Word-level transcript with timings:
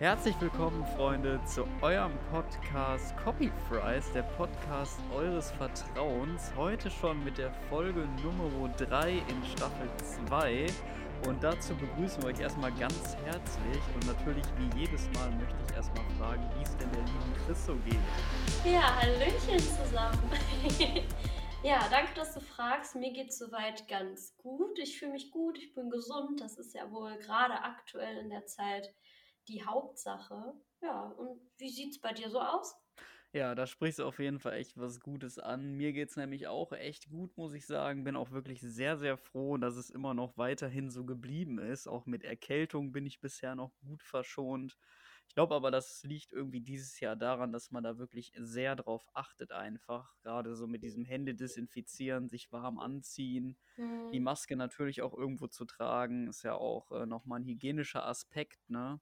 Herzlich 0.00 0.40
willkommen, 0.40 0.86
Freunde, 0.94 1.40
zu 1.44 1.66
eurem 1.82 2.12
Podcast 2.30 3.16
Copy 3.16 3.50
Fries, 3.68 4.12
der 4.12 4.22
Podcast 4.22 4.96
eures 5.12 5.50
Vertrauens. 5.50 6.52
Heute 6.54 6.88
schon 6.88 7.24
mit 7.24 7.36
der 7.36 7.52
Folge 7.68 8.06
Nummer 8.22 8.68
3 8.76 9.14
in 9.14 9.44
Staffel 9.44 9.90
2. 10.28 10.66
Und 11.26 11.42
dazu 11.42 11.74
begrüßen 11.74 12.22
wir 12.22 12.28
euch 12.28 12.38
erstmal 12.38 12.70
ganz 12.74 13.16
herzlich. 13.24 13.82
Und 13.96 14.06
natürlich, 14.06 14.44
wie 14.56 14.78
jedes 14.78 15.10
Mal, 15.14 15.32
möchte 15.32 15.56
ich 15.68 15.74
erstmal 15.74 16.04
fragen, 16.16 16.48
wie 16.56 16.62
es 16.62 16.76
denn 16.76 16.92
der 16.92 17.02
lieben 17.02 17.34
Chris 17.44 17.66
so 17.66 17.74
geht. 17.74 17.98
Ja, 18.64 19.00
Hallöchen 19.00 19.58
zusammen. 19.58 20.30
ja, 21.64 21.88
danke, 21.90 22.14
dass 22.14 22.34
du 22.34 22.40
fragst. 22.40 22.94
Mir 22.94 23.12
geht 23.12 23.30
es 23.30 23.38
soweit 23.38 23.88
ganz 23.88 24.36
gut. 24.36 24.78
Ich 24.78 24.96
fühle 24.96 25.10
mich 25.10 25.32
gut, 25.32 25.58
ich 25.58 25.74
bin 25.74 25.90
gesund. 25.90 26.40
Das 26.40 26.56
ist 26.56 26.72
ja 26.72 26.88
wohl 26.92 27.18
gerade 27.18 27.64
aktuell 27.64 28.18
in 28.18 28.30
der 28.30 28.46
Zeit 28.46 28.94
die 29.48 29.64
Hauptsache. 29.64 30.54
Ja, 30.82 31.08
und 31.08 31.40
wie 31.58 31.70
sieht 31.70 31.92
es 31.92 32.00
bei 32.00 32.12
dir 32.12 32.30
so 32.30 32.40
aus? 32.40 32.76
Ja, 33.32 33.54
da 33.54 33.66
sprichst 33.66 33.98
du 33.98 34.04
auf 34.06 34.18
jeden 34.18 34.38
Fall 34.38 34.54
echt 34.54 34.78
was 34.78 35.00
Gutes 35.00 35.38
an. 35.38 35.74
Mir 35.74 35.92
geht 35.92 36.08
es 36.10 36.16
nämlich 36.16 36.46
auch 36.48 36.72
echt 36.72 37.10
gut, 37.10 37.36
muss 37.36 37.52
ich 37.52 37.66
sagen. 37.66 38.04
Bin 38.04 38.16
auch 38.16 38.30
wirklich 38.30 38.60
sehr, 38.62 38.96
sehr 38.96 39.16
froh, 39.18 39.56
dass 39.58 39.76
es 39.76 39.90
immer 39.90 40.14
noch 40.14 40.36
weiterhin 40.38 40.90
so 40.90 41.04
geblieben 41.04 41.58
ist. 41.58 41.86
Auch 41.88 42.06
mit 42.06 42.24
Erkältung 42.24 42.92
bin 42.92 43.06
ich 43.06 43.20
bisher 43.20 43.54
noch 43.54 43.72
gut 43.80 44.02
verschont. 44.02 44.76
Ich 45.28 45.34
glaube 45.34 45.54
aber, 45.54 45.70
das 45.70 46.02
liegt 46.04 46.32
irgendwie 46.32 46.60
dieses 46.60 46.98
Jahr 47.00 47.14
daran, 47.14 47.52
dass 47.52 47.70
man 47.70 47.84
da 47.84 47.98
wirklich 47.98 48.32
sehr 48.36 48.74
drauf 48.74 49.06
achtet 49.12 49.52
einfach. 49.52 50.16
Gerade 50.22 50.56
so 50.56 50.66
mit 50.66 50.82
diesem 50.82 51.04
Hände 51.04 51.34
desinfizieren, 51.34 52.28
sich 52.28 52.50
warm 52.50 52.78
anziehen, 52.78 53.56
mhm. 53.76 54.10
die 54.10 54.20
Maske 54.20 54.56
natürlich 54.56 55.02
auch 55.02 55.14
irgendwo 55.14 55.46
zu 55.46 55.64
tragen, 55.64 56.28
ist 56.28 56.42
ja 56.42 56.54
auch 56.54 56.90
äh, 56.92 57.06
nochmal 57.06 57.40
ein 57.40 57.44
hygienischer 57.44 58.06
Aspekt, 58.06 58.68
ne? 58.68 59.00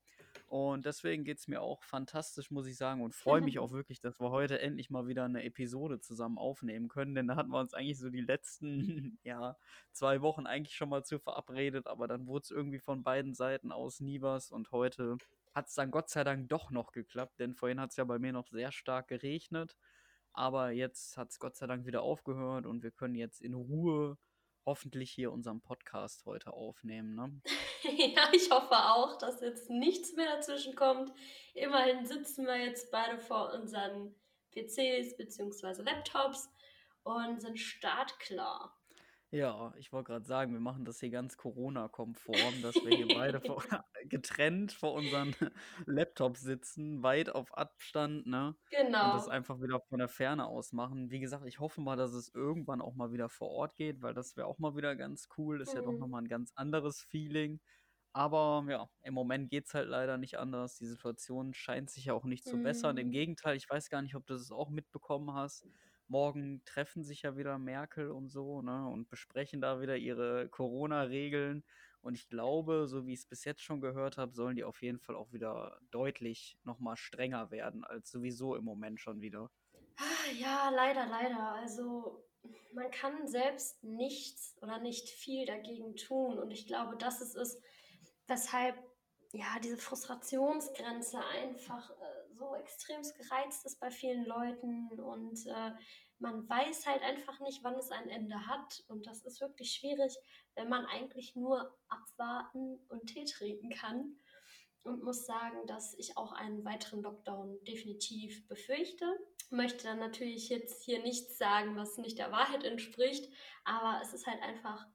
Und 0.48 0.87
deswegen 0.87 1.25
geht 1.25 1.39
es 1.39 1.48
mir 1.48 1.61
auch 1.61 1.83
fantastisch, 1.83 2.50
muss 2.50 2.67
ich 2.67 2.77
sagen, 2.77 3.03
und 3.03 3.15
freue 3.15 3.41
mich 3.41 3.59
auch 3.59 3.70
wirklich, 3.72 4.00
dass 4.00 4.20
wir 4.20 4.31
heute 4.31 4.61
endlich 4.61 4.91
mal 4.91 5.06
wieder 5.06 5.25
eine 5.25 5.43
Episode 5.45 6.00
zusammen 6.00 6.39
aufnehmen 6.39 6.89
können, 6.89 7.15
denn 7.15 7.28
da 7.28 7.37
hatten 7.37 7.50
wir 7.50 7.61
uns 7.61 7.72
eigentlich 7.72 7.98
so 7.98 8.11
die 8.11 8.20
letzten, 8.20 9.19
ja, 9.25 9.56
zwei 9.93 10.20
Wochen 10.22 10.47
eigentlich 10.47 10.77
schon 10.77 10.89
mal 10.89 11.05
zu 11.05 11.19
verabredet, 11.19 11.87
aber 11.87 12.06
dann 12.06 12.27
wurde 12.27 12.43
es 12.43 12.50
irgendwie 12.50 12.78
von 12.78 13.03
beiden 13.03 13.34
Seiten 13.34 13.72
aus 13.72 14.00
nie 14.00 14.20
was 14.20 14.50
und 14.50 14.72
heute 14.72 15.19
hat 15.57 15.69
es 15.69 15.75
dann 15.75 15.91
Gott 15.91 16.11
sei 16.11 16.23
Dank 16.23 16.51
doch 16.51 16.71
noch 16.71 16.93
geklappt, 16.93 17.41
denn 17.41 17.55
vorhin 17.55 17.81
hat 17.81 17.91
es 17.91 17.97
ja 17.97 18.05
bei 18.05 18.19
mir 18.19 18.33
noch 18.33 18.47
sehr 18.49 18.73
stark 18.73 19.09
geregnet. 19.09 19.75
Aber 20.35 20.71
jetzt 20.71 21.17
hat 21.17 21.31
es 21.31 21.39
Gott 21.39 21.57
sei 21.57 21.67
Dank 21.67 21.87
wieder 21.87 22.03
aufgehört 22.03 22.67
und 22.67 22.83
wir 22.83 22.91
können 22.91 23.15
jetzt 23.15 23.41
in 23.41 23.55
Ruhe 23.55 24.19
hoffentlich 24.67 25.11
hier 25.11 25.33
unseren 25.33 25.62
Podcast 25.62 26.27
heute 26.27 26.53
aufnehmen. 26.53 27.15
Ne? 27.15 27.41
ja, 28.15 28.29
ich 28.34 28.51
hoffe 28.51 28.75
auch, 28.75 29.17
dass 29.17 29.41
jetzt 29.41 29.71
nichts 29.71 30.15
mehr 30.15 30.27
dazwischen 30.27 30.75
kommt. 30.75 31.11
Immerhin 31.55 32.05
sitzen 32.05 32.45
wir 32.45 32.59
jetzt 32.59 32.91
beide 32.91 33.19
vor 33.19 33.55
unseren 33.55 34.15
PCs 34.53 35.17
bzw. 35.17 35.81
Laptops 35.81 36.51
und 37.03 37.41
sind 37.41 37.59
startklar. 37.59 38.75
Ja, 39.37 39.75
ich 39.77 39.92
wollte 39.92 40.12
gerade 40.12 40.25
sagen, 40.25 40.55
wir 40.55 40.61
machen 40.61 40.87
das 40.87 40.98
hier 40.98 41.11
ganz 41.11 41.37
Corona-konform, 41.37 42.62
dass 42.62 42.75
wir 42.77 42.97
hier 42.97 43.09
beide 43.09 43.39
vor, 43.43 43.62
getrennt 44.09 44.73
vor 44.73 44.95
unseren 44.95 45.37
Laptops 45.84 46.41
sitzen, 46.41 47.03
weit 47.03 47.28
auf 47.28 47.53
Abstand, 47.53 48.27
ne? 48.27 48.56
Genau. 48.70 49.11
Und 49.11 49.17
das 49.19 49.28
einfach 49.28 49.61
wieder 49.61 49.78
von 49.78 49.98
der 49.98 50.09
Ferne 50.09 50.47
aus 50.47 50.73
machen. 50.73 51.11
Wie 51.11 51.20
gesagt, 51.20 51.45
ich 51.45 51.61
hoffe 51.61 51.83
mal, 51.83 51.97
dass 51.97 52.15
es 52.15 52.33
irgendwann 52.34 52.81
auch 52.81 52.95
mal 52.95 53.12
wieder 53.12 53.28
vor 53.28 53.51
Ort 53.51 53.75
geht, 53.75 54.01
weil 54.01 54.15
das 54.15 54.39
wäre 54.39 54.47
auch 54.47 54.59
mal 54.59 54.75
wieder 54.75 54.97
ganz 54.97 55.28
cool. 55.37 55.61
Ist 55.61 55.75
mhm. 55.75 55.81
ja 55.81 55.84
doch 55.84 55.93
mhm. 55.93 55.98
nochmal 55.98 56.23
ein 56.23 56.28
ganz 56.28 56.53
anderes 56.55 57.03
Feeling. 57.03 57.61
Aber 58.15 58.65
ja, 58.71 58.89
im 59.03 59.12
Moment 59.12 59.50
geht 59.50 59.67
es 59.67 59.75
halt 59.75 59.91
leider 59.91 60.17
nicht 60.17 60.39
anders. 60.39 60.78
Die 60.78 60.87
Situation 60.87 61.53
scheint 61.53 61.91
sich 61.91 62.06
ja 62.06 62.15
auch 62.15 62.25
nicht 62.25 62.47
zu 62.47 62.56
mhm. 62.56 62.62
bessern. 62.62 62.97
Im 62.97 63.09
mhm. 63.09 63.12
Gegenteil, 63.12 63.55
ich 63.55 63.69
weiß 63.69 63.91
gar 63.91 64.00
nicht, 64.00 64.15
ob 64.15 64.27
du 64.27 64.33
es 64.33 64.50
auch 64.50 64.71
mitbekommen 64.71 65.34
hast 65.34 65.66
Morgen 66.09 66.62
treffen 66.65 67.05
sich 67.05 67.22
ja 67.22 67.37
wieder 67.37 67.59
Merkel 67.59 68.11
und 68.11 68.28
so, 68.28 68.62
ne, 68.62 68.89
und 68.89 69.09
besprechen 69.09 69.61
da 69.61 69.81
wieder 69.81 69.97
ihre 69.97 70.49
Corona-Regeln. 70.49 71.65
Und 72.00 72.15
ich 72.15 72.28
glaube, 72.28 72.87
so 72.87 73.06
wie 73.06 73.12
ich 73.15 73.21
es 73.21 73.27
bis 73.27 73.44
jetzt 73.44 73.62
schon 73.62 73.81
gehört 73.81 74.16
habe, 74.16 74.33
sollen 74.34 74.55
die 74.55 74.65
auf 74.65 74.83
jeden 74.83 75.00
Fall 75.00 75.16
auch 75.16 75.33
wieder 75.33 75.81
deutlich 75.91 76.59
nochmal 76.62 76.97
strenger 76.97 77.50
werden, 77.50 77.84
als 77.84 78.11
sowieso 78.11 78.55
im 78.55 78.65
Moment 78.65 79.00
schon 79.00 79.21
wieder. 79.21 79.50
Ah, 79.97 80.31
ja, 80.39 80.71
leider, 80.71 81.06
leider. 81.06 81.55
Also 81.55 82.25
man 82.75 82.91
kann 82.91 83.27
selbst 83.27 83.83
nichts 83.83 84.56
oder 84.62 84.78
nicht 84.78 85.09
viel 85.09 85.47
dagegen 85.47 85.97
tun. 85.97 86.39
Und 86.39 86.50
ich 86.50 86.66
glaube, 86.66 86.97
das 86.97 87.21
ist 87.21 87.34
es, 87.34 87.61
weshalb 88.27 88.77
ja 89.33 89.59
diese 89.62 89.77
Frustrationsgrenze 89.77 91.19
einfach 91.19 91.91
so 92.36 92.54
extrem 92.54 93.02
gereizt 93.02 93.64
ist 93.66 93.80
bei 93.80 93.91
vielen 93.91 94.24
Leuten 94.24 94.88
und 95.00 95.47
äh, 95.47 95.72
man 96.19 96.48
weiß 96.48 96.86
halt 96.86 97.02
einfach 97.02 97.41
nicht, 97.41 97.62
wann 97.62 97.74
es 97.74 97.91
ein 97.91 98.08
Ende 98.08 98.47
hat. 98.47 98.84
Und 98.88 99.06
das 99.06 99.24
ist 99.24 99.41
wirklich 99.41 99.72
schwierig, 99.72 100.16
wenn 100.54 100.69
man 100.69 100.86
eigentlich 100.86 101.36
nur 101.36 101.76
abwarten 101.88 102.78
und 102.88 103.06
Tee 103.06 103.24
trinken 103.24 103.70
kann. 103.70 104.16
Und 104.82 105.02
muss 105.02 105.26
sagen, 105.26 105.66
dass 105.66 105.94
ich 105.94 106.16
auch 106.16 106.32
einen 106.32 106.64
weiteren 106.64 107.02
Lockdown 107.02 107.58
definitiv 107.64 108.47
befürchte. 108.47 109.04
Möchte 109.50 109.84
dann 109.84 109.98
natürlich 109.98 110.48
jetzt 110.48 110.84
hier 110.84 111.03
nichts 111.03 111.38
sagen, 111.38 111.76
was 111.76 111.98
nicht 111.98 112.18
der 112.18 112.30
Wahrheit 112.30 112.62
entspricht. 112.62 113.28
Aber 113.64 114.00
es 114.00 114.14
ist 114.14 114.28
halt 114.28 114.41
einfach, 114.42 114.86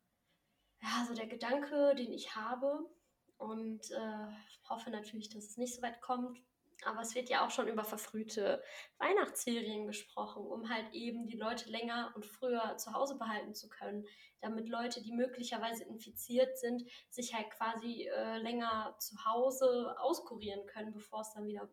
ja, 0.82 1.06
so 1.08 1.14
der 1.14 1.28
Gedanke, 1.28 1.94
den 1.96 2.14
ich 2.14 2.36
habe. 2.36 2.90
Und 3.38 3.92
äh, 3.92 4.28
hoffe 4.70 4.92
natürlich, 4.92 5.30
dass 5.30 5.46
es 5.46 5.58
nicht 5.58 5.76
so 5.76 5.82
weit 5.82 6.02
kommt. 6.02 6.40
Aber 6.86 7.02
es 7.02 7.16
wird 7.16 7.30
ja 7.30 7.46
auch 7.46 7.52
schon 7.52 7.68
über 7.68 7.84
verfrühte 7.84 8.64
Weihnachtsferien 8.98 9.88
gesprochen, 9.88 10.46
um 10.46 10.70
halt 10.70 10.94
eben 10.94 11.28
die 11.28 11.38
Leute 11.38 11.70
länger 11.70 12.12
und 12.16 12.26
früher 12.26 12.78
zu 12.78 12.94
Hause 12.94 13.18
behalten 13.18 13.54
zu 13.54 13.70
können, 13.70 14.06
damit 14.42 14.68
Leute, 14.68 15.02
die 15.02 15.12
möglicherweise 15.12 15.84
infiziert 15.84 16.58
sind, 16.58 16.84
sich 17.10 17.34
halt 17.34 17.50
quasi 17.52 18.08
äh, 18.08 18.38
länger 18.38 18.96
zu 19.00 19.16
Hause 19.26 19.96
auskurieren 20.00 20.66
können, 20.66 20.92
bevor 20.92 21.22
es 21.22 21.34
dann 21.34 21.46
wieder, 21.46 21.70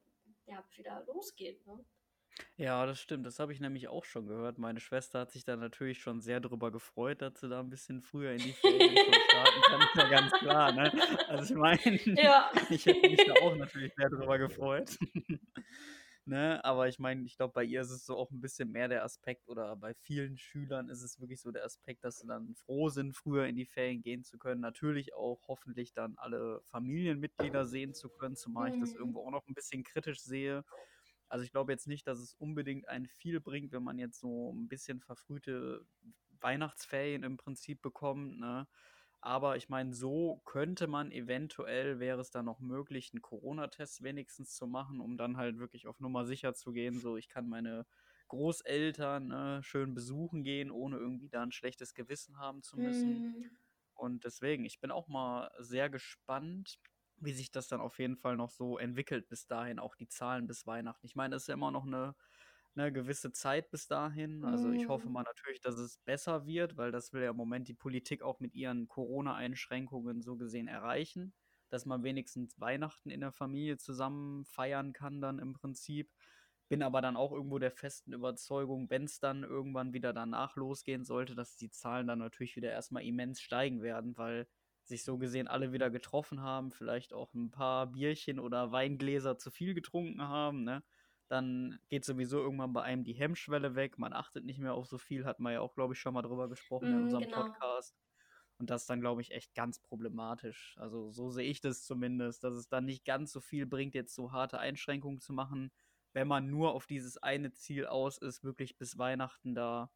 ja, 0.46 0.62
wieder 0.76 1.04
losgeht. 1.06 1.66
Ne? 1.66 1.84
Ja, 2.56 2.84
das 2.86 3.00
stimmt. 3.00 3.26
Das 3.26 3.38
habe 3.38 3.52
ich 3.52 3.60
nämlich 3.60 3.88
auch 3.88 4.04
schon 4.04 4.26
gehört. 4.26 4.58
Meine 4.58 4.80
Schwester 4.80 5.20
hat 5.20 5.30
sich 5.30 5.44
da 5.44 5.56
natürlich 5.56 6.00
schon 6.00 6.20
sehr 6.20 6.40
drüber 6.40 6.70
gefreut, 6.70 7.22
dass 7.22 7.40
sie 7.40 7.48
da 7.48 7.60
ein 7.60 7.70
bisschen 7.70 8.02
früher 8.02 8.32
in 8.32 8.38
die 8.38 8.52
Ferien 8.52 8.96
schon 8.96 9.14
starten 9.28 9.60
kann. 9.62 9.80
Ist 9.80 9.94
ja 9.94 10.08
ganz 10.08 10.32
klar, 10.32 10.72
ne? 10.72 10.92
Also 11.28 11.54
ich 11.54 11.58
meine, 11.58 12.22
Ja. 12.22 12.50
ich 12.70 12.86
hätte 12.86 13.08
mich 13.08 13.24
da 13.24 13.34
auch 13.42 13.54
natürlich 13.56 13.92
sehr 13.94 14.10
drüber 14.10 14.38
gefreut. 14.38 14.98
Ne? 16.28 16.62
Aber 16.62 16.88
ich 16.88 16.98
meine, 16.98 17.24
ich 17.24 17.38
glaube, 17.38 17.54
bei 17.54 17.64
ihr 17.64 17.80
ist 17.80 17.90
es 17.90 18.04
so 18.04 18.14
auch 18.14 18.30
ein 18.30 18.42
bisschen 18.42 18.70
mehr 18.70 18.86
der 18.86 19.02
Aspekt, 19.02 19.48
oder 19.48 19.74
bei 19.76 19.94
vielen 19.94 20.36
Schülern 20.36 20.90
ist 20.90 21.02
es 21.02 21.18
wirklich 21.18 21.40
so 21.40 21.50
der 21.52 21.64
Aspekt, 21.64 22.04
dass 22.04 22.18
sie 22.18 22.26
dann 22.26 22.54
froh 22.54 22.90
sind, 22.90 23.16
früher 23.16 23.46
in 23.46 23.56
die 23.56 23.64
Ferien 23.64 24.02
gehen 24.02 24.24
zu 24.24 24.36
können. 24.36 24.60
Natürlich 24.60 25.14
auch 25.14 25.40
hoffentlich 25.48 25.94
dann 25.94 26.16
alle 26.18 26.60
Familienmitglieder 26.66 27.64
sehen 27.64 27.94
zu 27.94 28.10
können, 28.10 28.36
zumal 28.36 28.74
ich 28.74 28.78
das 28.78 28.92
mhm. 28.92 28.98
irgendwo 28.98 29.26
auch 29.26 29.30
noch 29.30 29.48
ein 29.48 29.54
bisschen 29.54 29.84
kritisch 29.84 30.20
sehe. 30.20 30.66
Also 31.28 31.44
ich 31.44 31.50
glaube 31.52 31.72
jetzt 31.72 31.86
nicht, 31.86 32.06
dass 32.06 32.18
es 32.18 32.34
unbedingt 32.34 32.88
ein 32.88 33.06
viel 33.06 33.40
bringt, 33.40 33.72
wenn 33.72 33.82
man 33.82 33.98
jetzt 33.98 34.20
so 34.20 34.52
ein 34.52 34.68
bisschen 34.68 35.00
verfrühte 35.00 35.86
Weihnachtsferien 36.40 37.22
im 37.22 37.36
Prinzip 37.36 37.82
bekommt, 37.82 38.38
ne? 38.38 38.68
Aber 39.20 39.56
ich 39.56 39.68
meine, 39.68 39.94
so 39.94 40.42
könnte 40.44 40.86
man 40.86 41.10
eventuell, 41.10 41.98
wäre 41.98 42.20
es 42.20 42.30
dann 42.30 42.44
noch 42.44 42.60
möglich, 42.60 43.10
einen 43.12 43.20
Corona-Test 43.22 44.02
wenigstens 44.02 44.54
zu 44.54 44.66
machen, 44.68 45.00
um 45.00 45.16
dann 45.16 45.36
halt 45.36 45.58
wirklich 45.58 45.88
auf 45.88 45.98
Nummer 46.00 46.24
sicher 46.24 46.54
zu 46.54 46.72
gehen. 46.72 47.00
So, 47.00 47.16
ich 47.16 47.28
kann 47.28 47.48
meine 47.48 47.84
Großeltern 48.28 49.26
ne, 49.28 49.60
schön 49.64 49.94
besuchen 49.94 50.44
gehen, 50.44 50.70
ohne 50.70 50.98
irgendwie 50.98 51.28
da 51.28 51.42
ein 51.42 51.50
schlechtes 51.52 51.94
Gewissen 51.94 52.38
haben 52.38 52.62
zu 52.62 52.78
müssen. 52.78 53.24
Mhm. 53.24 53.58
Und 53.94 54.24
deswegen, 54.24 54.64
ich 54.64 54.80
bin 54.80 54.90
auch 54.90 55.08
mal 55.08 55.50
sehr 55.58 55.90
gespannt, 55.90 56.78
wie 57.20 57.32
sich 57.32 57.50
das 57.50 57.68
dann 57.68 57.80
auf 57.80 57.98
jeden 57.98 58.16
Fall 58.16 58.36
noch 58.36 58.50
so 58.50 58.78
entwickelt 58.78 59.28
bis 59.28 59.46
dahin, 59.46 59.78
auch 59.78 59.94
die 59.94 60.08
Zahlen 60.08 60.46
bis 60.46 60.66
Weihnachten. 60.66 61.06
Ich 61.06 61.16
meine, 61.16 61.36
es 61.36 61.42
ist 61.42 61.48
ja 61.48 61.54
immer 61.54 61.70
noch 61.70 61.86
eine, 61.86 62.14
eine 62.74 62.92
gewisse 62.92 63.32
Zeit 63.32 63.70
bis 63.70 63.86
dahin. 63.86 64.44
Also 64.44 64.70
ich 64.70 64.88
hoffe 64.88 65.06
mhm. 65.06 65.14
mal 65.14 65.22
natürlich, 65.24 65.60
dass 65.60 65.76
es 65.76 65.98
besser 65.98 66.46
wird, 66.46 66.76
weil 66.76 66.92
das 66.92 67.12
will 67.12 67.22
ja 67.22 67.30
im 67.30 67.36
Moment 67.36 67.68
die 67.68 67.74
Politik 67.74 68.22
auch 68.22 68.40
mit 68.40 68.54
ihren 68.54 68.88
Corona-Einschränkungen 68.88 70.22
so 70.22 70.36
gesehen 70.36 70.68
erreichen, 70.68 71.34
dass 71.70 71.86
man 71.86 72.02
wenigstens 72.02 72.58
Weihnachten 72.60 73.10
in 73.10 73.20
der 73.20 73.32
Familie 73.32 73.76
zusammen 73.76 74.44
feiern 74.44 74.92
kann 74.92 75.20
dann 75.20 75.38
im 75.38 75.52
Prinzip. 75.54 76.10
Bin 76.68 76.82
aber 76.82 77.00
dann 77.00 77.16
auch 77.16 77.32
irgendwo 77.32 77.58
der 77.58 77.70
festen 77.70 78.12
Überzeugung, 78.12 78.90
wenn 78.90 79.04
es 79.04 79.20
dann 79.20 79.42
irgendwann 79.42 79.94
wieder 79.94 80.12
danach 80.12 80.54
losgehen 80.56 81.04
sollte, 81.04 81.34
dass 81.34 81.56
die 81.56 81.70
Zahlen 81.70 82.06
dann 82.06 82.18
natürlich 82.18 82.56
wieder 82.56 82.70
erstmal 82.70 83.04
immens 83.04 83.40
steigen 83.40 83.80
werden, 83.80 84.16
weil 84.18 84.46
sich 84.88 85.04
so 85.04 85.18
gesehen 85.18 85.48
alle 85.48 85.72
wieder 85.72 85.90
getroffen 85.90 86.42
haben, 86.42 86.70
vielleicht 86.70 87.12
auch 87.12 87.32
ein 87.34 87.50
paar 87.50 87.86
Bierchen 87.86 88.38
oder 88.40 88.72
Weingläser 88.72 89.38
zu 89.38 89.50
viel 89.50 89.74
getrunken 89.74 90.22
haben, 90.22 90.64
ne? 90.64 90.82
Dann 91.28 91.78
geht 91.90 92.06
sowieso 92.06 92.38
irgendwann 92.38 92.72
bei 92.72 92.82
einem 92.82 93.04
die 93.04 93.12
Hemmschwelle 93.12 93.74
weg. 93.74 93.98
Man 93.98 94.14
achtet 94.14 94.46
nicht 94.46 94.58
mehr 94.58 94.72
auf 94.72 94.86
so 94.86 94.96
viel, 94.96 95.26
hat 95.26 95.40
man 95.40 95.52
ja 95.52 95.60
auch, 95.60 95.74
glaube 95.74 95.92
ich, 95.92 96.00
schon 96.00 96.14
mal 96.14 96.22
drüber 96.22 96.48
gesprochen 96.48 96.90
mm, 96.90 96.96
in 96.96 97.02
unserem 97.02 97.24
genau. 97.24 97.42
Podcast. 97.42 97.94
Und 98.58 98.70
das 98.70 98.82
ist 98.82 98.90
dann, 98.90 99.00
glaube 99.00 99.20
ich, 99.20 99.30
echt 99.32 99.54
ganz 99.54 99.78
problematisch. 99.78 100.74
Also 100.78 101.10
so 101.10 101.30
sehe 101.30 101.48
ich 101.48 101.60
das 101.60 101.84
zumindest, 101.84 102.42
dass 102.44 102.54
es 102.54 102.68
dann 102.68 102.86
nicht 102.86 103.04
ganz 103.04 103.30
so 103.30 103.40
viel 103.40 103.66
bringt, 103.66 103.94
jetzt 103.94 104.14
so 104.14 104.32
harte 104.32 104.58
Einschränkungen 104.58 105.20
zu 105.20 105.34
machen, 105.34 105.70
wenn 106.14 106.26
man 106.26 106.48
nur 106.48 106.72
auf 106.72 106.86
dieses 106.86 107.18
eine 107.18 107.52
Ziel 107.52 107.86
aus 107.86 108.18
ist, 108.18 108.42
wirklich 108.42 108.78
bis 108.78 108.98
Weihnachten 108.98 109.54
da 109.54 109.90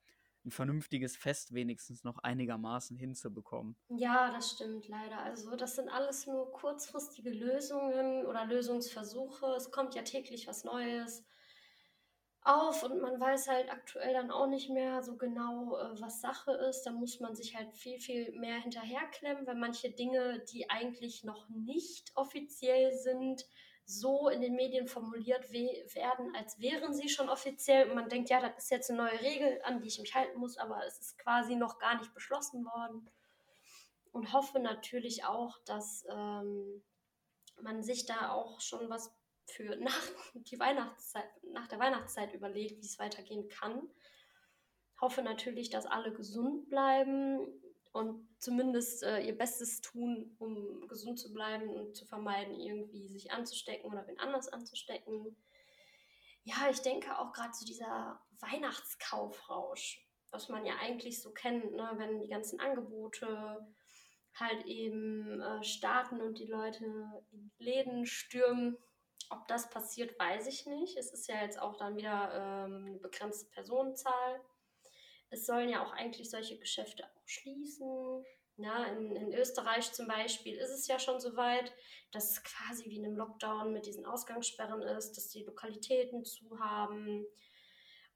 ein 0.45 0.51
vernünftiges 0.51 1.17
Fest 1.17 1.55
wenigstens 1.55 2.05
noch 2.05 2.19
einigermaßen 2.19 2.97
hinzubekommen. 2.97 3.77
Ja, 3.89 4.31
das 4.33 4.53
stimmt 4.53 4.89
leider. 4.89 5.19
Also 5.19 5.55
das 5.57 5.77
sind 5.77 5.89
alles 5.89 6.27
nur 6.27 6.51
kurzfristige 6.53 7.31
Lösungen 7.31 8.27
oder 8.27 8.45
Lösungsversuche. 8.47 9.47
Es 9.57 9.71
kommt 9.71 9.95
ja 9.95 10.03
täglich 10.03 10.47
was 10.47 10.65
Neues 10.65 11.25
auf 12.45 12.83
und 12.83 13.01
man 13.01 13.21
weiß 13.21 13.49
halt 13.49 13.71
aktuell 13.71 14.15
dann 14.15 14.33
auch 14.33 14.49
nicht 14.49 14.69
mehr 14.69 15.03
so 15.03 15.17
genau, 15.17 15.77
äh, 15.79 16.01
was 16.01 16.21
Sache 16.21 16.53
ist. 16.53 16.83
Da 16.83 16.91
muss 16.91 17.21
man 17.21 17.37
sich 17.37 17.57
halt 17.57 17.73
viel, 17.77 18.01
viel 18.01 18.33
mehr 18.33 18.57
hinterherklemmen, 18.61 19.47
weil 19.47 19.55
manche 19.55 19.91
Dinge, 19.91 20.41
die 20.53 20.69
eigentlich 20.69 21.23
noch 21.23 21.49
nicht 21.49 22.11
offiziell 22.17 22.93
sind, 22.95 23.47
so 23.99 24.29
in 24.29 24.41
den 24.41 24.55
Medien 24.55 24.87
formuliert 24.87 25.51
werden, 25.53 26.35
als 26.37 26.59
wären 26.61 26.95
sie 26.95 27.09
schon 27.09 27.29
offiziell. 27.29 27.89
Und 27.89 27.95
man 27.95 28.09
denkt, 28.09 28.31
ja, 28.31 28.41
das 28.41 28.65
ist 28.65 28.71
jetzt 28.71 28.91
eine 28.91 29.03
neue 29.03 29.21
Regel, 29.21 29.61
an 29.65 29.81
die 29.81 29.89
ich 29.89 29.99
mich 29.99 30.15
halten 30.15 30.39
muss, 30.39 30.59
aber 30.59 30.85
es 30.87 30.99
ist 31.01 31.19
quasi 31.19 31.57
noch 31.57 31.79
gar 31.79 31.99
nicht 31.99 32.15
beschlossen 32.15 32.65
worden. 32.65 33.09
Und 34.13 34.33
hoffe 34.33 34.59
natürlich 34.59 35.25
auch, 35.25 35.59
dass 35.65 36.05
ähm, 36.11 36.83
man 37.61 37.83
sich 37.83 38.07
da 38.07 38.31
auch 38.31 38.61
schon 38.61 38.89
was 38.91 39.15
für 39.47 39.77
nach, 39.77 40.03
die 40.35 40.59
Weihnachtszeit, 40.59 41.29
nach 41.53 41.69
der 41.69 41.79
Weihnachtszeit 41.79 42.33
überlegt, 42.35 42.83
wie 42.83 42.87
es 42.87 42.99
weitergehen 42.99 43.49
kann. 43.49 43.89
Hoffe 45.01 45.23
natürlich, 45.23 45.71
dass 45.71 45.87
alle 45.87 46.13
gesund 46.13 46.69
bleiben 46.69 47.41
und 47.93 48.27
zumindest 48.39 49.03
äh, 49.03 49.21
ihr 49.21 49.37
Bestes 49.37 49.81
tun, 49.81 50.35
um 50.39 50.87
gesund 50.89 51.19
zu 51.19 51.33
bleiben 51.33 51.69
und 51.69 51.95
zu 51.95 52.07
vermeiden, 52.07 52.55
irgendwie 52.59 53.09
sich 53.09 53.31
anzustecken 53.31 53.91
oder 53.91 54.07
wen 54.07 54.19
anders 54.19 54.49
anzustecken. 54.49 55.37
Ja, 56.45 56.69
ich 56.71 56.81
denke 56.81 57.19
auch 57.19 57.33
gerade 57.33 57.53
zu 57.53 57.65
dieser 57.65 58.21
Weihnachtskaufrausch, 58.41 60.05
was 60.31 60.49
man 60.49 60.67
ja 60.67 60.75
eigentlich 60.81 61.23
so 61.23 61.33
kennt, 61.33 61.73
ne? 61.73 61.93
wenn 61.97 62.21
die 62.21 62.29
ganzen 62.29 62.59
Angebote 62.59 63.67
halt 64.35 64.65
eben 64.67 65.41
äh, 65.41 65.63
starten 65.63 66.21
und 66.21 66.39
die 66.39 66.47
Leute 66.47 66.85
in 67.31 67.53
Läden 67.59 68.07
stürmen 68.07 68.79
ob 69.33 69.49
das 69.49 69.71
passiert, 69.71 70.19
weiß 70.19 70.47
ich 70.47 70.67
nicht. 70.67 70.97
Es 70.97 71.13
ist 71.13 71.27
ja 71.29 71.43
jetzt 71.43 71.61
auch 71.61 71.77
dann 71.77 71.97
wieder 71.97 72.33
ähm, 72.35 72.85
eine 72.87 72.99
begrenzte 72.99 73.51
Personenzahl. 73.51 74.41
Es 75.33 75.47
sollen 75.47 75.71
ja 75.71 75.83
auch 75.83 75.93
eigentlich 75.93 76.31
solche 76.31 76.59
Geschäfte 76.59 77.05
auch 77.05 77.27
schließen. 77.27 78.23
Ja, 78.59 78.85
in, 78.85 79.17
in 79.17 79.33
Österreich 79.33 79.91
zum 79.93 80.07
Beispiel 80.07 80.57
ist 80.57 80.71
es 80.71 80.87
ja 80.87 80.99
schon 80.99 81.21
so 81.21 81.37
weit, 81.37 81.73
dass 82.13 82.33
es 82.33 82.45
quasi 82.45 82.85
wie 82.91 82.99
in 82.99 83.07
einem 83.07 83.17
Lockdown 83.17 83.73
mit 83.73 83.87
diesen 83.87 84.05
Ausgangssperren 84.05 84.83
ist, 84.83 85.17
dass 85.17 85.31
die 85.31 85.43
Lokalitäten 85.43 86.23
zu 86.23 86.61
haben 86.61 87.25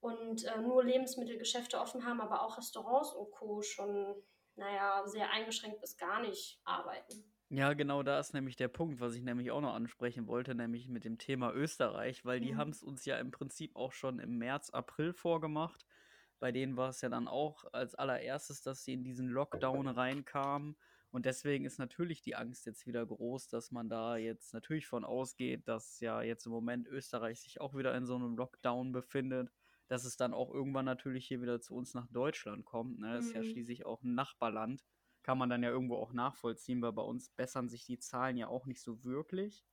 und 0.01 0.45
äh, 0.45 0.61
nur 0.61 0.85
Lebensmittelgeschäfte 0.85 1.81
offen 1.81 2.05
haben, 2.05 2.21
aber 2.21 2.43
auch 2.43 2.59
Restaurants 2.59 3.13
und 3.13 3.31
Co. 3.31 3.63
schon, 3.63 4.15
naja, 4.57 5.03
sehr 5.07 5.31
eingeschränkt 5.31 5.81
bis 5.81 5.97
gar 5.97 6.21
nicht 6.21 6.61
arbeiten. 6.65 7.25
Ja, 7.49 7.73
genau 7.73 8.03
da 8.03 8.19
ist 8.19 8.35
nämlich 8.35 8.57
der 8.57 8.69
Punkt, 8.69 9.01
was 9.01 9.15
ich 9.15 9.23
nämlich 9.23 9.53
auch 9.53 9.61
noch 9.61 9.75
ansprechen 9.75 10.27
wollte, 10.27 10.55
nämlich 10.55 10.89
mit 10.89 11.05
dem 11.05 11.17
Thema 11.17 11.53
Österreich, 11.55 12.25
weil 12.25 12.41
die 12.41 12.53
mhm. 12.53 12.57
haben 12.59 12.71
es 12.71 12.83
uns 12.83 13.05
ja 13.05 13.19
im 13.19 13.31
Prinzip 13.31 13.75
auch 13.75 13.93
schon 13.93 14.19
im 14.19 14.37
März, 14.37 14.71
April 14.71 15.15
vorgemacht. 15.15 15.86
Bei 16.39 16.53
denen 16.53 16.77
war 16.77 16.91
es 16.91 17.01
ja 17.01 17.09
dann 17.09 17.29
auch 17.29 17.65
als 17.73 17.95
allererstes, 17.95 18.63
dass 18.63 18.85
sie 18.85 18.93
in 18.93 19.05
diesen 19.05 19.29
Lockdown 19.29 19.89
reinkamen. 19.89 20.77
Und 21.11 21.25
deswegen 21.25 21.65
ist 21.65 21.79
natürlich 21.79 22.21
die 22.21 22.37
Angst 22.37 22.67
jetzt 22.67 22.87
wieder 22.87 23.07
groß, 23.07 23.49
dass 23.49 23.71
man 23.71 23.89
da 23.89 24.17
jetzt 24.17 24.53
natürlich 24.53 24.87
von 24.87 25.05
ausgeht, 25.05 25.67
dass 25.67 26.01
ja 26.01 26.21
jetzt 26.21 26.47
im 26.47 26.53
Moment 26.53 26.89
Österreich 26.89 27.41
sich 27.41 27.61
auch 27.61 27.75
wieder 27.75 27.95
in 27.95 28.05
so 28.05 28.17
einem 28.17 28.37
Lockdown 28.37 28.93
befindet, 28.93 29.51
dass 29.89 30.05
es 30.05 30.17
dann 30.17 30.35
auch 30.35 30.53
irgendwann 30.53 30.85
natürlich 30.85 31.27
hier 31.27 31.41
wieder 31.41 31.61
zu 31.61 31.75
uns 31.75 31.95
nach 31.95 32.09
Deutschland 32.09 32.65
kommt. 32.65 32.99
Ne? 32.99 33.15
Das 33.15 33.27
ist 33.27 33.35
ja 33.35 33.43
mhm. 33.43 33.47
schließlich 33.47 33.87
auch 33.87 34.03
ein 34.03 34.15
Nachbarland 34.15 34.85
kann 35.27 35.39
man 35.39 35.51
dann 35.51 35.65
ja 35.65 35.71
irgendwo 35.71 35.97
auch 35.97 36.13
nachvollziehen, 36.13 36.81
weil 36.83 36.93
bei 36.93 37.03
uns 37.03 37.31
bessern 37.31 37.69
sich 37.69 37.85
die 37.85 37.99
Zahlen 37.99 38.37
ja 38.37 38.47
auch 38.47 38.65
nicht 38.65 38.81
so 38.81 39.03
wirklich, 39.03 39.65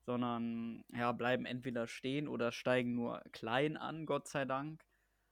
sondern 0.00 0.82
ja, 0.92 1.12
bleiben 1.12 1.46
entweder 1.46 1.86
stehen 1.86 2.26
oder 2.26 2.50
steigen 2.50 2.96
nur 2.96 3.22
klein 3.30 3.76
an, 3.76 4.06
Gott 4.06 4.26
sei 4.26 4.44
Dank. 4.44 4.87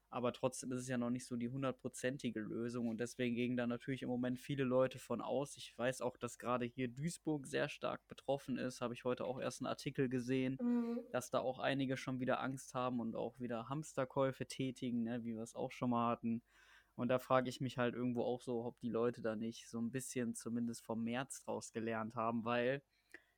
Aber 0.08 0.32
trotzdem 0.32 0.72
ist 0.72 0.80
es 0.80 0.88
ja 0.88 0.98
noch 0.98 1.10
nicht 1.10 1.26
so 1.26 1.36
die 1.36 1.48
hundertprozentige 1.48 2.40
Lösung 2.40 2.88
und 2.88 3.00
deswegen 3.00 3.34
gehen 3.34 3.56
da 3.56 3.66
natürlich 3.66 4.02
im 4.02 4.08
Moment 4.08 4.38
viele 4.38 4.64
Leute 4.64 4.98
von 4.98 5.20
aus. 5.20 5.56
Ich 5.56 5.76
weiß 5.76 6.00
auch, 6.00 6.16
dass 6.16 6.38
gerade 6.38 6.64
hier 6.64 6.88
Duisburg 6.88 7.46
sehr 7.46 7.68
stark 7.68 8.06
betroffen 8.06 8.56
ist. 8.56 8.80
Habe 8.80 8.94
ich 8.94 9.04
heute 9.04 9.24
auch 9.24 9.40
erst 9.40 9.60
einen 9.60 9.66
Artikel 9.66 10.08
gesehen, 10.08 10.58
mhm. 10.60 11.00
dass 11.10 11.30
da 11.30 11.40
auch 11.40 11.58
einige 11.58 11.96
schon 11.96 12.20
wieder 12.20 12.40
Angst 12.40 12.74
haben 12.74 13.00
und 13.00 13.16
auch 13.16 13.38
wieder 13.40 13.68
Hamsterkäufe 13.68 14.46
tätigen, 14.46 15.02
ne, 15.02 15.24
wie 15.24 15.34
wir 15.34 15.42
es 15.42 15.56
auch 15.56 15.72
schon 15.72 15.90
mal 15.90 16.10
hatten. 16.10 16.42
Und 16.94 17.08
da 17.08 17.18
frage 17.18 17.50
ich 17.50 17.60
mich 17.60 17.76
halt 17.76 17.94
irgendwo 17.94 18.22
auch 18.22 18.40
so, 18.40 18.64
ob 18.64 18.78
die 18.78 18.88
Leute 18.88 19.20
da 19.20 19.36
nicht 19.36 19.68
so 19.68 19.78
ein 19.78 19.90
bisschen 19.90 20.34
zumindest 20.34 20.84
vom 20.84 21.04
März 21.04 21.40
draus 21.40 21.72
gelernt 21.72 22.14
haben, 22.14 22.44
weil 22.44 22.82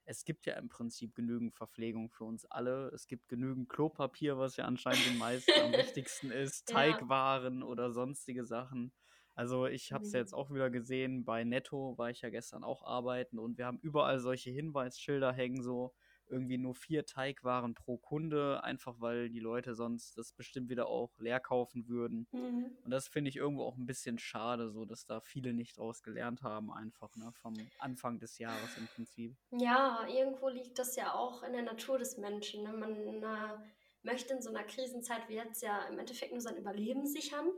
es 0.08 0.24
gibt 0.24 0.46
ja 0.46 0.54
im 0.54 0.70
Prinzip 0.70 1.14
genügend 1.14 1.54
Verpflegung 1.54 2.08
für 2.08 2.24
uns 2.24 2.46
alle. 2.46 2.88
Es 2.94 3.06
gibt 3.06 3.28
genügend 3.28 3.68
Klopapier, 3.68 4.38
was 4.38 4.56
ja 4.56 4.64
anscheinend 4.64 5.06
den 5.06 5.18
meisten 5.18 5.52
am 5.60 5.72
wichtigsten 5.72 6.30
ist, 6.30 6.66
Teigwaren 6.66 7.60
ja. 7.60 7.66
oder 7.66 7.90
sonstige 7.90 8.46
Sachen. 8.46 8.90
Also 9.34 9.66
ich 9.66 9.92
habe 9.92 10.04
es 10.04 10.12
mhm. 10.12 10.18
jetzt 10.18 10.32
auch 10.32 10.50
wieder 10.50 10.70
gesehen, 10.70 11.26
bei 11.26 11.44
Netto 11.44 11.96
war 11.98 12.08
ich 12.08 12.22
ja 12.22 12.30
gestern 12.30 12.64
auch 12.64 12.82
arbeiten 12.82 13.38
und 13.38 13.58
wir 13.58 13.66
haben 13.66 13.78
überall 13.82 14.18
solche 14.18 14.50
Hinweisschilder 14.50 15.30
hängen, 15.30 15.62
so 15.62 15.94
irgendwie 16.30 16.58
nur 16.58 16.74
vier 16.74 17.06
Teigwaren 17.06 17.74
pro 17.74 17.96
Kunde, 17.96 18.62
einfach 18.64 19.00
weil 19.00 19.28
die 19.28 19.40
Leute 19.40 19.74
sonst 19.74 20.16
das 20.18 20.32
bestimmt 20.32 20.68
wieder 20.68 20.86
auch 20.88 21.18
leer 21.18 21.40
kaufen 21.40 21.88
würden. 21.88 22.26
Mhm. 22.32 22.76
Und 22.84 22.90
das 22.90 23.08
finde 23.08 23.30
ich 23.30 23.36
irgendwo 23.36 23.64
auch 23.64 23.76
ein 23.76 23.86
bisschen 23.86 24.18
schade, 24.18 24.70
so 24.70 24.84
dass 24.84 25.06
da 25.06 25.20
viele 25.20 25.52
nicht 25.52 25.78
draus 25.78 26.02
gelernt 26.02 26.42
haben, 26.42 26.72
einfach 26.72 27.14
ne, 27.16 27.32
vom 27.32 27.54
Anfang 27.78 28.18
des 28.18 28.38
Jahres 28.38 28.76
im 28.76 28.86
Prinzip. 28.88 29.36
Ja, 29.50 30.06
irgendwo 30.06 30.48
liegt 30.48 30.78
das 30.78 30.96
ja 30.96 31.14
auch 31.14 31.42
in 31.42 31.52
der 31.52 31.62
Natur 31.62 31.98
des 31.98 32.18
Menschen. 32.18 32.64
Ne? 32.64 32.72
Man 32.72 33.22
äh, 33.22 33.58
möchte 34.02 34.34
in 34.34 34.42
so 34.42 34.50
einer 34.50 34.64
Krisenzeit 34.64 35.28
wie 35.28 35.34
jetzt 35.34 35.62
ja 35.62 35.86
im 35.88 35.98
Endeffekt 35.98 36.32
nur 36.32 36.40
sein 36.40 36.56
Überleben 36.56 37.06
sichern, 37.06 37.48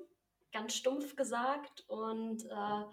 ganz 0.52 0.75
stumpf 0.75 1.17
gesagt. 1.17 1.84
Und 1.88 2.44
äh, 2.44 2.84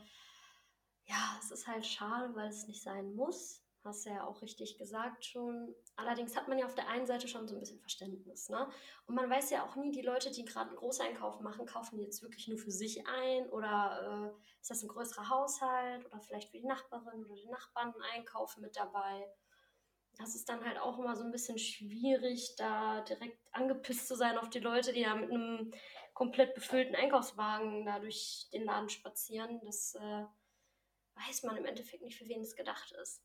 ja, 1.07 1.37
es 1.39 1.51
ist 1.51 1.67
halt 1.67 1.85
schade, 1.85 2.35
weil 2.35 2.49
es 2.49 2.67
nicht 2.67 2.83
sein 2.83 3.13
muss. 3.15 3.63
Hast 3.87 4.05
du 4.05 4.09
ja 4.09 4.25
auch 4.25 4.41
richtig 4.41 4.77
gesagt 4.77 5.23
schon. 5.23 5.73
Allerdings 5.95 6.35
hat 6.35 6.49
man 6.49 6.57
ja 6.57 6.65
auf 6.65 6.75
der 6.75 6.89
einen 6.89 7.07
Seite 7.07 7.29
schon 7.29 7.47
so 7.47 7.55
ein 7.55 7.61
bisschen 7.61 7.79
Verständnis. 7.79 8.49
Ne? 8.49 8.67
Und 9.05 9.15
man 9.15 9.29
weiß 9.29 9.49
ja 9.49 9.65
auch 9.65 9.77
nie, 9.77 9.91
die 9.91 10.01
Leute, 10.01 10.29
die 10.29 10.43
gerade 10.43 10.69
einen 10.69 10.77
Großeinkauf 10.77 11.39
machen, 11.39 11.65
kaufen 11.65 11.97
die 11.97 12.03
jetzt 12.03 12.21
wirklich 12.21 12.49
nur 12.49 12.57
für 12.57 12.71
sich 12.71 13.07
ein 13.07 13.49
oder 13.49 14.33
äh, 14.35 14.61
ist 14.61 14.69
das 14.69 14.83
ein 14.83 14.89
größerer 14.89 15.29
Haushalt 15.29 16.05
oder 16.05 16.19
vielleicht 16.19 16.49
für 16.51 16.57
die 16.57 16.67
Nachbarin 16.67 17.23
oder 17.23 17.35
den 17.35 17.49
Nachbarn 17.49 17.93
ein 17.95 18.19
Einkauf 18.19 18.57
mit 18.57 18.75
dabei. 18.75 19.25
Das 20.17 20.35
ist 20.35 20.49
dann 20.49 20.65
halt 20.65 20.79
auch 20.79 20.99
immer 20.99 21.15
so 21.15 21.23
ein 21.23 21.31
bisschen 21.31 21.57
schwierig, 21.57 22.55
da 22.57 23.01
direkt 23.01 23.39
angepisst 23.53 24.07
zu 24.07 24.15
sein 24.15 24.37
auf 24.37 24.49
die 24.49 24.59
Leute, 24.59 24.91
die 24.91 25.03
da 25.03 25.15
mit 25.15 25.29
einem 25.29 25.71
komplett 26.13 26.55
befüllten 26.55 26.95
Einkaufswagen 26.95 27.85
da 27.85 27.99
durch 27.99 28.49
den 28.51 28.65
Laden 28.65 28.89
spazieren. 28.89 29.61
Das 29.63 29.95
äh, 29.95 30.25
weiß 31.25 31.43
man 31.43 31.57
im 31.57 31.65
Endeffekt 31.65 32.03
nicht, 32.03 32.17
für 32.17 32.27
wen 32.27 32.41
es 32.41 32.55
gedacht 32.55 32.91
ist. 33.01 33.23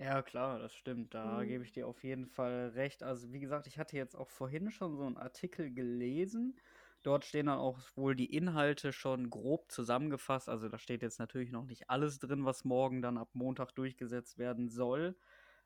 Ja, 0.00 0.22
klar, 0.22 0.58
das 0.58 0.74
stimmt. 0.74 1.14
Da 1.14 1.44
mhm. 1.44 1.44
gebe 1.44 1.62
ich 1.64 1.70
dir 1.72 1.86
auf 1.86 2.02
jeden 2.02 2.26
Fall 2.26 2.70
recht. 2.74 3.02
Also, 3.04 3.32
wie 3.32 3.38
gesagt, 3.40 3.66
ich 3.68 3.78
hatte 3.78 3.96
jetzt 3.96 4.16
auch 4.16 4.28
vorhin 4.30 4.70
schon 4.72 4.96
so 4.96 5.04
einen 5.04 5.16
Artikel 5.16 5.72
gelesen. 5.72 6.56
Dort 7.04 7.24
stehen 7.24 7.46
dann 7.46 7.58
auch 7.58 7.78
wohl 7.94 8.16
die 8.16 8.32
Inhalte 8.34 8.92
schon 8.92 9.30
grob 9.30 9.70
zusammengefasst. 9.70 10.48
Also, 10.48 10.68
da 10.68 10.78
steht 10.78 11.02
jetzt 11.02 11.20
natürlich 11.20 11.52
noch 11.52 11.64
nicht 11.64 11.90
alles 11.90 12.18
drin, 12.18 12.44
was 12.44 12.64
morgen 12.64 13.02
dann 13.02 13.18
ab 13.18 13.30
Montag 13.34 13.72
durchgesetzt 13.76 14.36
werden 14.36 14.68
soll. 14.68 15.16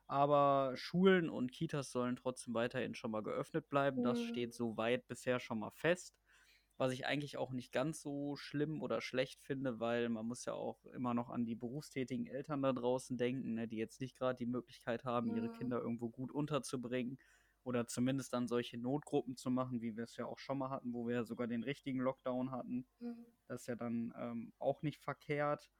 Aber 0.06 0.73
Schulen 0.76 1.30
und 1.30 1.52
Kitas 1.52 1.90
sollen 1.92 2.16
trotzdem 2.16 2.54
weiterhin 2.54 2.94
schon 2.94 3.11
mal 3.11 3.23
geöffnet 3.23 3.68
bleiben. 3.70 4.02
Mhm. 4.02 4.02
Das 4.02 4.20
steht 4.23 4.54
soweit 4.54 5.06
bisher 5.06 5.40
schon 5.40 5.58
mal 5.61 5.70
fest 5.70 6.18
was 6.78 6.92
ich 6.92 7.06
eigentlich 7.06 7.37
auch 7.37 7.52
nicht 7.52 7.73
ganz 7.73 8.00
so 8.00 8.37
schlimm 8.37 8.82
oder 8.82 9.00
schlecht 9.00 9.42
finde, 9.42 9.80
weil 9.80 10.08
man 10.08 10.26
muss 10.26 10.44
ja 10.47 10.54
auch 10.54 10.85
immer 10.87 11.14
noch 11.14 11.28
an 11.30 11.44
die 11.44 11.56
berufstätigen 11.56 12.26
Eltern 12.26 12.62
da 12.62 12.73
draußen 12.73 13.18
denken, 13.18 13.54
ne, 13.54 13.68
die 13.68 13.76
jetzt 13.76 14.00
nicht 14.00 14.16
gerade 14.16 14.37
die 14.38 14.47
Möglichkeit 14.47 15.04
haben, 15.04 15.30
ihre 15.30 15.50
Kinder 15.50 15.80
irgendwo 15.80 16.08
gut 16.11 16.32
unterzubringen 16.32 17.18
oder 17.64 17.87
zumindest 17.87 18.32
dann 18.32 18.49
solche 18.49 18.78
Notgruppen 18.78 19.37
zu 19.37 19.50
machen, 19.50 19.82
wie 19.82 19.97
wir 19.97 20.04
es 20.04 20.16
ja 20.16 20.26
auch 20.26 20.38
schon 20.38 20.58
mal 20.58 20.70
hatten, 20.70 20.92
wo 20.94 21.06
wir 21.06 21.16
ja 21.16 21.25
sogar 21.25 21.47
den 21.49 21.64
richtigen 21.64 22.00
Lockdown 22.00 22.50
hatten. 22.52 22.87
Mhm. 23.00 23.26
Das 23.49 23.62
ist 23.62 23.66
ja 23.66 23.76
dann 23.76 24.12
ähm, 24.16 24.52
auch 24.58 24.82
nicht 24.82 25.02
verkehrt. 25.02 25.70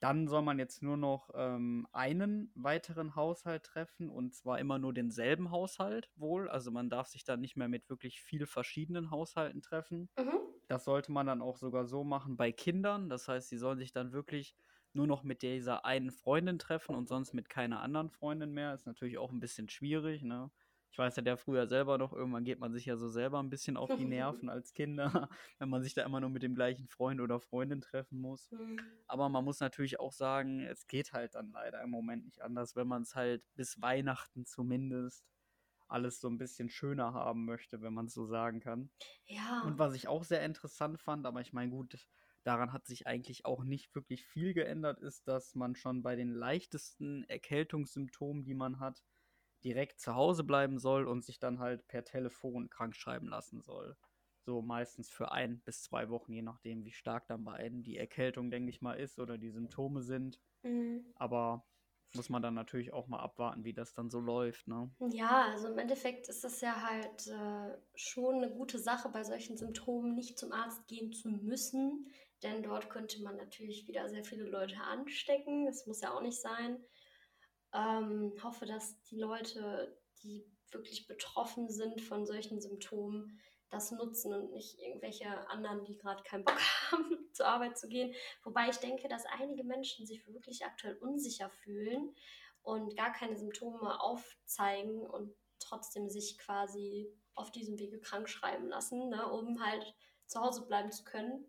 Dann 0.00 0.28
soll 0.28 0.42
man 0.42 0.58
jetzt 0.58 0.82
nur 0.82 0.96
noch 0.96 1.30
ähm, 1.34 1.86
einen 1.92 2.50
weiteren 2.54 3.14
Haushalt 3.16 3.64
treffen 3.64 4.08
und 4.10 4.34
zwar 4.34 4.58
immer 4.58 4.78
nur 4.78 4.94
denselben 4.94 5.50
Haushalt 5.50 6.10
wohl. 6.16 6.48
Also 6.48 6.70
man 6.70 6.88
darf 6.90 7.06
sich 7.08 7.24
dann 7.24 7.40
nicht 7.40 7.56
mehr 7.56 7.68
mit 7.68 7.88
wirklich 7.90 8.20
viel 8.22 8.46
verschiedenen 8.46 9.10
Haushalten 9.10 9.60
treffen. 9.62 10.10
Mhm. 10.18 10.60
Das 10.68 10.84
sollte 10.84 11.12
man 11.12 11.26
dann 11.26 11.42
auch 11.42 11.56
sogar 11.58 11.86
so 11.86 12.04
machen 12.04 12.36
bei 12.36 12.52
Kindern. 12.52 13.08
Das 13.10 13.28
heißt, 13.28 13.48
sie 13.50 13.58
sollen 13.58 13.78
sich 13.78 13.92
dann 13.92 14.12
wirklich 14.12 14.56
nur 14.92 15.06
noch 15.06 15.22
mit 15.24 15.42
dieser 15.42 15.84
einen 15.84 16.10
Freundin 16.12 16.58
treffen 16.58 16.94
und 16.94 17.08
sonst 17.08 17.34
mit 17.34 17.48
keiner 17.48 17.80
anderen 17.80 18.10
Freundin 18.10 18.52
mehr. 18.52 18.74
Ist 18.74 18.86
natürlich 18.86 19.18
auch 19.18 19.32
ein 19.32 19.40
bisschen 19.40 19.68
schwierig, 19.68 20.22
ne? 20.22 20.50
Ich 20.92 20.98
weiß 20.98 21.16
ja, 21.16 21.22
der 21.22 21.36
früher 21.36 21.68
selber 21.68 21.98
noch, 21.98 22.12
irgendwann 22.12 22.44
geht 22.44 22.58
man 22.58 22.72
sich 22.72 22.84
ja 22.86 22.96
so 22.96 23.08
selber 23.08 23.40
ein 23.40 23.50
bisschen 23.50 23.76
auf 23.76 23.94
die 23.96 24.04
Nerven 24.44 24.48
als 24.48 24.72
Kinder, 24.72 25.28
wenn 25.58 25.68
man 25.68 25.82
sich 25.82 25.94
da 25.94 26.04
immer 26.04 26.20
nur 26.20 26.30
mit 26.30 26.42
dem 26.42 26.54
gleichen 26.54 26.88
Freund 26.88 27.20
oder 27.20 27.40
Freundin 27.40 27.80
treffen 27.80 28.20
muss. 28.20 28.50
Mhm. 28.50 28.80
Aber 29.06 29.28
man 29.28 29.44
muss 29.44 29.60
natürlich 29.60 30.00
auch 30.00 30.12
sagen, 30.12 30.60
es 30.62 30.86
geht 30.86 31.12
halt 31.12 31.34
dann 31.34 31.52
leider 31.52 31.80
im 31.82 31.90
Moment 31.90 32.24
nicht 32.24 32.42
anders, 32.42 32.74
wenn 32.74 32.88
man 32.88 33.02
es 33.02 33.14
halt 33.14 33.42
bis 33.54 33.80
Weihnachten 33.80 34.46
zumindest 34.46 35.24
alles 35.90 36.20
so 36.20 36.28
ein 36.28 36.38
bisschen 36.38 36.68
schöner 36.68 37.14
haben 37.14 37.44
möchte, 37.44 37.82
wenn 37.82 37.92
man 37.92 38.06
es 38.06 38.14
so 38.14 38.24
sagen 38.24 38.60
kann. 38.60 38.90
Ja. 39.26 39.62
Und 39.62 39.78
was 39.78 39.94
ich 39.94 40.08
auch 40.08 40.24
sehr 40.24 40.44
interessant 40.44 41.00
fand, 41.00 41.26
aber 41.26 41.40
ich 41.40 41.52
meine, 41.52 41.70
gut, 41.70 42.06
daran 42.44 42.72
hat 42.72 42.86
sich 42.86 43.06
eigentlich 43.06 43.44
auch 43.44 43.64
nicht 43.64 43.94
wirklich 43.94 44.24
viel 44.24 44.54
geändert, 44.54 45.00
ist, 45.00 45.28
dass 45.28 45.54
man 45.54 45.74
schon 45.74 46.02
bei 46.02 46.16
den 46.16 46.30
leichtesten 46.30 47.24
Erkältungssymptomen, 47.24 48.44
die 48.44 48.54
man 48.54 48.80
hat, 48.80 49.02
direkt 49.64 50.00
zu 50.00 50.14
Hause 50.14 50.44
bleiben 50.44 50.78
soll 50.78 51.06
und 51.06 51.24
sich 51.24 51.38
dann 51.38 51.58
halt 51.58 51.86
per 51.88 52.04
Telefon 52.04 52.70
krank 52.70 52.96
schreiben 52.96 53.28
lassen 53.28 53.60
soll. 53.62 53.96
So 54.42 54.62
meistens 54.62 55.10
für 55.10 55.32
ein 55.32 55.60
bis 55.60 55.82
zwei 55.82 56.08
Wochen, 56.08 56.32
je 56.32 56.42
nachdem, 56.42 56.84
wie 56.84 56.92
stark 56.92 57.26
dann 57.28 57.44
bei 57.44 57.54
einem 57.54 57.82
die 57.82 57.96
Erkältung, 57.98 58.50
denke 58.50 58.70
ich 58.70 58.80
mal, 58.80 58.94
ist 58.94 59.18
oder 59.18 59.38
die 59.38 59.50
Symptome 59.50 60.02
sind. 60.02 60.40
Mhm. 60.62 61.12
Aber 61.14 61.66
muss 62.12 62.28
man 62.28 62.42
dann 62.42 62.54
natürlich 62.54 62.92
auch 62.92 63.06
mal 63.06 63.20
abwarten, 63.20 63.64
wie 63.64 63.74
das 63.74 63.92
dann 63.92 64.10
so 64.10 64.20
läuft, 64.20 64.66
ne? 64.66 64.90
Ja, 65.12 65.46
also 65.50 65.68
im 65.68 65.78
Endeffekt 65.78 66.28
ist 66.28 66.44
das 66.44 66.60
ja 66.60 66.82
halt 66.82 67.26
äh, 67.28 67.78
schon 67.94 68.36
eine 68.36 68.50
gute 68.50 68.78
Sache, 68.78 69.08
bei 69.08 69.24
solchen 69.24 69.56
Symptomen 69.56 70.14
nicht 70.14 70.38
zum 70.38 70.52
Arzt 70.52 70.86
gehen 70.88 71.12
zu 71.12 71.30
müssen, 71.30 72.12
denn 72.42 72.62
dort 72.62 72.90
könnte 72.90 73.22
man 73.22 73.36
natürlich 73.36 73.88
wieder 73.88 74.08
sehr 74.10 74.24
viele 74.24 74.44
Leute 74.44 74.76
anstecken. 74.82 75.64
Das 75.64 75.86
muss 75.86 76.02
ja 76.02 76.12
auch 76.12 76.20
nicht 76.20 76.38
sein. 76.40 76.84
Ähm, 77.72 78.32
hoffe, 78.42 78.66
dass 78.66 79.00
die 79.04 79.18
Leute, 79.18 79.96
die 80.22 80.44
wirklich 80.70 81.06
betroffen 81.06 81.70
sind 81.70 82.00
von 82.00 82.26
solchen 82.26 82.60
Symptomen, 82.60 83.40
das 83.70 83.92
nutzen 83.92 84.34
und 84.34 84.50
nicht 84.50 84.78
irgendwelche 84.80 85.48
anderen, 85.48 85.84
die 85.84 85.96
gerade 85.96 86.22
keinen 86.24 86.44
Bock 86.44 86.58
haben, 86.90 87.28
zur 87.32 87.46
Arbeit 87.46 87.78
zu 87.78 87.88
gehen. 87.88 88.14
Wobei 88.42 88.68
ich 88.68 88.76
denke, 88.76 89.08
dass 89.08 89.24
einige 89.26 89.64
Menschen 89.64 90.06
sich 90.06 90.26
wirklich 90.26 90.64
aktuell 90.64 90.96
unsicher 90.96 91.50
fühlen 91.50 92.14
und 92.62 92.96
gar 92.96 93.12
keine 93.12 93.36
Symptome 93.36 94.00
aufzeigen 94.00 95.00
und 95.00 95.34
trotzdem 95.60 96.08
sich 96.08 96.38
quasi 96.38 97.08
auf 97.34 97.52
diesem 97.52 97.78
Wege 97.78 98.00
krank 98.00 98.28
schreiben 98.28 98.68
lassen, 98.68 99.08
ne, 99.08 99.30
um 99.30 99.64
halt 99.64 99.94
zu 100.26 100.40
Hause 100.40 100.66
bleiben 100.66 100.92
zu 100.92 101.04
können, 101.04 101.44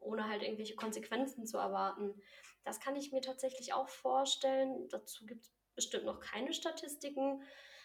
ohne 0.00 0.28
halt 0.28 0.42
irgendwelche 0.42 0.76
Konsequenzen 0.76 1.46
zu 1.46 1.58
erwarten. 1.58 2.20
Das 2.64 2.80
kann 2.80 2.96
ich 2.96 3.12
mir 3.12 3.20
tatsächlich 3.20 3.72
auch 3.72 3.88
vorstellen. 3.88 4.88
Dazu 4.88 5.26
gibt 5.26 5.44
es 5.44 5.52
bestimmt 5.74 6.04
noch 6.04 6.20
keine 6.20 6.52
Statistiken. 6.52 7.42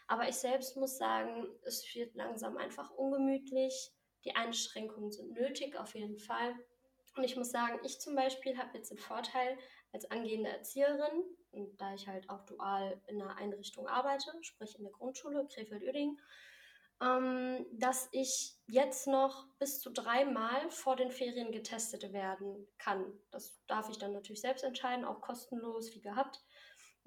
Aber 0.07 0.27
ich 0.27 0.35
selbst 0.35 0.77
muss 0.77 0.97
sagen, 0.97 1.47
es 1.63 1.83
wird 1.95 2.15
langsam 2.15 2.57
einfach 2.57 2.91
ungemütlich. 2.91 3.91
Die 4.23 4.35
Einschränkungen 4.35 5.11
sind 5.11 5.31
nötig, 5.31 5.77
auf 5.77 5.95
jeden 5.95 6.19
Fall. 6.19 6.55
Und 7.15 7.23
ich 7.23 7.35
muss 7.35 7.51
sagen, 7.51 7.79
ich 7.83 7.99
zum 7.99 8.15
Beispiel 8.15 8.57
habe 8.57 8.77
jetzt 8.77 8.91
den 8.91 8.97
Vorteil 8.97 9.57
als 9.93 10.09
angehende 10.11 10.49
Erzieherin, 10.49 11.23
und 11.51 11.79
da 11.79 11.93
ich 11.93 12.07
halt 12.07 12.29
auch 12.29 12.45
dual 12.45 13.01
in 13.07 13.21
einer 13.21 13.37
Einrichtung 13.37 13.87
arbeite, 13.87 14.31
sprich 14.41 14.77
in 14.77 14.83
der 14.83 14.91
Grundschule 14.91 15.47
Krefeld-Uerdingen, 15.47 16.19
ähm, 17.01 17.65
dass 17.73 18.07
ich 18.11 18.55
jetzt 18.67 19.07
noch 19.07 19.47
bis 19.59 19.79
zu 19.81 19.91
dreimal 19.91 20.69
vor 20.69 20.95
den 20.95 21.11
Ferien 21.11 21.51
getestet 21.51 22.13
werden 22.13 22.67
kann. 22.77 23.05
Das 23.31 23.59
darf 23.67 23.89
ich 23.89 23.97
dann 23.97 24.13
natürlich 24.13 24.41
selbst 24.41 24.63
entscheiden, 24.63 25.05
auch 25.05 25.21
kostenlos 25.21 25.93
wie 25.93 26.01
gehabt. 26.01 26.41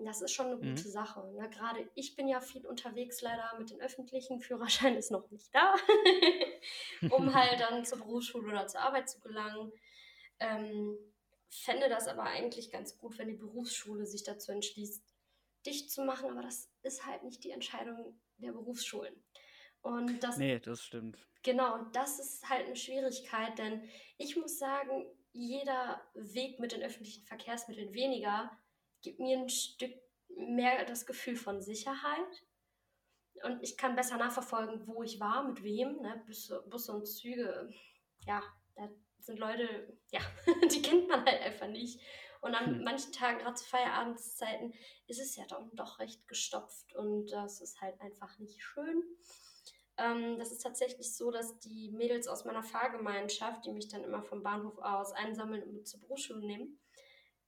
Das 0.01 0.21
ist 0.21 0.31
schon 0.33 0.47
eine 0.47 0.57
Mhm. 0.57 0.77
gute 0.77 0.89
Sache. 0.89 1.27
Ne? 1.33 1.49
Gerade 1.51 1.91
ich 1.97 2.15
bin 2.15 2.29
ja 2.29 2.41
viel 2.41 2.65
unterwegs, 2.67 3.21
leider 3.21 3.53
mit 3.59 3.71
den 3.71 3.81
öffentlichen. 3.81 4.41
Führerschein 4.41 4.95
ist 4.97 5.11
noch 5.11 5.29
nicht 5.31 5.53
da, 5.53 5.75
um 7.11 7.35
halt 7.35 7.61
dann 7.61 7.85
zur 7.85 7.99
Berufsschule 7.99 8.47
oder 8.49 8.67
zur 8.69 8.81
Arbeit 8.81 9.09
zu 9.09 9.19
gelangen. 9.21 9.73
Ähm, 10.39 10.97
fände 11.51 11.89
das 11.89 12.07
aber 12.07 12.25
eigentlich 12.25 12.71
ganz 12.71 12.97
gut, 12.99 13.19
wenn 13.19 13.29
die 13.29 13.35
Berufsschule 13.35 14.07
sich 14.07 14.23
dazu 14.23 14.53
entschließt, 14.53 15.03
dicht 15.67 15.91
zu 15.91 16.05
machen. 16.05 16.31
Aber 16.31 16.43
das 16.43 16.71
ist 16.83 17.05
halt 17.07 17.25
nicht 17.25 17.43
die 17.43 17.51
Entscheidung 17.51 18.21
der 18.37 18.53
Berufsschulen. 18.53 19.25
Und 19.83 20.23
das 20.23 20.37
Nee, 20.37 20.59
das 20.59 20.83
stimmt. 20.83 21.19
Genau, 21.43 21.75
und 21.75 21.95
das 21.95 22.19
ist 22.19 22.49
halt 22.49 22.67
eine 22.67 22.77
Schwierigkeit, 22.77 23.59
denn 23.59 23.89
ich 24.19 24.37
muss 24.37 24.59
sagen, 24.59 25.07
jeder 25.33 26.03
Weg 26.15 26.59
mit 26.59 26.73
den 26.73 26.83
öffentlichen 26.83 27.25
Verkehrsmitteln 27.25 27.95
weniger 27.95 28.51
gibt 29.03 29.21
mir 29.21 29.39
ein 29.39 29.49
Stück 29.49 29.95
mehr 30.29 30.85
das 30.85 31.07
Gefühl 31.07 31.37
von 31.37 31.63
Sicherheit. 31.63 32.45
Und 33.45 33.63
ich 33.63 33.77
kann 33.77 33.95
besser 33.95 34.17
nachverfolgen, 34.17 34.87
wo 34.87 35.03
ich 35.05 35.21
war, 35.21 35.45
mit 35.47 35.63
wem. 35.63 36.01
Ne? 36.01 36.23
Busse, 36.27 36.65
Busse 36.69 36.93
und 36.93 37.07
Züge, 37.07 37.73
ja, 38.27 38.43
da 38.75 38.89
sind 39.21 39.39
Leute, 39.39 39.97
ja, 40.11 40.21
die 40.73 40.83
kennt 40.83 41.09
man 41.09 41.25
halt 41.25 41.41
einfach 41.43 41.69
nicht. 41.69 42.01
Und 42.41 42.55
an 42.55 42.67
Hm. 42.67 42.85
manchen 42.85 43.13
Tagen, 43.13 43.39
gerade 43.39 43.55
zu 43.55 43.65
Feierabendzeiten, 43.65 44.75
ist 45.07 45.21
es 45.21 45.37
ja 45.37 45.45
dann 45.47 45.71
doch 45.75 45.99
recht 45.99 46.27
gestopft 46.29 46.95
und 46.95 47.27
das 47.33 47.61
ist 47.61 47.81
halt 47.81 48.01
einfach 48.01 48.39
nicht 48.39 48.61
schön. 48.63 49.03
Ähm, 49.99 50.39
das 50.39 50.53
ist 50.53 50.63
tatsächlich 50.63 51.15
so, 51.15 51.31
dass 51.31 51.59
die 51.59 51.91
Mädels 51.91 52.29
aus 52.29 52.45
meiner 52.45 52.63
Fahrgemeinschaft, 52.63 53.67
die 53.67 53.73
mich 53.73 53.89
dann 53.89 54.05
immer 54.05 54.23
vom 54.23 54.43
Bahnhof 54.43 54.79
aus 54.79 55.13
einsammeln 55.13 55.63
und 55.63 55.75
mit 55.75 55.89
zur 55.89 56.01
Berufsschule 56.01 56.41
nehmen, 56.41 56.79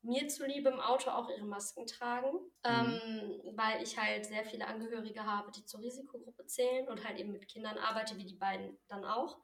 mir 0.03 0.29
zuliebe 0.29 0.71
im 0.71 0.81
Auto 0.81 1.11
auch 1.11 1.29
ihre 1.29 1.45
Masken 1.45 1.87
tragen, 1.87 2.29
ähm, 2.65 3.41
weil 3.55 3.83
ich 3.83 3.99
halt 3.99 4.27
sehr 4.27 4.45
viele 4.45 4.67
Angehörige 4.67 5.25
habe, 5.25 5.53
die 5.53 5.65
zur 5.65 5.81
Risikogruppe 5.81 6.47
zählen 6.47 6.89
und 6.89 7.07
halt 7.07 7.19
eben 7.19 7.33
mit 7.33 7.49
Kindern 7.49 7.79
arbeite, 7.79 8.17
wie 8.17 8.25
die 8.25 8.37
beiden 8.37 8.79
dann 8.89 9.05
auch. 9.05 9.39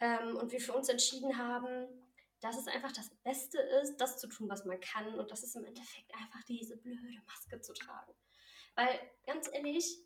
Ähm, 0.00 0.36
und 0.36 0.50
wir 0.50 0.60
für 0.60 0.72
uns 0.72 0.88
entschieden 0.88 1.36
haben, 1.38 1.86
dass 2.40 2.58
es 2.58 2.68
einfach 2.68 2.92
das 2.92 3.10
Beste 3.22 3.58
ist, 3.82 3.96
das 3.96 4.18
zu 4.18 4.28
tun, 4.28 4.48
was 4.48 4.64
man 4.64 4.80
kann. 4.80 5.18
Und 5.18 5.30
das 5.30 5.42
ist 5.42 5.56
im 5.56 5.64
Endeffekt 5.64 6.14
einfach 6.14 6.42
diese 6.44 6.76
blöde 6.76 7.22
Maske 7.26 7.60
zu 7.60 7.72
tragen. 7.72 8.12
Weil, 8.74 8.98
ganz 9.26 9.48
ehrlich, 9.52 10.05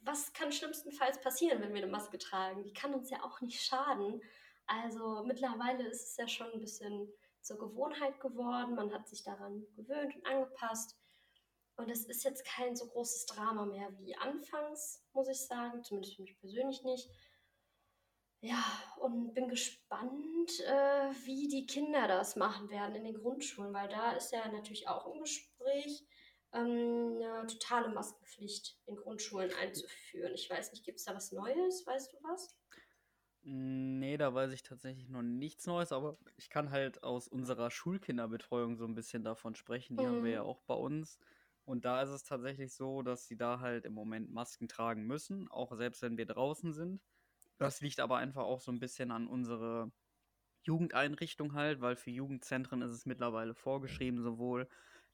was 0.00 0.32
kann 0.32 0.52
schlimmstenfalls 0.52 1.20
passieren, 1.20 1.60
wenn 1.60 1.74
wir 1.74 1.82
eine 1.82 1.90
Maske 1.90 2.18
tragen? 2.18 2.62
Die 2.64 2.72
kann 2.72 2.94
uns 2.94 3.10
ja 3.10 3.22
auch 3.22 3.40
nicht 3.40 3.62
schaden. 3.62 4.22
Also 4.66 5.24
mittlerweile 5.24 5.86
ist 5.86 6.10
es 6.10 6.16
ja 6.16 6.28
schon 6.28 6.52
ein 6.52 6.60
bisschen 6.60 7.12
zur 7.40 7.58
Gewohnheit 7.58 8.20
geworden. 8.20 8.74
Man 8.74 8.92
hat 8.92 9.08
sich 9.08 9.22
daran 9.22 9.66
gewöhnt 9.76 10.14
und 10.16 10.26
angepasst. 10.26 10.96
Und 11.76 11.90
es 11.90 12.06
ist 12.06 12.24
jetzt 12.24 12.44
kein 12.44 12.74
so 12.74 12.86
großes 12.88 13.26
Drama 13.26 13.64
mehr 13.64 13.96
wie 13.98 14.16
anfangs, 14.16 15.04
muss 15.12 15.28
ich 15.28 15.46
sagen. 15.46 15.82
Zumindest 15.82 16.16
für 16.16 16.22
mich 16.22 16.38
persönlich 16.38 16.82
nicht. 16.82 17.08
Ja, 18.40 18.62
und 19.00 19.34
bin 19.34 19.48
gespannt, 19.48 20.60
äh, 20.60 21.10
wie 21.24 21.48
die 21.48 21.66
Kinder 21.66 22.06
das 22.06 22.36
machen 22.36 22.70
werden 22.70 22.94
in 22.94 23.04
den 23.04 23.14
Grundschulen, 23.14 23.72
weil 23.74 23.88
da 23.88 24.12
ist 24.12 24.30
ja 24.30 24.46
natürlich 24.48 24.86
auch 24.86 25.12
im 25.12 25.20
Gespräch, 25.20 26.04
eine 26.50 27.46
totale 27.46 27.88
Maskenpflicht 27.90 28.78
in 28.86 28.96
Grundschulen 28.96 29.52
einzuführen. 29.54 30.34
Ich 30.34 30.48
weiß 30.50 30.72
nicht, 30.72 30.84
gibt 30.84 30.98
es 30.98 31.04
da 31.04 31.14
was 31.14 31.32
Neues? 31.32 31.86
Weißt 31.86 32.12
du 32.12 32.16
was? 32.22 32.56
Nee, 33.42 34.16
da 34.18 34.34
weiß 34.34 34.52
ich 34.52 34.62
tatsächlich 34.62 35.08
noch 35.08 35.22
nichts 35.22 35.66
Neues, 35.66 35.92
aber 35.92 36.18
ich 36.36 36.50
kann 36.50 36.70
halt 36.70 37.02
aus 37.02 37.28
unserer 37.28 37.70
Schulkinderbetreuung 37.70 38.76
so 38.76 38.84
ein 38.84 38.94
bisschen 38.94 39.24
davon 39.24 39.54
sprechen. 39.54 39.96
Die 39.96 40.06
haben 40.06 40.22
wir 40.22 40.30
ja 40.30 40.42
Mhm. 40.42 40.42
auch 40.42 40.60
bei 40.62 40.74
uns. 40.74 41.18
Und 41.64 41.84
da 41.84 42.02
ist 42.02 42.10
es 42.10 42.24
tatsächlich 42.24 42.74
so, 42.74 43.02
dass 43.02 43.26
sie 43.26 43.36
da 43.36 43.60
halt 43.60 43.84
im 43.84 43.92
Moment 43.94 44.30
Masken 44.30 44.68
tragen 44.68 45.06
müssen, 45.06 45.48
auch 45.50 45.74
selbst 45.76 46.02
wenn 46.02 46.16
wir 46.18 46.26
draußen 46.26 46.72
sind. 46.72 47.00
Das 47.58 47.80
liegt 47.80 48.00
aber 48.00 48.18
einfach 48.18 48.44
auch 48.44 48.60
so 48.60 48.72
ein 48.72 48.80
bisschen 48.80 49.10
an 49.10 49.28
unsere 49.28 49.92
Jugendeinrichtung 50.62 51.54
halt, 51.54 51.80
weil 51.80 51.96
für 51.96 52.10
Jugendzentren 52.10 52.82
ist 52.82 52.92
es 52.92 53.06
mittlerweile 53.06 53.54
vorgeschrieben, 53.54 54.22
sowohl 54.22 54.68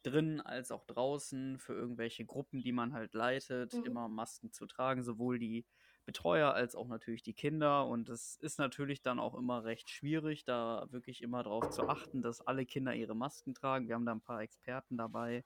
drin 0.06 0.40
als 0.40 0.70
auch 0.70 0.84
draußen 0.84 1.58
für 1.58 1.75
irgendwelche 1.75 2.25
Gruppen, 2.26 2.62
die 2.62 2.73
man 2.73 2.92
halt 2.94 3.14
leitet, 3.14 3.78
Mhm. 3.78 3.84
immer 3.84 4.08
Masken 4.08 4.52
zu 4.52 4.66
tragen, 4.66 5.02
sowohl 5.02 5.38
die 5.38 5.66
Betreuer 6.04 6.52
als 6.54 6.75
auch 6.76 6.88
natürlich 6.88 7.23
die 7.23 7.34
Kinder. 7.34 7.87
Und 7.87 8.08
es 8.11 8.37
ist 8.37 8.58
natürlich 8.58 9.02
dann 9.02 9.18
auch 9.18 9.34
immer 9.34 9.64
recht 9.64 9.90
schwierig, 9.90 10.44
da 10.44 10.87
wirklich 10.90 11.23
immer 11.23 11.42
darauf 11.42 11.68
zu 11.70 11.87
achten, 11.88 12.23
dass 12.23 12.40
alle 12.42 12.66
Kinder 12.66 12.94
ihre 12.94 13.16
Masken 13.16 13.54
tragen. 13.54 13.88
Wir 13.88 13.94
haben 13.96 14.06
da 14.06 14.12
ein 14.12 14.23
paar 14.23 14.42
Experten 14.42 14.96
dabei, 14.99 15.44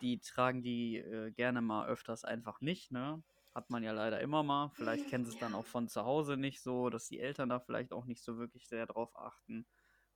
die 0.00 0.20
tragen 0.20 0.62
die 0.62 0.96
äh, 0.98 1.30
gerne 1.32 1.60
mal 1.60 1.88
öfters 1.88 2.24
einfach 2.24 2.60
nicht, 2.60 2.90
ne? 2.92 3.22
Hat 3.54 3.70
man 3.70 3.82
ja 3.82 3.92
leider 3.92 4.20
immer 4.20 4.42
mal. 4.44 4.70
Vielleicht 4.70 5.06
kennen 5.06 5.24
sie 5.24 5.30
es 5.30 5.38
dann 5.38 5.54
auch 5.54 5.66
von 5.66 5.88
zu 5.88 6.04
Hause 6.04 6.36
nicht 6.36 6.62
so, 6.62 6.90
dass 6.90 7.06
die 7.08 7.18
Eltern 7.18 7.48
da 7.48 7.58
vielleicht 7.60 7.92
auch 7.92 8.04
nicht 8.04 8.22
so 8.22 8.38
wirklich 8.38 8.68
sehr 8.68 8.86
drauf 8.86 9.16
achten. 9.16 9.66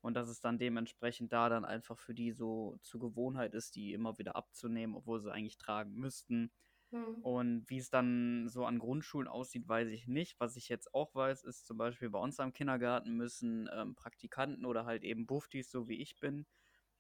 Und 0.03 0.15
dass 0.15 0.29
es 0.29 0.41
dann 0.41 0.59
dementsprechend 0.59 1.33
da 1.33 1.49
dann 1.49 1.65
einfach 1.65 1.99
für 1.99 2.13
die 2.13 2.33
so 2.33 2.77
zur 2.83 3.01
Gewohnheit 3.01 3.55
ist, 3.55 3.77
die 3.77 3.93
immer 3.93 4.19
wieder 4.19 4.37
abzunehmen, 4.37 4.97
obwohl 4.97 5.21
sie 5.21 5.33
eigentlich 5.33 5.59
tragen 5.59 5.95
müssten. 5.95 6.51
Hm. 6.91 7.15
Und 7.23 7.71
wie 7.71 7.79
es 7.79 7.89
dann 7.89 8.49
so 8.49 8.67
an 8.67 8.81
Grundschulen 8.81 9.29
aussieht, 9.29 9.67
weiß 9.67 9.89
ich 9.89 10.09
nicht. 10.09 10.39
Was 10.41 10.57
ich 10.57 10.69
jetzt 10.69 10.93
auch 10.93 11.15
weiß, 11.15 11.45
ist 11.45 11.67
zum 11.67 11.79
Beispiel 11.79 12.11
bei 12.11 12.19
uns 12.19 12.41
am 12.41 12.53
Kindergarten 12.53 13.17
müssen 13.17 13.71
ähm, 13.73 13.95
Praktikanten 13.95 14.67
oder 14.67 14.85
halt 14.85 15.05
eben 15.05 15.27
Buftis, 15.27 15.71
so 15.71 15.89
wie 15.89 16.03
ich 16.03 16.19
bin, 16.19 16.47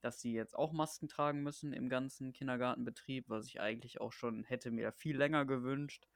dass 0.00 0.20
sie 0.20 0.32
jetzt 0.32 0.54
auch 0.56 0.72
Masken 0.72 1.08
tragen 1.08 1.42
müssen 1.42 1.72
im 1.72 1.88
ganzen 1.88 2.32
Kindergartenbetrieb, 2.32 3.28
was 3.28 3.46
ich 3.46 3.60
eigentlich 3.60 4.00
auch 4.00 4.12
schon 4.12 4.44
hätte 4.44 4.70
mir 4.70 4.92
viel 4.92 5.16
länger 5.16 5.44
gewünscht. 5.44 6.06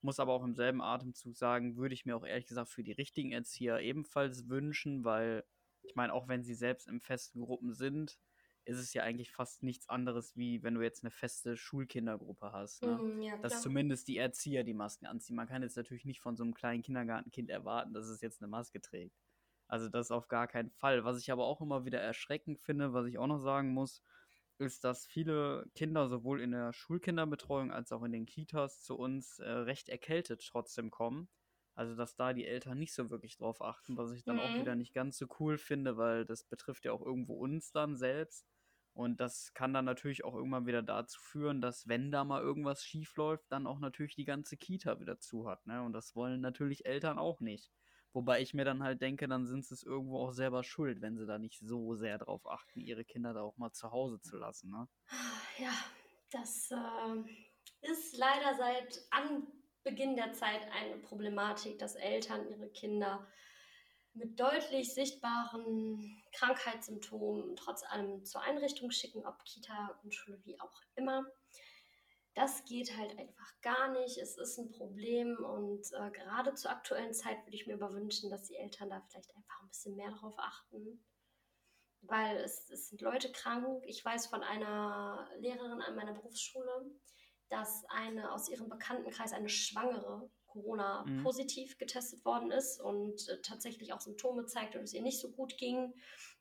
Muss 0.00 0.20
aber 0.20 0.32
auch 0.32 0.44
im 0.44 0.54
selben 0.54 0.80
Atemzug 0.80 1.36
sagen, 1.36 1.76
würde 1.76 1.94
ich 1.94 2.06
mir 2.06 2.16
auch 2.16 2.24
ehrlich 2.24 2.46
gesagt 2.46 2.70
für 2.70 2.84
die 2.84 2.92
richtigen 2.92 3.32
Erzieher 3.32 3.80
ebenfalls 3.80 4.48
wünschen, 4.48 5.04
weil 5.04 5.44
ich 5.86 5.94
meine, 5.96 6.12
auch 6.12 6.28
wenn 6.28 6.44
sie 6.44 6.54
selbst 6.54 6.88
in 6.88 7.00
festen 7.00 7.40
Gruppen 7.40 7.72
sind, 7.72 8.18
ist 8.64 8.78
es 8.78 8.92
ja 8.94 9.04
eigentlich 9.04 9.30
fast 9.30 9.62
nichts 9.62 9.88
anderes, 9.88 10.36
wie 10.36 10.62
wenn 10.62 10.74
du 10.74 10.82
jetzt 10.82 11.04
eine 11.04 11.12
feste 11.12 11.56
Schulkindergruppe 11.56 12.52
hast. 12.52 12.82
Ne? 12.82 12.98
Mm, 12.98 13.22
ja, 13.22 13.36
Dass 13.38 13.52
klar. 13.52 13.62
zumindest 13.62 14.08
die 14.08 14.18
Erzieher 14.18 14.64
die 14.64 14.74
Masken 14.74 15.06
anziehen. 15.06 15.36
Man 15.36 15.46
kann 15.46 15.62
jetzt 15.62 15.76
natürlich 15.76 16.04
nicht 16.04 16.20
von 16.20 16.36
so 16.36 16.42
einem 16.42 16.54
kleinen 16.54 16.82
Kindergartenkind 16.82 17.48
erwarten, 17.48 17.94
dass 17.94 18.06
es 18.06 18.20
jetzt 18.20 18.42
eine 18.42 18.48
Maske 18.48 18.80
trägt. 18.80 19.16
Also 19.68 19.88
das 19.88 20.10
auf 20.10 20.28
gar 20.28 20.48
keinen 20.48 20.70
Fall. 20.70 21.04
Was 21.04 21.20
ich 21.20 21.30
aber 21.30 21.44
auch 21.44 21.60
immer 21.60 21.84
wieder 21.84 22.00
erschreckend 22.00 22.58
finde, 22.60 22.92
was 22.92 23.06
ich 23.06 23.18
auch 23.18 23.26
noch 23.28 23.38
sagen 23.38 23.72
muss, 23.72 24.02
ist, 24.58 24.84
dass 24.84 25.06
viele 25.06 25.68
Kinder 25.74 26.08
sowohl 26.08 26.40
in 26.40 26.50
der 26.52 26.72
Schulkinderbetreuung 26.72 27.70
als 27.70 27.92
auch 27.92 28.02
in 28.02 28.12
den 28.12 28.26
Kitas 28.26 28.82
zu 28.82 28.96
uns 28.96 29.38
äh, 29.38 29.48
recht 29.48 29.88
erkältet 29.88 30.44
trotzdem 30.48 30.90
kommen. 30.90 31.28
Also 31.76 31.94
dass 31.94 32.16
da 32.16 32.32
die 32.32 32.46
Eltern 32.46 32.78
nicht 32.78 32.94
so 32.94 33.10
wirklich 33.10 33.36
drauf 33.36 33.62
achten, 33.62 33.96
was 33.98 34.12
ich 34.12 34.24
dann 34.24 34.40
auch 34.40 34.52
Mhm. 34.52 34.60
wieder 34.60 34.74
nicht 34.76 34.94
ganz 34.94 35.18
so 35.18 35.26
cool 35.40 35.58
finde, 35.58 35.96
weil 35.98 36.24
das 36.26 36.44
betrifft 36.44 36.84
ja 36.86 36.92
auch 36.92 37.02
irgendwo 37.02 37.34
uns 37.34 37.70
dann 37.72 37.96
selbst. 37.96 38.46
Und 38.94 39.20
das 39.20 39.52
kann 39.54 39.74
dann 39.74 39.84
natürlich 39.84 40.24
auch 40.24 40.34
irgendwann 40.34 40.66
wieder 40.66 40.82
dazu 40.82 41.20
führen, 41.20 41.60
dass 41.60 41.86
wenn 41.86 42.10
da 42.10 42.24
mal 42.24 42.40
irgendwas 42.42 42.82
schief 42.84 43.14
läuft, 43.16 43.44
dann 43.52 43.66
auch 43.66 43.78
natürlich 43.78 44.16
die 44.16 44.24
ganze 44.24 44.56
Kita 44.56 45.00
wieder 45.00 45.18
zu 45.20 45.46
hat. 45.48 45.66
Ne? 45.66 45.82
Und 45.82 45.92
das 45.92 46.16
wollen 46.16 46.40
natürlich 46.40 46.86
Eltern 46.86 47.18
auch 47.18 47.40
nicht. 47.40 47.70
Wobei 48.14 48.40
ich 48.40 48.54
mir 48.54 48.64
dann 48.64 48.82
halt 48.82 49.02
denke, 49.02 49.28
dann 49.28 49.46
sind 49.46 49.66
sie 49.66 49.74
es 49.74 49.82
irgendwo 49.82 50.18
auch 50.20 50.32
selber 50.32 50.64
schuld, 50.64 51.02
wenn 51.02 51.18
sie 51.18 51.26
da 51.26 51.38
nicht 51.38 51.60
so 51.60 51.94
sehr 51.94 52.16
drauf 52.16 52.46
achten, 52.46 52.80
ihre 52.80 53.04
Kinder 53.04 53.34
da 53.34 53.42
auch 53.42 53.58
mal 53.58 53.72
zu 53.72 53.90
Hause 53.90 54.20
zu 54.22 54.38
lassen. 54.38 54.70
Ne? 54.70 54.88
Ja, 55.58 55.72
das 56.30 56.70
äh, 56.70 57.90
ist 57.90 58.16
leider 58.16 58.54
seit 58.56 58.98
Anbeginn 59.86 60.16
der 60.16 60.32
Zeit 60.32 60.62
eine 60.72 60.96
Problematik, 60.96 61.78
dass 61.78 61.94
Eltern 61.94 62.50
ihre 62.50 62.68
Kinder 62.70 63.24
mit 64.14 64.40
deutlich 64.40 64.92
sichtbaren 64.92 66.20
Krankheitssymptomen 66.32 67.54
trotz 67.54 67.84
allem 67.84 68.24
zur 68.24 68.42
Einrichtung 68.42 68.90
schicken, 68.90 69.24
ob 69.24 69.44
Kita, 69.44 69.96
Grundschule, 70.00 70.40
wie 70.44 70.58
auch 70.60 70.82
immer. 70.96 71.24
Das 72.34 72.64
geht 72.64 72.96
halt 72.96 73.16
einfach 73.16 73.60
gar 73.62 73.92
nicht. 73.92 74.18
Es 74.18 74.36
ist 74.36 74.58
ein 74.58 74.70
Problem 74.70 75.36
und 75.44 75.86
äh, 75.92 76.10
gerade 76.10 76.54
zur 76.54 76.72
aktuellen 76.72 77.14
Zeit 77.14 77.46
würde 77.46 77.56
ich 77.56 77.68
mir 77.68 77.74
aber 77.74 77.94
wünschen, 77.94 78.28
dass 78.28 78.42
die 78.42 78.56
Eltern 78.56 78.90
da 78.90 79.00
vielleicht 79.08 79.36
einfach 79.36 79.62
ein 79.62 79.68
bisschen 79.68 79.94
mehr 79.94 80.10
darauf 80.10 80.34
achten. 80.38 81.04
Weil 82.00 82.38
es, 82.38 82.68
es 82.70 82.88
sind 82.88 83.00
Leute 83.02 83.30
krank. 83.30 83.84
Ich 83.86 84.04
weiß 84.04 84.26
von 84.26 84.42
einer 84.42 85.30
Lehrerin 85.38 85.80
an 85.80 85.94
meiner 85.94 86.12
Berufsschule, 86.12 86.90
dass 87.48 87.84
eine 87.88 88.32
aus 88.32 88.48
ihrem 88.48 88.68
Bekanntenkreis, 88.68 89.32
eine 89.32 89.48
Schwangere, 89.48 90.28
Corona 90.46 91.04
Mhm. 91.06 91.22
positiv 91.22 91.76
getestet 91.78 92.24
worden 92.24 92.50
ist 92.50 92.80
und 92.80 93.28
äh, 93.28 93.40
tatsächlich 93.42 93.92
auch 93.92 94.00
Symptome 94.00 94.46
zeigte 94.46 94.78
und 94.78 94.84
es 94.84 94.94
ihr 94.94 95.02
nicht 95.02 95.20
so 95.20 95.30
gut 95.30 95.58
ging 95.58 95.92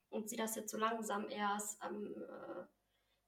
und 0.10 0.30
sie 0.30 0.38
das 0.38 0.56
jetzt 0.56 0.72
so 0.72 0.78
langsam 0.78 1.30
erst 1.30 1.82
am 1.82 2.06
äh, 2.16 2.66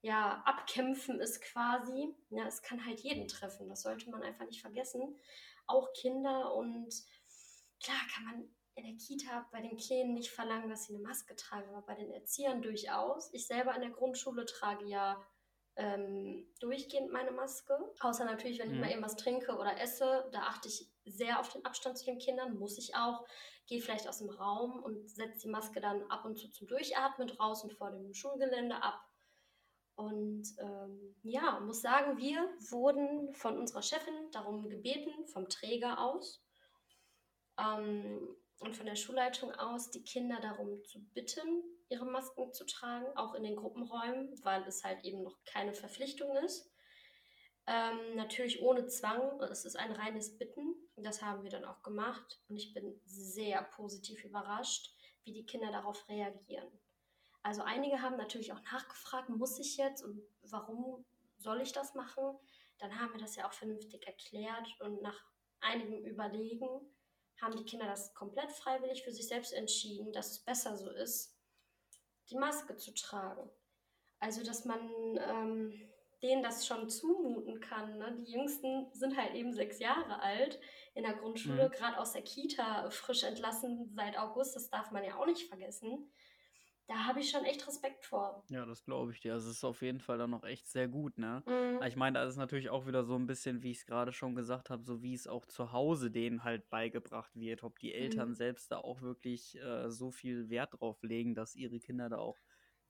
ja, 0.01 0.41
Abkämpfen 0.45 1.19
ist 1.19 1.41
quasi. 1.41 2.15
Ja, 2.29 2.45
es 2.47 2.61
kann 2.61 2.85
halt 2.85 3.01
jeden 3.01 3.27
treffen, 3.27 3.67
das 3.67 3.81
sollte 3.81 4.09
man 4.09 4.23
einfach 4.23 4.45
nicht 4.45 4.61
vergessen. 4.61 5.17
Auch 5.65 5.91
Kinder 5.93 6.53
und 6.53 6.93
klar 7.83 7.99
kann 8.13 8.23
man 8.23 8.55
in 8.75 8.85
der 8.85 8.95
Kita 8.95 9.47
bei 9.51 9.61
den 9.61 9.75
Kleinen 9.75 10.13
nicht 10.13 10.29
verlangen, 10.29 10.69
dass 10.69 10.85
sie 10.85 10.93
eine 10.93 11.03
Maske 11.03 11.35
tragen, 11.35 11.67
aber 11.69 11.81
bei 11.81 11.95
den 11.95 12.11
Erziehern 12.11 12.61
durchaus. 12.61 13.33
Ich 13.33 13.47
selber 13.47 13.73
in 13.75 13.81
der 13.81 13.89
Grundschule 13.89 14.45
trage 14.45 14.85
ja 14.85 15.21
ähm, 15.77 16.47
durchgehend 16.59 17.11
meine 17.11 17.31
Maske. 17.31 17.77
Außer 17.99 18.25
natürlich, 18.25 18.59
wenn 18.59 18.69
ich 18.69 18.73
Mhm. 18.75 18.81
mal 18.81 18.89
irgendwas 18.89 19.15
trinke 19.15 19.55
oder 19.55 19.79
esse, 19.79 20.27
da 20.31 20.41
achte 20.41 20.67
ich 20.67 20.89
sehr 21.05 21.39
auf 21.39 21.49
den 21.53 21.63
Abstand 21.65 21.97
zu 21.97 22.05
den 22.05 22.17
Kindern, 22.19 22.57
muss 22.57 22.77
ich 22.77 22.95
auch. 22.95 23.25
Gehe 23.67 23.81
vielleicht 23.81 24.07
aus 24.07 24.19
dem 24.19 24.29
Raum 24.29 24.81
und 24.83 25.09
setze 25.09 25.41
die 25.41 25.49
Maske 25.49 25.79
dann 25.79 26.03
ab 26.09 26.25
und 26.25 26.37
zu 26.37 26.49
zum 26.49 26.67
Durchatmen 26.67 27.27
draußen 27.27 27.69
vor 27.71 27.91
dem 27.91 28.13
Schulgelände 28.13 28.81
ab. 28.81 29.01
Und 29.95 30.47
ähm, 30.59 31.15
ja, 31.23 31.59
muss 31.59 31.81
sagen, 31.81 32.17
wir 32.17 32.47
wurden 32.69 33.33
von 33.33 33.57
unserer 33.57 33.81
Chefin 33.81 34.13
darum 34.31 34.69
gebeten, 34.69 35.27
vom 35.27 35.49
Träger 35.49 35.99
aus 35.99 36.43
ähm, 37.59 38.35
und 38.59 38.75
von 38.77 38.85
der 38.85 38.95
Schulleitung 38.95 39.51
aus, 39.51 39.89
die 39.89 40.03
Kinder 40.03 40.39
darum 40.39 40.83
zu 40.83 41.03
bitten, 41.13 41.63
ihre 41.89 42.05
Masken 42.05 42.53
zu 42.53 42.65
tragen, 42.65 43.05
auch 43.15 43.33
in 43.33 43.43
den 43.43 43.55
Gruppenräumen, 43.55 44.33
weil 44.43 44.63
es 44.63 44.83
halt 44.83 45.03
eben 45.03 45.23
noch 45.23 45.37
keine 45.45 45.73
Verpflichtung 45.73 46.35
ist. 46.37 46.71
Ähm, 47.65 48.15
natürlich 48.15 48.61
ohne 48.61 48.87
Zwang, 48.87 49.41
es 49.41 49.65
ist 49.65 49.75
ein 49.75 49.91
reines 49.91 50.37
Bitten. 50.37 50.75
Das 50.95 51.21
haben 51.21 51.43
wir 51.43 51.49
dann 51.49 51.65
auch 51.65 51.83
gemacht 51.83 52.41
und 52.47 52.55
ich 52.55 52.73
bin 52.73 52.99
sehr 53.05 53.61
positiv 53.61 54.23
überrascht, 54.23 54.95
wie 55.25 55.33
die 55.33 55.45
Kinder 55.45 55.71
darauf 55.71 56.07
reagieren. 56.07 56.67
Also 57.43 57.61
einige 57.61 58.01
haben 58.01 58.17
natürlich 58.17 58.51
auch 58.53 58.61
nachgefragt, 58.71 59.29
muss 59.29 59.59
ich 59.59 59.77
jetzt 59.77 60.03
und 60.03 60.21
warum 60.41 61.05
soll 61.37 61.61
ich 61.61 61.71
das 61.71 61.93
machen? 61.93 62.37
Dann 62.79 62.99
haben 62.99 63.13
wir 63.13 63.19
das 63.19 63.35
ja 63.35 63.47
auch 63.47 63.53
vernünftig 63.53 64.05
erklärt 64.07 64.67
und 64.81 65.01
nach 65.01 65.19
einigem 65.59 66.05
Überlegen 66.05 66.69
haben 67.41 67.55
die 67.55 67.65
Kinder 67.65 67.85
das 67.85 68.13
komplett 68.13 68.51
freiwillig 68.51 69.03
für 69.03 69.11
sich 69.11 69.27
selbst 69.27 69.53
entschieden, 69.53 70.11
dass 70.11 70.31
es 70.31 70.39
besser 70.39 70.75
so 70.75 70.89
ist, 70.89 71.36
die 72.29 72.37
Maske 72.37 72.75
zu 72.75 72.93
tragen. 72.93 73.49
Also, 74.19 74.43
dass 74.43 74.65
man 74.65 74.79
ähm, 75.17 75.73
denen 76.23 76.41
das 76.41 76.65
schon 76.65 76.89
zumuten 76.89 77.59
kann. 77.59 77.97
Ne? 77.99 78.15
Die 78.25 78.31
Jüngsten 78.31 78.87
sind 78.93 79.15
halt 79.17 79.35
eben 79.35 79.53
sechs 79.53 79.79
Jahre 79.79 80.19
alt 80.21 80.59
in 80.95 81.03
der 81.03 81.13
Grundschule, 81.13 81.67
Mhm. 81.67 81.71
gerade 81.71 81.99
aus 81.99 82.13
der 82.13 82.23
Kita 82.23 82.89
frisch 82.89 83.23
entlassen 83.23 83.91
seit 83.95 84.17
August, 84.17 84.55
das 84.55 84.69
darf 84.69 84.89
man 84.91 85.03
ja 85.03 85.15
auch 85.15 85.27
nicht 85.27 85.47
vergessen. 85.47 86.11
Da 86.87 87.05
habe 87.05 87.21
ich 87.21 87.29
schon 87.29 87.45
echt 87.45 87.65
Respekt 87.65 88.03
vor. 88.05 88.43
Ja, 88.49 88.65
das 88.65 88.85
glaube 88.85 89.11
ich 89.11 89.19
dir. 89.19 89.33
Also 89.33 89.49
es 89.49 89.57
ist 89.57 89.63
auf 89.65 89.81
jeden 89.81 89.99
Fall 89.99 90.17
dann 90.17 90.29
noch 90.29 90.45
echt 90.45 90.67
sehr 90.69 90.87
gut, 90.87 91.17
ne? 91.17 91.43
Mhm. 91.47 91.83
Ich 91.85 91.97
meine, 91.97 92.17
da 92.17 92.23
ist 92.25 92.37
natürlich 92.37 92.69
auch 92.69 92.87
wieder 92.87 93.03
so 93.03 93.15
ein 93.15 93.27
bisschen, 93.27 93.61
wie 93.61 93.71
ich 93.71 93.79
es 93.79 93.85
gerade 93.85 94.13
schon 94.13 94.35
gesagt 94.35 94.69
habe, 94.69 94.83
so 94.85 95.01
wie 95.01 95.13
es 95.13 95.27
auch 95.27 95.45
zu 95.45 95.73
Hause 95.73 96.11
denen 96.11 96.45
halt 96.45 96.69
beigebracht 96.69 97.35
wird, 97.35 97.63
ob 97.63 97.77
die 97.79 97.93
Eltern 97.93 98.33
Mhm. 98.33 98.35
selbst 98.35 98.71
da 98.71 98.77
auch 98.77 99.01
wirklich 99.01 99.57
äh, 99.59 99.89
so 99.91 100.11
viel 100.11 100.49
Wert 100.49 100.79
drauf 100.79 101.03
legen, 101.03 101.35
dass 101.35 101.55
ihre 101.55 101.79
Kinder 101.81 102.07
da 102.07 102.19
auch 102.19 102.39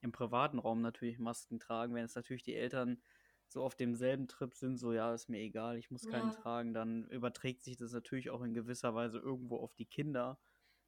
im 0.02 0.12
privaten 0.12 0.60
Raum 0.60 0.82
natürlich 0.82 1.18
Masken 1.18 1.60
tragen. 1.60 1.96
Wenn 1.96 2.06
es 2.06 2.14
natürlich 2.16 2.44
die 2.44 2.56
Eltern 2.56 3.02
so 3.48 3.64
auf 3.64 3.74
demselben 3.76 4.28
Trip 4.28 4.54
sind, 4.54 4.78
so 4.78 4.94
ja, 4.94 5.12
ist 5.14 5.28
mir 5.28 5.40
egal, 5.40 5.78
ich 5.78 5.90
muss 5.90 6.06
keinen 6.08 6.30
Ja. 6.30 6.34
tragen, 6.34 6.74
dann 6.76 7.06
überträgt 7.06 7.64
sich 7.64 7.78
das 7.78 7.94
natürlich 7.94 8.30
auch 8.30 8.44
in 8.44 8.54
gewisser 8.54 8.94
Weise 8.94 9.18
irgendwo 9.18 9.58
auf 9.58 9.74
die 9.74 9.88
Kinder. 9.88 10.40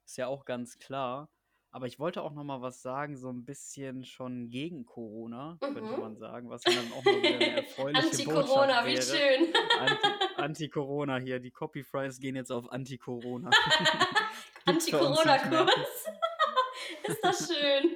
Ist 0.04 0.16
ja 0.18 0.26
auch 0.28 0.44
ganz 0.44 0.78
klar. 0.78 1.32
Aber 1.72 1.86
ich 1.86 2.00
wollte 2.00 2.22
auch 2.22 2.32
noch 2.32 2.42
mal 2.42 2.60
was 2.62 2.82
sagen, 2.82 3.16
so 3.16 3.28
ein 3.30 3.44
bisschen 3.44 4.04
schon 4.04 4.50
gegen 4.50 4.84
Corona, 4.86 5.56
könnte 5.60 5.82
Mhm. 5.82 6.00
man 6.00 6.16
sagen, 6.16 6.50
was 6.50 6.62
dann 6.62 6.74
auch 6.92 7.04
mal 7.04 7.22
wieder 7.22 7.34
eine 7.36 7.56
erfreuliche 7.62 8.02
Anti-Corona, 8.06 8.86
wie 8.86 9.00
schön. 9.00 9.54
Anti- 9.78 10.08
Anti-Corona 10.36 11.16
hier, 11.18 11.38
die 11.38 11.52
Copy-Fries 11.52 12.18
gehen 12.18 12.34
jetzt 12.34 12.50
auf 12.50 12.70
Anti-Corona. 12.72 13.50
Anti-Corona-Kurs. 14.64 16.06
ist 17.04 17.24
das 17.24 17.52
schön. 17.54 17.94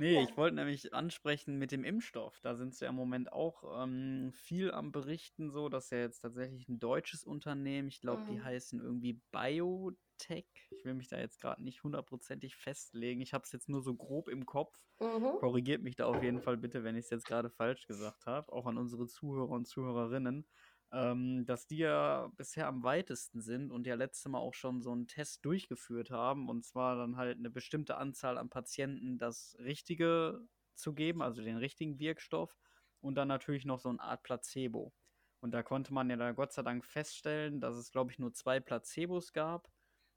Nee, 0.00 0.20
Ja. 0.20 0.22
ich 0.22 0.36
wollte 0.36 0.54
nämlich 0.54 0.94
ansprechen 0.94 1.58
mit 1.58 1.72
dem 1.72 1.82
Impfstoff. 1.82 2.38
Da 2.40 2.54
sind 2.54 2.72
sie 2.74 2.84
ja 2.84 2.90
im 2.90 2.94
Moment 2.94 3.32
auch 3.32 3.82
ähm, 3.82 4.30
viel 4.32 4.70
am 4.70 4.92
Berichten, 4.92 5.50
so 5.50 5.68
dass 5.68 5.90
ja 5.90 5.98
jetzt 5.98 6.20
tatsächlich 6.20 6.68
ein 6.68 6.78
deutsches 6.78 7.24
Unternehmen, 7.24 7.88
ich 7.88 8.00
glaube, 8.00 8.22
die 8.28 8.40
Mhm. 8.40 8.40
heißen 8.40 8.80
irgendwie 8.80 9.20
Biotech. 9.32 10.46
Ich 10.70 10.84
will 10.84 10.94
mich 10.94 11.08
da 11.08 11.18
jetzt 11.18 11.40
gerade 11.40 11.64
nicht 11.64 11.82
hundertprozentig 11.82 12.54
festlegen. 12.54 13.20
Ich 13.20 13.34
habe 13.34 13.42
es 13.44 13.50
jetzt 13.52 13.68
nur 13.68 13.82
so 13.82 13.92
grob 13.96 14.28
im 14.28 14.46
Kopf. 14.46 14.86
Mhm. 15.00 15.38
Korrigiert 15.40 15.82
mich 15.82 15.96
da 15.96 16.06
auf 16.06 16.22
jeden 16.22 16.40
Fall 16.40 16.56
bitte, 16.58 16.84
wenn 16.84 16.94
ich 16.96 17.04
es 17.06 17.10
jetzt 17.10 17.26
gerade 17.26 17.50
falsch 17.50 17.86
gesagt 17.88 18.26
habe, 18.26 18.52
auch 18.52 18.66
an 18.66 18.78
unsere 18.78 19.06
Zuhörer 19.08 19.50
und 19.50 19.66
Zuhörerinnen, 19.66 20.48
ähm, 20.92 21.44
dass 21.46 21.66
die 21.66 21.78
ja 21.78 22.30
bisher 22.36 22.66
am 22.66 22.82
weitesten 22.82 23.40
sind 23.40 23.70
und 23.70 23.86
ja 23.86 23.94
letztes 23.94 24.30
Mal 24.30 24.38
auch 24.38 24.54
schon 24.54 24.80
so 24.82 24.92
einen 24.92 25.06
Test 25.06 25.44
durchgeführt 25.44 26.10
haben 26.10 26.48
und 26.48 26.64
zwar 26.64 26.96
dann 26.96 27.16
halt 27.16 27.38
eine 27.38 27.50
bestimmte 27.50 27.96
Anzahl 27.96 28.38
an 28.38 28.48
Patienten 28.48 29.18
das 29.18 29.56
Richtige 29.58 30.40
zu 30.74 30.94
geben, 30.94 31.22
also 31.22 31.42
den 31.42 31.56
richtigen 31.56 31.98
Wirkstoff 31.98 32.56
und 33.00 33.16
dann 33.16 33.28
natürlich 33.28 33.64
noch 33.64 33.80
so 33.80 33.88
eine 33.90 34.00
Art 34.00 34.22
Placebo. 34.22 34.92
Und 35.40 35.52
da 35.52 35.62
konnte 35.62 35.92
man 35.92 36.10
ja 36.10 36.16
da 36.16 36.32
Gott 36.32 36.52
sei 36.52 36.62
Dank 36.62 36.84
feststellen, 36.84 37.60
dass 37.60 37.76
es, 37.76 37.92
glaube 37.92 38.10
ich, 38.10 38.18
nur 38.18 38.32
zwei 38.32 38.58
Placebos 38.60 39.32
gab 39.32 39.68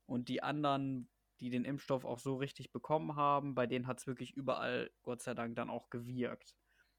und 0.06 0.30
die 0.30 0.42
anderen 0.42 1.10
die 1.42 1.50
den 1.50 1.66
Impfstoff 1.66 2.06
auch 2.06 2.20
so 2.20 2.36
richtig 2.36 2.72
bekommen 2.72 3.16
haben, 3.16 3.56
bei 3.56 3.66
denen 3.66 3.88
hat 3.88 4.00
es 4.00 4.08
wirklich 4.08 4.38
überall, 4.38 4.92
Gott 5.02 5.24
sei 5.24 5.34
Dank, 5.34 5.56
dann 5.56 5.72
auch 5.72 5.90
gewirkt. 5.90 6.56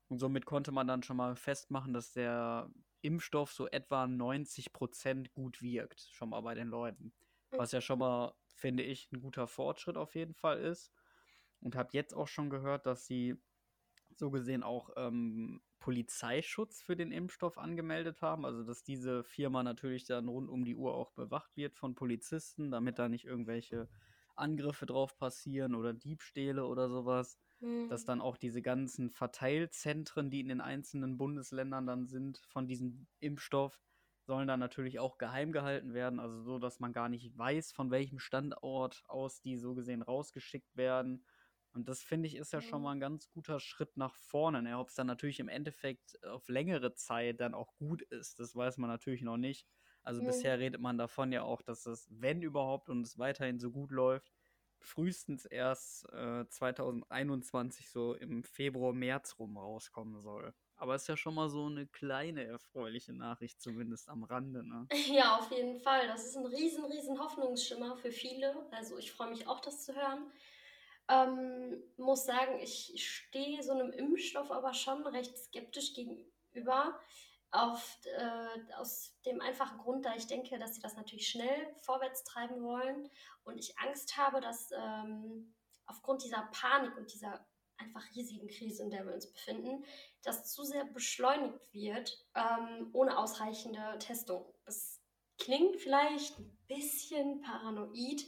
Und 0.09 0.19
somit 0.19 0.45
konnte 0.45 0.73
man 0.73 0.89
dann 0.89 1.05
schon 1.05 1.17
mal 1.17 1.37
festmachen, 1.37 1.95
dass 1.95 2.13
der 2.13 2.69
Impfstoff 3.03 3.53
so 3.53 3.69
etwa 3.69 4.07
90% 4.07 5.33
gut 5.33 5.61
wirkt, 5.63 6.01
schon 6.13 6.31
mal 6.31 6.41
bei 6.41 6.55
den 6.55 6.69
Leuten. 6.69 7.13
Was 7.51 7.73
ja 7.73 7.81
schon 7.81 7.99
mal, 7.99 8.35
finde 8.55 8.83
ich, 8.83 9.11
ein 9.13 9.21
guter 9.21 9.47
Fortschritt 9.47 9.97
auf 9.97 10.15
jeden 10.15 10.35
Fall 10.35 10.59
ist. 10.61 10.93
Und 11.61 11.77
habe 11.77 11.91
jetzt 11.93 12.15
auch 12.15 12.29
schon 12.29 12.51
gehört, 12.51 12.87
dass 12.87 13.07
sie 13.07 13.37
so 14.17 14.31
gesehen 14.31 14.63
auch 14.63 14.91
ähm, 14.97 15.61
Polizeischutz 15.79 16.81
für 16.81 16.97
den 16.97 17.13
Impfstoff 17.13 17.59
angemeldet 17.59 18.23
haben. 18.23 18.47
Also 18.47 18.63
dass 18.63 18.83
diese 18.83 19.25
Firma 19.25 19.63
natürlich 19.63 20.05
dann 20.05 20.29
rund 20.29 20.49
um 20.49 20.65
die 20.65 20.77
Uhr 20.77 20.95
auch 20.95 21.11
bewacht 21.13 21.57
wird 21.57 21.75
von 21.75 21.95
Polizisten, 21.95 22.71
damit 22.71 22.99
da 22.99 23.09
nicht 23.09 23.25
irgendwelche 23.27 23.89
Angriffe 24.35 24.87
drauf 24.87 25.17
passieren 25.19 25.75
oder 25.75 25.93
Diebstähle 25.93 26.67
oder 26.67 26.89
sowas. 26.89 27.39
Mhm. 27.63 27.89
Dass 27.89 28.05
dann 28.05 28.21
auch 28.21 28.37
diese 28.37 28.63
ganzen 28.63 29.11
Verteilzentren, 29.11 30.31
die 30.31 30.41
in 30.41 30.49
den 30.49 30.61
einzelnen 30.61 31.17
Bundesländern 31.19 31.87
dann 31.87 32.07
sind 32.07 32.39
von 32.49 32.67
diesem 32.67 33.07
Impfstoff, 33.21 33.81
sollen 34.25 34.49
dann 34.49 34.61
natürlich 34.61 34.99
auch 35.01 35.19
geheim 35.19 35.53
gehalten 35.53 35.95
werden, 35.95 36.21
also 36.21 36.43
so, 36.43 36.59
dass 36.59 36.81
man 36.81 36.93
gar 36.93 37.09
nicht 37.09 37.37
weiß, 37.37 37.73
von 37.73 37.91
welchem 37.91 38.19
Standort 38.19 39.03
aus 39.09 39.41
die 39.41 39.57
so 39.57 39.75
gesehen 39.75 40.03
rausgeschickt 40.03 40.77
werden. 40.77 41.25
Und 41.73 41.89
das 41.89 42.03
finde 42.03 42.29
ich 42.29 42.37
ist 42.37 42.53
ja 42.53 42.61
schon 42.61 42.83
mal 42.83 42.93
ein 42.93 43.01
ganz 43.01 43.31
guter 43.31 43.59
Schritt 43.59 43.97
nach 43.97 44.15
vorne. 44.15 44.63
Ne? 44.63 44.79
Ob 44.79 44.89
es 44.89 44.95
dann 44.95 45.07
natürlich 45.07 45.41
im 45.41 45.49
Endeffekt 45.49 46.23
auf 46.25 46.49
längere 46.49 46.95
Zeit 46.95 47.41
dann 47.41 47.55
auch 47.55 47.75
gut 47.77 48.03
ist, 48.03 48.39
das 48.39 48.55
weiß 48.55 48.77
man 48.79 48.91
natürlich 48.91 49.23
noch 49.23 49.39
nicht. 49.39 49.67
Also 50.03 50.21
mhm. 50.21 50.27
bisher 50.27 50.59
redet 50.59 50.81
man 50.81 50.99
davon 50.99 51.33
ja 51.33 51.43
auch, 51.43 51.63
dass 51.63 51.87
es, 51.87 52.09
wenn 52.11 52.43
überhaupt 52.43 52.91
und 52.91 53.07
es 53.07 53.19
weiterhin 53.19 53.59
so 53.59 53.71
gut 53.71 53.91
läuft, 53.91 54.33
frühestens 54.83 55.45
erst 55.45 56.09
äh, 56.13 56.47
2021 56.49 57.91
so 57.91 58.15
im 58.15 58.43
Februar, 58.45 58.93
März 58.93 59.37
rum 59.39 59.57
rauskommen 59.57 60.21
soll. 60.21 60.53
Aber 60.77 60.97
es 60.97 61.03
ist 61.03 61.09
ja 61.09 61.17
schon 61.17 61.35
mal 61.35 61.49
so 61.49 61.67
eine 61.67 61.87
kleine 61.87 62.45
erfreuliche 62.45 63.13
Nachricht, 63.13 63.61
zumindest 63.61 64.09
am 64.09 64.25
Rande. 64.25 64.67
Ne? 64.67 64.89
Ja, 65.13 65.39
auf 65.39 65.51
jeden 65.51 65.79
Fall. 65.79 66.09
Das 66.09 66.27
ist 66.27 66.37
ein 66.37 66.47
riesen, 66.47 66.85
riesen 66.85 67.19
Hoffnungsschimmer 67.21 67.97
für 67.97 68.11
viele. 68.11 68.67
Also 68.73 68.99
ich 68.99 69.13
freue 69.13 69.31
mich 69.31 69.47
auch, 69.47 69.61
das 69.61 69.85
zu 69.85 69.95
hören. 69.95 70.31
Ähm, 71.09 71.83
muss 71.97 72.25
sagen, 72.25 72.59
ich 72.61 72.93
stehe 72.97 73.63
so 73.63 73.73
einem 73.73 73.93
Impfstoff 73.93 74.51
aber 74.51 74.75
schon 74.75 75.07
recht 75.07 75.37
skeptisch 75.37 75.95
gegenüber. 75.95 76.99
Auf, 77.55 77.99
äh, 78.05 78.73
aus 78.77 79.15
dem 79.27 79.41
einfachen 79.43 79.79
Grund, 79.79 80.07
da 80.07 80.15
ich 80.17 80.27
denke, 80.27 80.59
dass 80.59 80.75
sie 80.75 80.81
das 80.81 80.97
natürlich 80.97 81.29
schnell 81.29 81.75
vorwärts 81.81 82.25
treiben 82.25 82.63
wollen 82.63 83.11
und 83.45 83.59
ich 83.59 83.79
Angst 83.79 84.17
habe, 84.17 84.41
dass 84.41 84.71
ähm, 84.73 85.55
aufgrund 85.85 86.25
dieser 86.25 86.49
Panik 86.51 86.97
und 86.97 87.13
dieser 87.13 87.47
einfach 87.77 88.05
riesigen 88.15 88.49
Krise, 88.49 88.83
in 88.83 88.91
der 88.91 89.05
wir 89.05 89.15
uns 89.15 89.31
befinden, 89.31 89.85
das 90.23 90.53
zu 90.53 90.65
sehr 90.65 90.85
beschleunigt 90.85 91.73
wird, 91.73 92.27
ähm, 92.35 92.91
ohne 92.93 93.19
ausreichende 93.19 93.99
Testung. 93.99 94.47
Das 94.65 95.01
klingt 95.39 95.77
vielleicht 95.81 96.39
ein 96.39 96.59
bisschen 96.69 97.41
paranoid, 97.41 98.25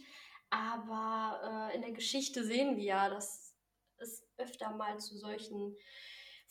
aber 0.50 1.70
äh, 1.72 1.76
in 1.76 1.82
der 1.82 1.92
Geschichte 1.92 2.44
sehen 2.44 2.76
wir 2.76 2.84
ja, 2.84 3.08
dass 3.08 3.54
es 3.98 4.26
öfter 4.36 4.70
mal 4.70 4.98
zu 4.98 5.16
solchen 5.16 5.76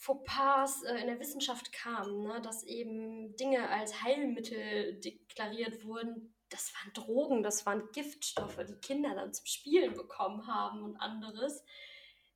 Fauxpas 0.04 0.84
äh, 0.84 0.98
in 0.98 1.08
der 1.08 1.20
Wissenschaft 1.20 1.72
kam, 1.72 2.24
ne? 2.24 2.42
dass 2.42 2.64
eben 2.64 3.36
Dinge 3.38 3.70
als 3.70 4.04
Heilmittel 4.04 5.00
deklariert 5.00 5.86
wurden. 5.86 6.36
Das 6.50 6.74
waren 6.76 6.94
Drogen, 6.94 7.42
das 7.42 7.66
waren 7.66 7.90
Giftstoffe, 7.94 8.60
die 8.68 8.76
Kinder 8.76 9.16
dann 9.16 9.34
zum 9.34 9.46
Spielen 9.46 9.94
bekommen 9.94 10.46
haben 10.46 10.84
und 10.84 10.98
anderes. 10.98 11.64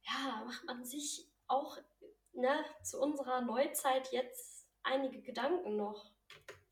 Ja, 0.03 0.45
macht 0.45 0.65
man 0.65 0.85
sich 0.85 1.29
auch 1.47 1.77
ne, 2.31 2.63
zu 2.83 3.01
unserer 3.01 3.41
Neuzeit 3.41 4.13
jetzt 4.13 4.65
einige 4.83 5.21
Gedanken 5.21 5.75
noch. 5.75 6.09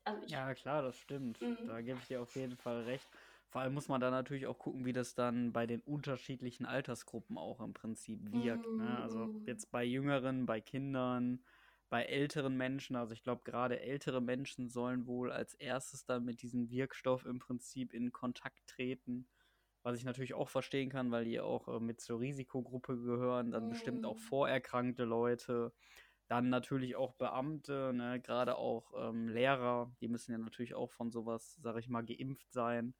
Also 0.04 0.26
ja, 0.28 0.54
klar, 0.54 0.82
das 0.82 0.96
stimmt. 0.96 1.42
Mhm. 1.42 1.68
Da 1.68 1.82
gebe 1.82 1.98
ich 2.00 2.06
dir 2.06 2.22
auf 2.22 2.34
jeden 2.36 2.56
Fall 2.56 2.84
recht. 2.84 3.06
Vor 3.48 3.60
allem 3.60 3.74
muss 3.74 3.88
man 3.88 4.00
da 4.00 4.10
natürlich 4.10 4.46
auch 4.46 4.58
gucken, 4.58 4.84
wie 4.84 4.92
das 4.92 5.14
dann 5.14 5.52
bei 5.52 5.66
den 5.66 5.80
unterschiedlichen 5.80 6.66
Altersgruppen 6.66 7.38
auch 7.38 7.60
im 7.60 7.74
Prinzip 7.74 8.32
wirkt. 8.32 8.68
Mhm. 8.68 8.78
Ne? 8.78 8.98
Also 9.00 9.26
mhm. 9.26 9.44
jetzt 9.46 9.70
bei 9.70 9.84
Jüngeren, 9.84 10.46
bei 10.46 10.60
Kindern, 10.60 11.40
bei 11.88 12.04
älteren 12.04 12.56
Menschen. 12.56 12.96
Also 12.96 13.14
ich 13.14 13.22
glaube, 13.22 13.42
gerade 13.44 13.80
ältere 13.80 14.20
Menschen 14.20 14.68
sollen 14.68 15.06
wohl 15.06 15.30
als 15.30 15.54
erstes 15.54 16.04
dann 16.04 16.24
mit 16.24 16.42
diesem 16.42 16.70
Wirkstoff 16.70 17.24
im 17.24 17.38
Prinzip 17.38 17.94
in 17.94 18.12
Kontakt 18.12 18.66
treten. 18.66 19.28
Was 19.82 19.96
ich 19.96 20.04
natürlich 20.04 20.34
auch 20.34 20.48
verstehen 20.48 20.90
kann, 20.90 21.12
weil 21.12 21.24
die 21.24 21.38
auch 21.38 21.68
äh, 21.68 21.78
mit 21.78 22.00
zur 22.00 22.18
Risikogruppe 22.18 22.96
gehören, 22.96 23.52
dann 23.52 23.66
mhm. 23.66 23.70
bestimmt 23.70 24.04
auch 24.04 24.16
mhm. 24.16 24.20
vorerkrankte 24.20 25.04
Leute. 25.04 25.72
Dann 26.26 26.48
natürlich 26.48 26.96
auch 26.96 27.14
Beamte, 27.14 27.92
ne? 27.94 28.20
gerade 28.20 28.56
auch 28.56 28.92
ähm, 28.96 29.28
Lehrer, 29.28 29.92
die 30.00 30.08
müssen 30.08 30.32
ja 30.32 30.38
natürlich 30.38 30.74
auch 30.74 30.90
von 30.90 31.12
sowas, 31.12 31.54
sag 31.62 31.76
ich 31.76 31.88
mal, 31.88 32.04
geimpft 32.04 32.52
sein. 32.52 32.94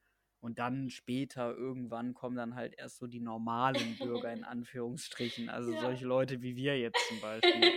Und 0.46 0.60
dann 0.60 0.90
später 0.90 1.56
irgendwann 1.56 2.14
kommen 2.14 2.36
dann 2.36 2.54
halt 2.54 2.78
erst 2.78 2.98
so 2.98 3.08
die 3.08 3.18
normalen 3.18 3.98
Bürger 3.98 4.32
in 4.32 4.44
Anführungsstrichen, 4.44 5.48
also 5.48 5.72
ja. 5.72 5.80
solche 5.80 6.06
Leute 6.06 6.40
wie 6.40 6.54
wir 6.54 6.78
jetzt 6.78 7.04
zum 7.08 7.20
Beispiel. 7.20 7.72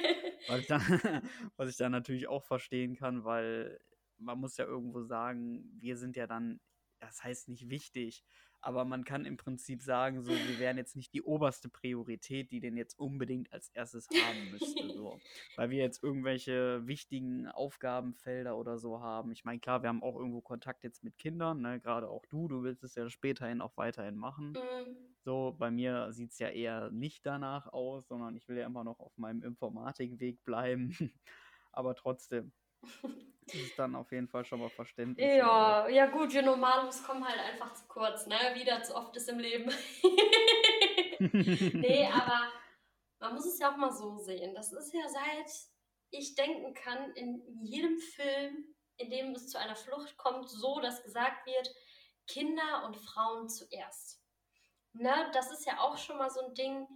was, 0.47 0.59
ich 0.59 0.67
dann, 0.67 0.81
was 1.57 1.69
ich 1.71 1.77
dann 1.77 1.91
natürlich 1.91 2.27
auch 2.27 2.43
verstehen 2.43 2.95
kann, 2.95 3.23
weil 3.23 3.79
man 4.19 4.39
muss 4.39 4.55
ja 4.57 4.65
irgendwo 4.65 5.01
sagen, 5.01 5.67
wir 5.79 5.97
sind 5.97 6.15
ja 6.15 6.27
dann, 6.27 6.59
das 6.99 7.23
heißt 7.23 7.49
nicht 7.49 7.71
wichtig, 7.71 8.23
aber 8.61 8.85
man 8.85 9.03
kann 9.05 9.25
im 9.25 9.37
Prinzip 9.37 9.81
sagen, 9.81 10.21
so, 10.23 10.31
wir 10.31 10.59
wären 10.59 10.77
jetzt 10.77 10.95
nicht 10.95 11.13
die 11.13 11.21
oberste 11.21 11.69
Priorität, 11.69 12.51
die 12.51 12.59
den 12.59 12.75
jetzt 12.77 12.99
unbedingt 12.99 13.51
als 13.53 13.69
erstes 13.69 14.07
haben 14.09 14.51
müsste, 14.51 14.89
so. 14.93 15.19
Weil 15.55 15.69
wir 15.69 15.79
jetzt 15.79 16.03
irgendwelche 16.03 16.85
wichtigen 16.85 17.47
Aufgabenfelder 17.47 18.57
oder 18.57 18.77
so 18.77 18.99
haben. 18.99 19.31
Ich 19.31 19.45
meine, 19.45 19.59
klar, 19.59 19.81
wir 19.81 19.89
haben 19.89 20.03
auch 20.03 20.15
irgendwo 20.15 20.41
Kontakt 20.41 20.83
jetzt 20.83 21.03
mit 21.03 21.17
Kindern, 21.17 21.61
ne? 21.61 21.79
gerade 21.79 22.09
auch 22.09 22.25
du, 22.25 22.47
du 22.47 22.63
willst 22.63 22.83
es 22.83 22.95
ja 22.95 23.09
späterhin 23.09 23.61
auch 23.61 23.77
weiterhin 23.77 24.17
machen. 24.17 24.51
Mhm. 24.51 24.95
So, 25.23 25.55
bei 25.57 25.71
mir 25.71 26.11
sieht 26.11 26.31
es 26.31 26.39
ja 26.39 26.49
eher 26.49 26.89
nicht 26.91 27.25
danach 27.25 27.67
aus, 27.67 28.07
sondern 28.07 28.35
ich 28.35 28.47
will 28.47 28.57
ja 28.57 28.65
immer 28.65 28.83
noch 28.83 28.99
auf 28.99 29.17
meinem 29.17 29.43
Informatikweg 29.43 30.43
bleiben. 30.43 30.95
aber 31.71 31.95
trotzdem. 31.95 32.51
Das 33.45 33.55
ist 33.55 33.79
dann 33.79 33.95
auf 33.95 34.11
jeden 34.11 34.27
Fall 34.27 34.45
schon 34.45 34.59
mal 34.59 34.69
verständlich. 34.69 35.25
Ja, 35.25 35.87
ja 35.87 36.05
gut, 36.05 36.31
wir 36.31 36.43
Normalos 36.43 37.03
kommen 37.03 37.27
halt 37.27 37.39
einfach 37.39 37.73
zu 37.73 37.87
kurz, 37.87 38.27
ne? 38.27 38.35
Wie 38.53 38.63
das 38.63 38.91
oft 38.91 39.15
ist 39.15 39.27
im 39.27 39.39
Leben. 39.39 39.71
nee, 41.19 42.07
aber 42.07 42.51
man 43.19 43.33
muss 43.33 43.47
es 43.47 43.57
ja 43.57 43.71
auch 43.71 43.77
mal 43.77 43.91
so 43.91 44.17
sehen. 44.17 44.53
Das 44.53 44.71
ist 44.71 44.93
ja 44.93 45.07
seit 45.07 45.51
ich 46.11 46.35
denken 46.35 46.73
kann, 46.73 47.11
in 47.13 47.43
jedem 47.63 47.97
Film, 47.99 48.75
in 48.97 49.09
dem 49.09 49.31
es 49.33 49.47
zu 49.47 49.59
einer 49.59 49.75
Flucht 49.75 50.17
kommt, 50.17 50.49
so, 50.49 50.79
dass 50.79 51.03
gesagt 51.03 51.45
wird, 51.45 51.73
Kinder 52.27 52.85
und 52.85 52.97
Frauen 52.97 53.49
zuerst. 53.49 54.21
Ne? 54.93 55.13
Das 55.33 55.51
ist 55.51 55.65
ja 55.65 55.79
auch 55.79 55.97
schon 55.97 56.17
mal 56.17 56.29
so 56.29 56.41
ein 56.41 56.53
Ding, 56.53 56.87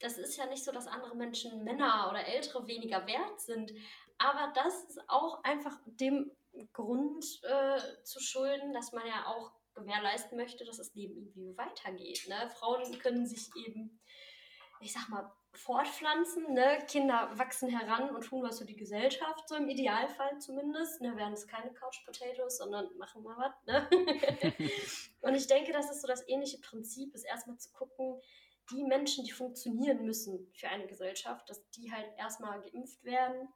das 0.00 0.18
ist 0.18 0.36
ja 0.36 0.46
nicht 0.46 0.64
so, 0.64 0.72
dass 0.72 0.86
andere 0.86 1.16
Menschen, 1.16 1.64
Männer 1.64 2.08
oder 2.10 2.24
Ältere 2.26 2.66
weniger 2.66 3.06
wert 3.06 3.40
sind, 3.40 3.72
aber 4.22 4.52
das 4.54 4.84
ist 4.84 5.00
auch 5.08 5.42
einfach 5.42 5.76
dem 5.86 6.30
Grund 6.72 7.24
äh, 7.42 8.04
zu 8.04 8.20
schulden, 8.20 8.72
dass 8.72 8.92
man 8.92 9.06
ja 9.06 9.26
auch 9.26 9.52
gewährleisten 9.74 10.36
möchte, 10.36 10.64
dass 10.64 10.76
das 10.76 10.94
Leben 10.94 11.16
irgendwie 11.16 11.56
weitergeht. 11.56 12.26
Ne? 12.28 12.50
Frauen 12.50 12.98
können 12.98 13.26
sich 13.26 13.48
eben, 13.56 14.00
ich 14.80 14.92
sag 14.92 15.08
mal, 15.08 15.32
fortpflanzen. 15.54 16.52
Ne? 16.52 16.78
Kinder 16.88 17.30
wachsen 17.34 17.68
heran 17.68 18.14
und 18.14 18.22
tun 18.22 18.42
was 18.42 18.58
für 18.58 18.64
die 18.64 18.76
Gesellschaft, 18.76 19.48
so 19.48 19.56
im 19.56 19.68
Idealfall 19.68 20.38
zumindest. 20.38 21.00
Ne? 21.00 21.16
Werden 21.16 21.34
es 21.34 21.46
keine 21.46 21.72
Couch 21.72 22.04
Potatoes, 22.04 22.58
sondern 22.58 22.94
machen 22.98 23.22
mal 23.22 23.36
was. 23.38 23.54
Ne? 23.66 23.88
und 25.22 25.34
ich 25.34 25.46
denke, 25.46 25.72
das 25.72 25.90
ist 25.90 26.02
so 26.02 26.06
das 26.06 26.26
ähnliche 26.28 26.58
Prinzip, 26.58 27.14
ist 27.14 27.24
erstmal 27.24 27.58
zu 27.58 27.72
gucken, 27.72 28.20
die 28.70 28.84
Menschen, 28.84 29.24
die 29.24 29.32
funktionieren 29.32 30.04
müssen 30.04 30.50
für 30.54 30.68
eine 30.68 30.86
Gesellschaft, 30.86 31.48
dass 31.50 31.68
die 31.70 31.92
halt 31.92 32.06
erstmal 32.16 32.60
geimpft 32.60 33.02
werden, 33.04 33.48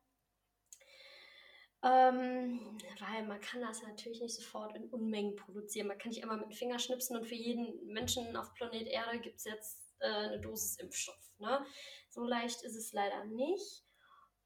ähm, 1.87 2.79
weil 2.99 3.25
man 3.27 3.41
kann 3.41 3.61
das 3.61 3.83
natürlich 3.83 4.21
nicht 4.21 4.35
sofort 4.35 4.75
in 4.75 4.89
Unmengen 4.89 5.37
produzieren. 5.37 5.87
Man 5.87 5.99
kann 5.99 6.11
nicht 6.11 6.23
einmal 6.23 6.39
mit 6.39 6.47
dem 6.47 6.53
Finger 6.53 6.81
schnipsen 6.81 7.17
und 7.17 7.27
für 7.27 7.37
jeden 7.37 7.87
Menschen 7.87 8.37
auf 8.37 8.53
Planet 8.55 8.89
Erde 8.89 9.21
gibt 9.21 9.37
es 9.37 9.45
jetzt 9.45 9.95
äh, 10.01 10.07
eine 10.07 10.41
Dosis 10.41 10.79
Impfstoff. 10.79 11.33
Ne? 11.39 11.65
So 12.09 12.25
leicht 12.25 12.63
ist 12.63 12.75
es 12.75 12.93
leider 12.93 13.25
nicht. 13.27 13.85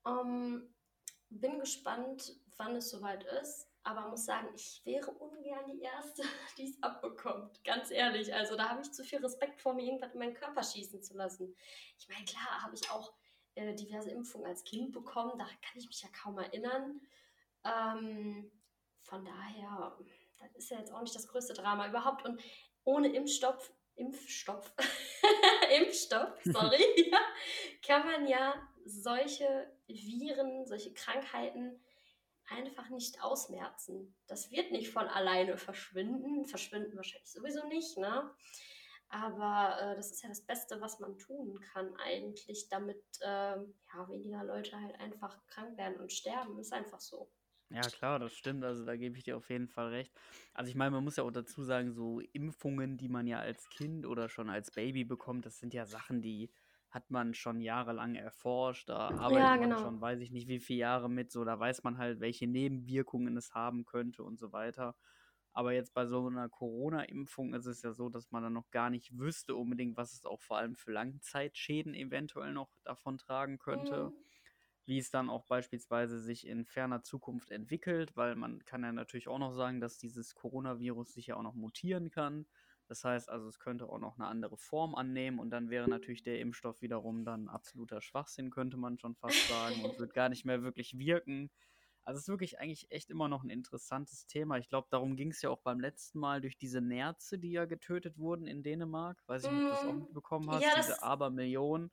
Ähm, 0.07 0.75
bin 1.31 1.59
gespannt, 1.59 2.37
wann 2.59 2.77
es 2.77 2.91
soweit 2.91 3.25
ist. 3.41 3.69
Aber 3.83 4.09
muss 4.09 4.27
sagen, 4.27 4.49
ich 4.55 4.83
wäre 4.85 5.11
ungern 5.11 5.65
die 5.67 5.81
Erste, 5.81 6.23
die 6.59 6.69
es 6.69 6.83
abbekommt. 6.83 7.65
Ganz 7.65 7.91
ehrlich. 7.91 8.35
Also 8.35 8.55
da 8.55 8.69
habe 8.69 8.83
ich 8.83 8.93
zu 8.93 9.03
viel 9.03 9.21
Respekt 9.21 9.63
vor 9.63 9.73
mir, 9.73 9.85
irgendwas 9.85 10.13
in 10.13 10.19
meinen 10.19 10.35
Körper 10.35 10.63
schießen 10.63 11.03
zu 11.03 11.17
lassen. 11.17 11.57
Ich 11.99 12.07
meine, 12.09 12.25
klar, 12.27 12.63
habe 12.63 12.75
ich 12.75 12.91
auch 12.91 13.15
äh, 13.55 13.75
diverse 13.75 14.11
Impfungen 14.11 14.47
als 14.47 14.63
Kind 14.65 14.93
bekommen. 14.93 15.39
Da 15.39 15.47
kann 15.47 15.79
ich 15.79 15.87
mich 15.87 16.03
ja 16.03 16.09
kaum 16.23 16.37
erinnern. 16.37 17.01
Ähm, 17.65 18.51
von 19.01 19.25
daher, 19.25 19.97
das 20.39 20.55
ist 20.57 20.71
ja 20.71 20.79
jetzt 20.79 20.93
auch 20.93 21.01
nicht 21.01 21.15
das 21.15 21.29
größte 21.29 21.55
Drama 21.55 21.89
überhaupt. 21.89 22.25
Und 22.25 22.41
ohne 22.85 23.09
Impfstoff, 23.13 23.73
Impfstoff, 23.97 24.73
Impfstoff, 25.77 26.39
sorry, 26.45 27.13
kann 27.87 28.07
man 28.07 28.27
ja 28.27 28.55
solche 28.85 29.71
Viren, 29.87 30.67
solche 30.67 30.93
Krankheiten 30.93 31.81
einfach 32.49 32.89
nicht 32.89 33.23
ausmerzen. 33.23 34.17
Das 34.27 34.51
wird 34.51 34.73
nicht 34.73 34.91
von 34.91 35.07
alleine 35.07 35.57
verschwinden, 35.57 36.47
verschwinden 36.47 36.97
wahrscheinlich 36.97 37.31
sowieso 37.31 37.67
nicht, 37.67 37.97
ne? 37.99 38.35
Aber 39.09 39.77
äh, 39.81 39.97
das 39.97 40.13
ist 40.13 40.23
ja 40.23 40.29
das 40.29 40.47
Beste, 40.47 40.81
was 40.81 41.01
man 41.01 41.19
tun 41.19 41.61
kann 41.73 41.95
eigentlich, 41.97 42.69
damit 42.69 43.03
äh, 43.21 43.57
ja, 43.57 44.09
weniger 44.09 44.45
Leute 44.45 44.81
halt 44.81 44.99
einfach 45.01 45.45
krank 45.49 45.77
werden 45.77 45.99
und 45.99 46.13
sterben. 46.13 46.59
Ist 46.61 46.73
einfach 46.73 47.01
so. 47.01 47.29
Ja, 47.73 47.91
klar, 47.91 48.19
das 48.19 48.35
stimmt. 48.35 48.65
Also 48.65 48.85
da 48.85 48.97
gebe 48.97 49.17
ich 49.17 49.23
dir 49.25 49.37
auf 49.37 49.49
jeden 49.49 49.69
Fall 49.69 49.89
recht. 49.91 50.13
Also 50.55 50.69
ich 50.71 50.75
meine, 50.75 50.91
man 50.91 51.05
muss 51.05 51.17
ja 51.17 51.23
auch 51.25 51.31
dazu 51.31 51.63
sagen, 51.63 51.93
so 51.93 52.19
Impfungen, 52.21 52.97
die 52.97 53.09
man 53.09 53.27
ja 53.29 53.39
als 53.39 53.69
Kind 53.69 54.07
oder 54.07 54.29
schon 54.29 54.51
als 54.51 54.73
Baby 54.73 55.05
bekommt, 55.05 55.47
das 55.47 55.59
sind 55.59 55.73
ja 55.73 55.87
Sachen, 55.87 56.21
die 56.21 56.51
hat 56.91 57.11
man 57.13 57.33
schon 57.35 57.61
jahrelang 57.61 58.17
erforscht. 58.17 58.89
Da 58.89 59.11
arbeitet 59.13 59.55
Ja, 59.55 59.57
man 59.57 59.77
genau. 59.77 59.77
schon, 59.77 60.01
weiß 60.01 60.21
ich 60.21 60.33
nicht, 60.33 60.49
wie 60.49 60.59
viele 60.59 60.81
Jahre 60.81 61.09
mit. 61.09 61.31
So, 61.31 61.45
da 61.45 61.59
weiß 61.61 61.85
man 61.85 61.97
halt, 61.99 62.19
welche 62.19 62.49
Nebenwirkungen 62.49 63.37
es 63.37 63.55
haben 63.55 63.85
könnte 63.85 64.25
und 64.25 64.37
so 64.41 64.51
weiter. 64.53 64.97
Aber 65.53 65.73
jetzt 65.73 65.95
bei 65.95 66.07
so 66.07 66.27
einer 66.27 66.49
Corona-Impfung 66.49 67.55
ist 67.55 67.67
es 67.67 67.83
ja 67.83 67.93
so, 67.93 68.09
dass 68.09 68.31
man 68.33 68.43
dann 68.43 68.53
noch 68.53 68.71
gar 68.71 68.91
nicht 68.91 69.17
wüsste 69.19 69.55
unbedingt, 69.55 69.97
was 69.97 70.13
es 70.15 70.25
auch 70.25 70.41
vor 70.43 70.59
allem 70.59 70.75
für 70.77 70.91
Langzeitschäden 70.93 71.95
eventuell 71.95 72.53
noch 72.53 72.71
davon 72.85 73.19
tragen 73.19 73.59
könnte 73.59 74.13
Mhm. 74.13 74.30
Wie 74.87 74.99
es 74.99 75.11
dann 75.11 75.31
auch 75.31 75.45
beispielsweise 75.47 76.21
sich 76.21 76.47
in 76.47 76.65
ferner 76.67 77.03
Zukunft 77.03 77.51
entwickelt, 77.51 78.17
weil 78.17 78.35
man 78.37 78.65
kann 78.65 78.83
ja 78.83 78.93
natürlich 78.93 79.29
auch 79.29 79.39
noch 79.39 79.53
sagen, 79.53 79.81
dass 79.81 79.99
dieses 79.99 80.35
Coronavirus 80.35 81.13
sich 81.15 81.29
ja 81.29 81.37
auch 81.37 81.43
noch 81.43 81.55
mutieren 81.55 82.11
kann. 82.11 82.47
Das 82.87 83.05
heißt 83.05 83.29
also, 83.29 83.49
es 83.49 83.61
könnte 83.61 83.89
auch 83.89 83.99
noch 84.01 84.19
eine 84.19 84.27
andere 84.27 84.57
Form 84.59 84.95
annehmen 84.97 85.39
und 85.39 85.51
dann 85.51 85.71
wäre 85.71 85.89
natürlich 85.89 86.23
der 86.25 86.41
Impfstoff 86.41 86.83
wiederum 86.83 87.25
dann 87.25 87.49
absoluter 87.49 88.01
Schwachsinn, 88.01 88.51
könnte 88.51 88.77
man 88.77 88.99
schon 88.99 89.15
fast 89.15 89.47
sagen, 89.47 89.81
und 89.81 89.97
wird 89.99 90.13
gar 90.15 90.29
nicht 90.29 90.45
mehr 90.45 90.63
wirklich 90.63 90.99
wirken. 90.99 91.51
Also 92.05 92.19
es 92.19 92.25
ist 92.25 92.29
wirklich 92.29 92.59
eigentlich 92.59 92.91
echt 92.91 93.11
immer 93.11 93.29
noch 93.29 93.45
ein 93.45 93.51
interessantes 93.51 94.27
Thema. 94.27 94.59
Ich 94.59 94.69
glaube, 94.69 94.89
darum 94.91 95.17
ging 95.17 95.31
es 95.31 95.43
ja 95.43 95.51
auch 95.51 95.61
beim 95.61 95.81
letzten 95.81 96.19
Mal 96.19 96.41
durch 96.41 96.57
diese 96.59 96.81
Nerze, 96.81 97.39
die 97.39 97.53
ja 97.53 97.67
getötet 97.67 98.19
wurden 98.19 98.47
in 98.47 98.63
Dänemark. 98.63 99.23
Weiß 99.27 99.45
ich 99.45 99.51
nicht, 99.51 99.59
ob 99.61 99.67
du 99.69 99.75
das 99.75 99.85
auch 99.85 99.95
Mm, 99.95 100.01
mitbekommen 100.01 100.51
hast, 100.51 100.75
Ja, 100.75 100.75
diese. 100.75 101.03
Abermillionen 101.03 101.91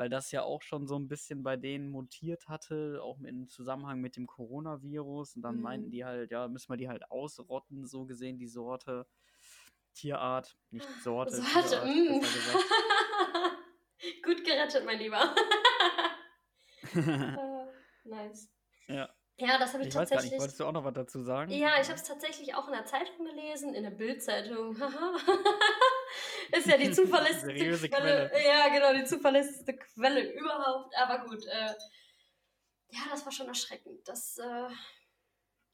weil 0.00 0.08
das 0.08 0.30
ja 0.32 0.42
auch 0.44 0.62
schon 0.62 0.86
so 0.86 0.98
ein 0.98 1.08
bisschen 1.08 1.42
bei 1.42 1.58
denen 1.58 1.90
mutiert 1.90 2.48
hatte, 2.48 3.00
auch 3.02 3.18
im 3.20 3.50
Zusammenhang 3.50 4.00
mit 4.00 4.16
dem 4.16 4.26
Coronavirus. 4.26 5.36
Und 5.36 5.42
dann 5.42 5.60
meinten 5.60 5.88
Mhm. 5.88 5.90
die 5.90 6.04
halt, 6.06 6.30
ja, 6.30 6.48
müssen 6.48 6.72
wir 6.72 6.78
die 6.78 6.88
halt 6.88 7.10
ausrotten, 7.10 7.86
so 7.86 8.06
gesehen, 8.06 8.38
die 8.38 8.48
Sorte, 8.48 9.06
Tierart, 9.92 10.56
nicht 10.70 10.88
Sorte, 11.02 11.36
So 11.36 11.42
hatte. 11.54 11.68
Tierart, 11.68 11.84
Mm. 11.84 12.22
Gut 14.24 14.42
gerettet, 14.44 14.86
mein 14.86 14.98
Lieber. 14.98 15.34
Äh, 17.36 17.66
nice. 18.08 18.48
ja, 18.88 19.08
Ja, 19.38 19.58
das 19.58 19.72
habe 19.74 19.82
ich 19.84 19.88
ich 19.88 19.94
weiß 19.94 20.12
gar 20.12 20.22
nicht, 20.22 20.32
tatsächlich. 20.32 20.38
wolltest 20.38 20.60
du 20.60 20.64
auch 20.66 20.72
noch 20.72 20.84
was 20.84 20.94
dazu 20.94 21.22
sagen? 21.22 21.50
Ja, 21.52 21.72
ich 21.80 21.86
habe 21.88 21.94
es 21.94 22.04
tatsächlich 22.04 22.54
auch 22.54 22.66
in 22.68 22.72
der 22.74 22.84
Zeitung 22.86 23.24
gelesen, 23.26 23.74
in 23.74 23.82
der 23.82 23.90
Bildzeitung. 23.90 24.76
Ist 26.52 26.66
ja 26.66 26.76
die 26.76 26.90
zuverlässigste. 26.90 27.88
Quelle. 27.88 28.30
Ja, 28.44 28.68
genau, 28.68 28.92
die 28.92 29.04
zuverlässigste 29.04 29.76
Quelle 29.76 30.32
überhaupt. 30.32 30.94
Aber 30.96 31.26
gut, 31.26 31.44
äh, 31.46 31.74
ja, 32.88 33.00
das 33.10 33.24
war 33.24 33.32
schon 33.32 33.48
erschreckend. 33.48 34.06
Das 34.08 34.38
äh, 34.38 34.68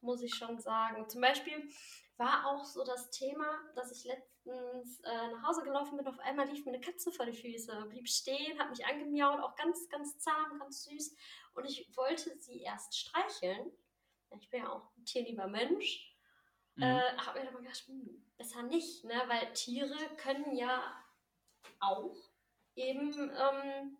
muss 0.00 0.22
ich 0.22 0.34
schon 0.34 0.58
sagen. 0.58 1.08
Zum 1.08 1.20
Beispiel 1.20 1.68
war 2.16 2.46
auch 2.46 2.64
so 2.64 2.84
das 2.84 3.10
Thema, 3.10 3.46
dass 3.74 3.92
ich 3.92 4.04
letztens 4.04 5.00
äh, 5.00 5.28
nach 5.32 5.48
Hause 5.48 5.62
gelaufen 5.62 5.96
bin. 5.96 6.06
Auf 6.06 6.18
einmal 6.20 6.48
lief 6.48 6.64
mir 6.64 6.72
eine 6.72 6.80
Katze 6.80 7.12
vor 7.12 7.26
die 7.26 7.36
Füße, 7.36 7.86
blieb 7.88 8.08
stehen, 8.08 8.58
hat 8.58 8.70
mich 8.70 8.84
angemiaut, 8.86 9.40
auch 9.40 9.54
ganz, 9.56 9.88
ganz 9.88 10.18
zahm, 10.18 10.58
ganz 10.58 10.84
süß. 10.84 11.14
Und 11.54 11.64
ich 11.64 11.88
wollte 11.96 12.38
sie 12.38 12.62
erst 12.62 12.96
streicheln. 12.96 13.72
Ich 14.38 14.50
bin 14.50 14.62
ja 14.62 14.70
auch 14.70 14.96
ein 14.96 15.04
tierlieber 15.04 15.46
Mensch. 15.46 16.15
Mhm. 16.76 16.82
Äh, 16.82 17.16
habe 17.16 17.40
mir 17.40 17.48
aber 17.48 17.58
gedacht, 17.58 17.84
hm, 17.86 18.22
besser 18.36 18.62
nicht, 18.62 19.04
ne? 19.04 19.22
weil 19.26 19.52
Tiere 19.52 19.96
können 20.16 20.54
ja 20.54 20.82
auch 21.80 22.14
eben 22.74 23.12
ähm, 23.12 23.96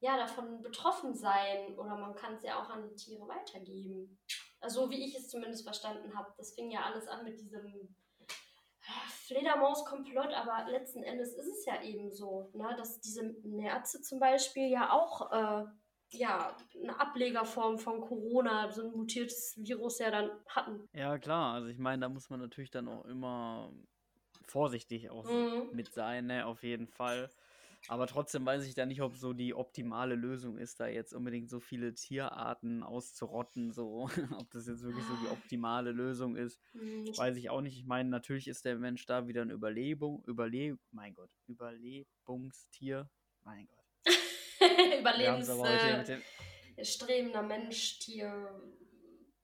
ja, 0.00 0.16
davon 0.16 0.62
betroffen 0.62 1.14
sein 1.14 1.78
oder 1.78 1.96
man 1.96 2.14
kann 2.14 2.34
es 2.34 2.42
ja 2.42 2.62
auch 2.62 2.70
an 2.70 2.88
die 2.88 2.94
Tiere 2.94 3.26
weitergeben. 3.28 4.18
Also 4.60 4.90
wie 4.90 5.04
ich 5.04 5.16
es 5.16 5.28
zumindest 5.28 5.64
verstanden 5.64 6.16
habe. 6.16 6.32
Das 6.38 6.54
fing 6.54 6.70
ja 6.70 6.84
alles 6.84 7.06
an 7.08 7.24
mit 7.24 7.38
diesem 7.40 7.94
äh, 8.20 9.08
Fledermaus-Komplott, 9.26 10.32
aber 10.32 10.70
letzten 10.70 11.02
Endes 11.02 11.34
ist 11.34 11.46
es 11.46 11.66
ja 11.66 11.82
eben 11.82 12.12
so, 12.12 12.50
ne? 12.54 12.74
dass 12.78 13.00
diese 13.00 13.22
Nerze 13.42 14.00
zum 14.00 14.18
Beispiel 14.18 14.68
ja 14.68 14.92
auch 14.92 15.30
äh, 15.30 15.66
ja, 16.10 16.56
eine 16.82 16.98
Ablegerform 17.00 17.78
von 17.78 18.00
Corona, 18.00 18.70
so 18.70 18.82
ein 18.82 18.92
mutiertes 18.92 19.54
Virus 19.56 19.98
ja 19.98 20.10
dann 20.10 20.30
hatten. 20.48 20.88
Ja, 20.92 21.18
klar. 21.18 21.54
Also 21.54 21.68
ich 21.68 21.78
meine, 21.78 22.00
da 22.02 22.08
muss 22.08 22.30
man 22.30 22.40
natürlich 22.40 22.70
dann 22.70 22.88
auch 22.88 23.04
immer 23.06 23.72
vorsichtig 24.46 25.10
auch 25.10 25.24
Mhm. 25.24 25.70
mit 25.72 25.92
sein, 25.92 26.26
ne? 26.26 26.46
Auf 26.46 26.62
jeden 26.62 26.86
Fall. 26.86 27.30
Aber 27.88 28.06
trotzdem 28.08 28.44
weiß 28.44 28.64
ich 28.66 28.74
da 28.74 28.84
nicht, 28.84 29.00
ob 29.02 29.16
so 29.16 29.32
die 29.32 29.54
optimale 29.54 30.16
Lösung 30.16 30.58
ist, 30.58 30.80
da 30.80 30.88
jetzt 30.88 31.12
unbedingt 31.14 31.48
so 31.48 31.60
viele 31.60 31.94
Tierarten 31.94 32.82
auszurotten, 32.82 33.72
so. 33.72 34.08
Ob 34.42 34.50
das 34.50 34.66
jetzt 34.66 34.82
wirklich 34.82 35.04
so 35.04 35.14
die 35.22 35.28
optimale 35.28 35.92
Lösung 35.92 36.34
ist, 36.36 36.60
Hm, 36.72 37.04
ich- 37.04 37.16
weiß 37.16 37.36
ich 37.36 37.48
auch 37.50 37.60
nicht. 37.60 37.76
Ich 37.78 37.86
meine, 37.86 38.08
natürlich 38.08 38.48
ist 38.48 38.64
der 38.64 38.76
Mensch 38.76 39.06
da 39.06 39.28
wieder 39.28 39.42
ein 39.42 39.50
Überlebung, 39.50 40.24
Überle 40.26 40.78
mein 40.90 41.14
Gott, 41.14 41.30
Überlebungstier. 41.46 43.08
Mein 43.44 43.68
Gott. 43.68 43.75
Überlebensstrebender 45.00 46.18
strebender 46.82 47.42
Mensch, 47.42 47.98
Tier. 48.00 48.60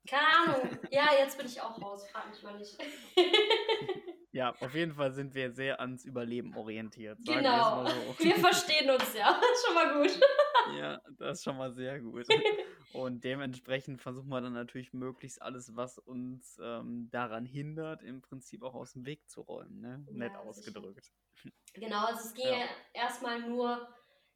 Keine 0.08 0.26
Ahnung. 0.26 0.78
ja, 0.90 1.06
jetzt 1.18 1.38
bin 1.38 1.46
ich 1.46 1.60
auch 1.60 1.80
raus. 1.80 2.06
Frag 2.10 2.30
mich 2.30 2.42
mal 2.42 2.58
nicht. 2.58 2.76
Ja, 4.34 4.54
auf 4.60 4.74
jeden 4.74 4.94
Fall 4.94 5.12
sind 5.12 5.34
wir 5.34 5.52
sehr 5.52 5.78
ans 5.78 6.06
Überleben 6.06 6.56
orientiert. 6.56 7.18
Wir 7.20 7.36
genau. 7.36 7.82
mal 7.82 7.90
so. 7.90 8.24
Wir 8.24 8.34
verstehen 8.36 8.90
uns 8.90 9.14
ja. 9.14 9.38
Schon 9.64 9.74
mal 9.74 10.02
gut. 10.02 10.18
Ja, 10.78 11.00
das 11.18 11.38
ist 11.38 11.44
schon 11.44 11.58
mal 11.58 11.72
sehr 11.72 12.00
gut. 12.00 12.24
Und 12.92 13.24
dementsprechend 13.24 14.00
versuchen 14.00 14.28
wir 14.28 14.40
dann 14.40 14.52
natürlich 14.52 14.92
möglichst 14.92 15.42
alles, 15.42 15.74
was 15.74 15.98
uns 15.98 16.58
ähm, 16.62 17.08
daran 17.10 17.44
hindert, 17.44 18.04
im 18.04 18.20
Prinzip 18.22 18.62
auch 18.62 18.74
aus 18.74 18.92
dem 18.92 19.04
Weg 19.04 19.28
zu 19.28 19.40
räumen. 19.40 19.80
Ne? 19.80 20.06
Nett 20.12 20.32
Ja, 20.32 20.38
sicher. 20.38 20.48
ausgedrückt. 20.48 21.12
Genau, 21.74 22.06
also 22.06 22.28
es 22.28 22.32
ging 22.32 22.46
ja 22.46 22.64
erstmal 22.94 23.40
nur 23.40 23.88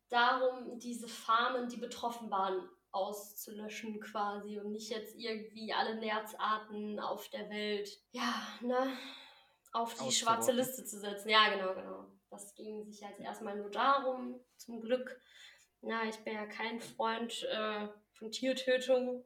darum, 0.09 0.79
diese 0.79 1.09
Farmen, 1.09 1.69
die 1.69 1.77
betroffen 1.77 2.31
waren, 2.31 2.69
auszulöschen 2.92 4.01
quasi 4.01 4.59
und 4.59 4.73
nicht 4.73 4.90
jetzt 4.90 5.14
irgendwie 5.16 5.73
alle 5.73 5.97
Nerzarten 5.97 6.99
auf 6.99 7.29
der 7.29 7.51
Welt, 7.51 7.90
ja, 8.12 8.35
ne, 8.61 8.97
auf 9.73 9.95
die 9.95 10.12
schwarze. 10.12 10.53
Liste 10.53 10.85
zu 10.85 10.99
setzen. 10.99 11.29
Ja, 11.29 11.51
genau, 11.55 11.75
genau. 11.75 12.07
Das 12.31 12.55
ging 12.55 12.85
sich 12.85 13.01
jetzt 13.01 13.21
erstmal 13.21 13.57
nur 13.57 13.71
darum, 13.71 14.40
zum 14.57 14.81
Glück. 14.81 15.21
Na, 15.83 16.05
ich 16.09 16.16
bin 16.25 16.35
ja 16.35 16.47
kein 16.47 16.81
Freund 16.81 17.42
äh, 17.45 17.88
von 18.14 18.31
Tiertötung, 18.31 19.25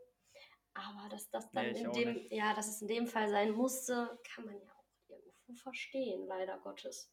aber 0.74 1.08
dass 1.08 1.30
das 1.30 1.50
dann 1.52 1.70
Nee, 1.72 1.80
in 1.82 1.92
dem, 1.92 2.14
nicht. 2.14 2.32
ja, 2.32 2.54
dass 2.54 2.68
es 2.68 2.82
in 2.82 2.88
dem 2.88 3.06
Fall 3.06 3.28
sein 3.28 3.52
musste, 3.52 4.18
kann 4.34 4.44
man 4.44 4.54
ja 4.60 4.68
auch 4.72 4.84
irgendwo 5.08 5.54
verstehen, 5.54 6.26
leider 6.26 6.58
Gottes. 6.58 7.12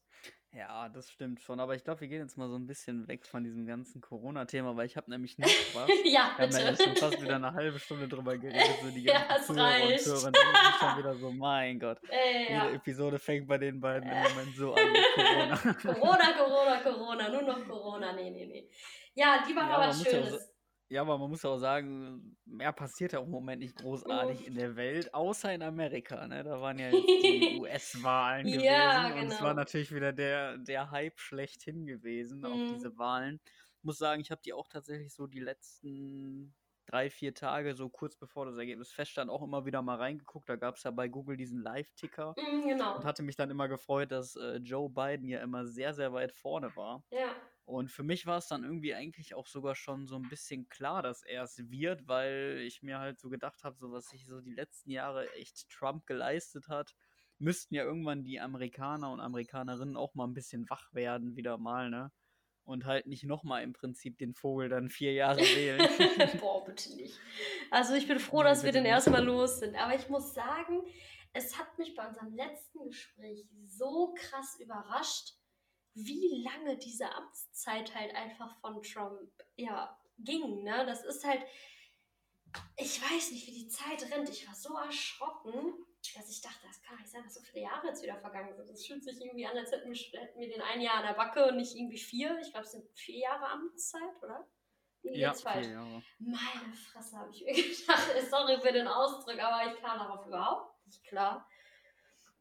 Ja, 0.52 0.88
das 0.88 1.10
stimmt 1.10 1.40
schon. 1.40 1.60
Aber 1.60 1.74
ich 1.74 1.84
glaube, 1.84 2.00
wir 2.00 2.08
gehen 2.08 2.22
jetzt 2.22 2.38
mal 2.38 2.48
so 2.48 2.56
ein 2.56 2.66
bisschen 2.66 3.06
weg 3.06 3.26
von 3.26 3.44
diesem 3.44 3.66
ganzen 3.66 4.00
Corona-Thema, 4.00 4.74
weil 4.76 4.86
ich 4.86 4.96
habe 4.96 5.10
nämlich 5.10 5.36
noch 5.38 5.46
was. 5.74 5.88
ja, 6.04 6.32
Wir 6.36 6.46
haben 6.46 6.50
ja 6.52 6.70
bitte. 6.70 6.82
schon 6.84 6.96
fast 6.96 7.20
wieder 7.22 7.36
eine 7.36 7.52
halbe 7.52 7.78
Stunde 7.78 8.08
drüber 8.08 8.36
geredet. 8.38 8.78
So 8.82 8.90
die 8.90 9.02
Ja, 9.04 9.24
ganzen 9.28 9.54
Zuhörer 9.56 9.82
und 9.82 9.90
reicht. 9.90 10.04
Zuhörer 10.04 10.32
denken 10.32 10.56
sich 10.56 10.74
schon 10.80 10.98
wieder 10.98 11.14
so, 11.16 11.30
mein 11.32 11.78
Gott. 11.78 11.98
Äh, 12.10 12.42
Jede 12.44 12.52
ja. 12.54 12.70
Episode 12.70 13.18
fängt 13.18 13.46
bei 13.46 13.58
den 13.58 13.78
beiden 13.80 14.08
im 14.10 14.16
Moment 14.22 14.56
so 14.56 14.74
an 14.74 14.92
mit 14.92 15.04
Corona. 15.14 15.56
Corona, 15.56 16.32
Corona, 16.32 16.76
Corona, 16.82 17.28
nur 17.28 17.42
noch 17.42 17.64
Corona. 17.68 18.12
Nee, 18.14 18.30
nee, 18.30 18.46
nee. 18.46 18.68
Ja, 19.14 19.44
lieber 19.46 19.60
Ja, 19.60 19.90
auch 19.90 19.94
Schönes. 19.94 20.47
Ja, 20.90 21.02
aber 21.02 21.18
man 21.18 21.28
muss 21.28 21.44
auch 21.44 21.58
sagen, 21.58 22.38
mehr 22.46 22.72
passiert 22.72 23.12
ja 23.12 23.18
auch 23.18 23.24
im 23.26 23.30
Moment 23.30 23.60
nicht 23.60 23.76
großartig 23.76 24.46
in 24.46 24.54
der 24.54 24.74
Welt, 24.76 25.12
außer 25.12 25.52
in 25.52 25.62
Amerika. 25.62 26.26
Ne? 26.26 26.42
Da 26.44 26.60
waren 26.62 26.78
ja 26.78 26.90
jetzt 26.90 27.22
die 27.22 27.46
US-Wahlen 27.60 28.50
gewesen. 28.50 29.12
Ja, 29.12 29.12
Und 29.12 29.28
es 29.28 29.40
war 29.42 29.50
genau. 29.50 29.60
natürlich 29.60 29.94
wieder 29.94 30.14
der, 30.14 30.56
der 30.56 30.90
Hype 30.90 31.18
schlechthin 31.20 31.84
gewesen 31.86 32.46
auf 32.46 32.62
Mhm. 32.62 32.68
diese 32.70 32.96
Wahlen. 32.96 33.38
Ich 33.76 33.84
muss 33.84 33.98
sagen, 33.98 34.22
ich 34.22 34.30
habe 34.30 34.40
die 34.42 34.54
auch 34.54 34.66
tatsächlich 34.66 35.12
so 35.14 35.26
die 35.26 35.40
letzten 35.40 36.54
drei, 36.86 37.10
vier 37.10 37.34
Tage, 37.34 37.74
so 37.74 37.90
kurz 37.90 38.16
bevor 38.16 38.46
das 38.46 38.56
Ergebnis 38.56 38.90
feststand, 38.90 39.30
auch 39.30 39.42
immer 39.42 39.66
wieder 39.66 39.82
mal 39.82 39.96
reingeguckt. 39.96 40.48
Da 40.48 40.56
gab 40.56 40.76
es 40.76 40.84
ja 40.84 40.90
bei 40.90 41.08
Google 41.08 41.36
diesen 41.36 41.60
Live-Ticker 41.60 42.34
Mhm, 42.38 42.66
genau. 42.68 42.96
und 42.96 43.04
hatte 43.04 43.22
mich 43.22 43.36
dann 43.36 43.50
immer 43.50 43.68
gefreut, 43.68 44.10
dass 44.10 44.36
äh, 44.36 44.56
Joe 44.56 44.88
Biden 44.88 45.28
ja 45.28 45.40
immer 45.42 45.66
sehr, 45.66 45.92
sehr 45.92 46.14
weit 46.14 46.32
vorne 46.32 46.74
war. 46.76 47.04
Ja. 47.10 47.34
Und 47.68 47.90
für 47.90 48.02
mich 48.02 48.24
war 48.24 48.38
es 48.38 48.48
dann 48.48 48.64
irgendwie 48.64 48.94
eigentlich 48.94 49.34
auch 49.34 49.46
sogar 49.46 49.74
schon 49.74 50.06
so 50.06 50.16
ein 50.16 50.26
bisschen 50.30 50.70
klar, 50.70 51.02
dass 51.02 51.22
er 51.22 51.42
es 51.42 51.58
wird, 51.70 52.08
weil 52.08 52.62
ich 52.66 52.82
mir 52.82 52.98
halt 52.98 53.20
so 53.20 53.28
gedacht 53.28 53.62
habe, 53.62 53.76
so 53.76 53.92
was 53.92 54.06
sich 54.06 54.24
so 54.24 54.40
die 54.40 54.54
letzten 54.54 54.90
Jahre 54.90 55.30
echt 55.34 55.68
Trump 55.68 56.06
geleistet 56.06 56.68
hat, 56.68 56.94
müssten 57.38 57.74
ja 57.74 57.84
irgendwann 57.84 58.24
die 58.24 58.40
Amerikaner 58.40 59.12
und 59.12 59.20
Amerikanerinnen 59.20 59.98
auch 59.98 60.14
mal 60.14 60.26
ein 60.26 60.32
bisschen 60.32 60.68
wach 60.70 60.94
werden, 60.94 61.36
wieder 61.36 61.58
mal, 61.58 61.90
ne? 61.90 62.10
Und 62.64 62.86
halt 62.86 63.06
nicht 63.06 63.24
nochmal 63.24 63.62
im 63.62 63.74
Prinzip 63.74 64.16
den 64.16 64.32
Vogel 64.32 64.70
dann 64.70 64.88
vier 64.88 65.12
Jahre 65.12 65.40
wählen. 65.56 65.86
Boah, 66.40 66.64
bitte 66.64 66.96
nicht. 66.96 67.20
Also 67.70 67.92
ich 67.92 68.08
bin 68.08 68.18
froh, 68.18 68.42
dass 68.42 68.64
wir 68.64 68.72
den 68.72 68.86
erstmal 68.86 69.22
los 69.22 69.58
sind. 69.58 69.76
Aber 69.76 69.94
ich 69.94 70.08
muss 70.08 70.32
sagen, 70.32 70.84
es 71.34 71.58
hat 71.58 71.76
mich 71.76 71.94
bei 71.94 72.08
unserem 72.08 72.34
letzten 72.34 72.82
Gespräch 72.84 73.46
so 73.66 74.14
krass 74.16 74.58
überrascht, 74.58 75.37
wie 76.06 76.42
lange 76.42 76.76
diese 76.76 77.10
Amtszeit 77.12 77.94
halt 77.94 78.14
einfach 78.14 78.58
von 78.60 78.82
Trump 78.82 79.30
ja 79.56 79.98
ging. 80.18 80.62
Ne? 80.62 80.84
Das 80.86 81.04
ist 81.04 81.24
halt, 81.24 81.42
ich 82.76 83.02
weiß 83.02 83.32
nicht, 83.32 83.46
wie 83.46 83.64
die 83.64 83.68
Zeit 83.68 84.10
rennt. 84.10 84.28
Ich 84.28 84.46
war 84.46 84.54
so 84.54 84.76
erschrocken, 84.76 85.74
dass 86.16 86.30
ich 86.30 86.40
dachte, 86.40 86.66
das 86.66 86.82
kann 86.82 86.96
nicht 86.96 87.10
sein, 87.10 87.22
dass 87.24 87.34
so 87.34 87.40
viele 87.40 87.64
Jahre 87.64 87.88
jetzt 87.88 88.02
wieder 88.02 88.16
vergangen 88.16 88.54
sind. 88.54 88.70
Es 88.70 88.86
fühlt 88.86 89.04
sich 89.04 89.20
irgendwie 89.20 89.46
an, 89.46 89.56
als 89.56 89.72
hätten 89.72 89.90
wir, 89.90 90.20
hätten 90.20 90.40
wir 90.40 90.48
den 90.48 90.62
ein 90.62 90.80
Jahr 90.80 90.96
an 90.96 91.06
der 91.06 91.14
Backe 91.14 91.46
und 91.46 91.56
nicht 91.56 91.74
irgendwie 91.74 91.98
vier. 91.98 92.38
Ich 92.40 92.50
glaube, 92.50 92.66
es 92.66 92.72
sind 92.72 92.88
vier 92.94 93.18
Jahre 93.18 93.46
Amtszeit, 93.48 94.22
oder? 94.22 94.48
Nee, 95.02 95.18
ja. 95.18 95.32
Vier 95.34 95.70
Jahre. 95.70 96.02
Meine 96.18 96.72
Fresse, 96.74 97.16
habe 97.18 97.30
ich 97.30 97.44
mir 97.44 97.52
gedacht. 97.54 98.30
Sorry 98.30 98.60
für 98.60 98.72
den 98.72 98.88
Ausdruck, 98.88 99.38
aber 99.38 99.72
ich 99.72 99.80
kam 99.80 99.98
darauf 99.98 100.26
überhaupt 100.26 100.86
nicht 100.86 101.04
klar. 101.04 101.48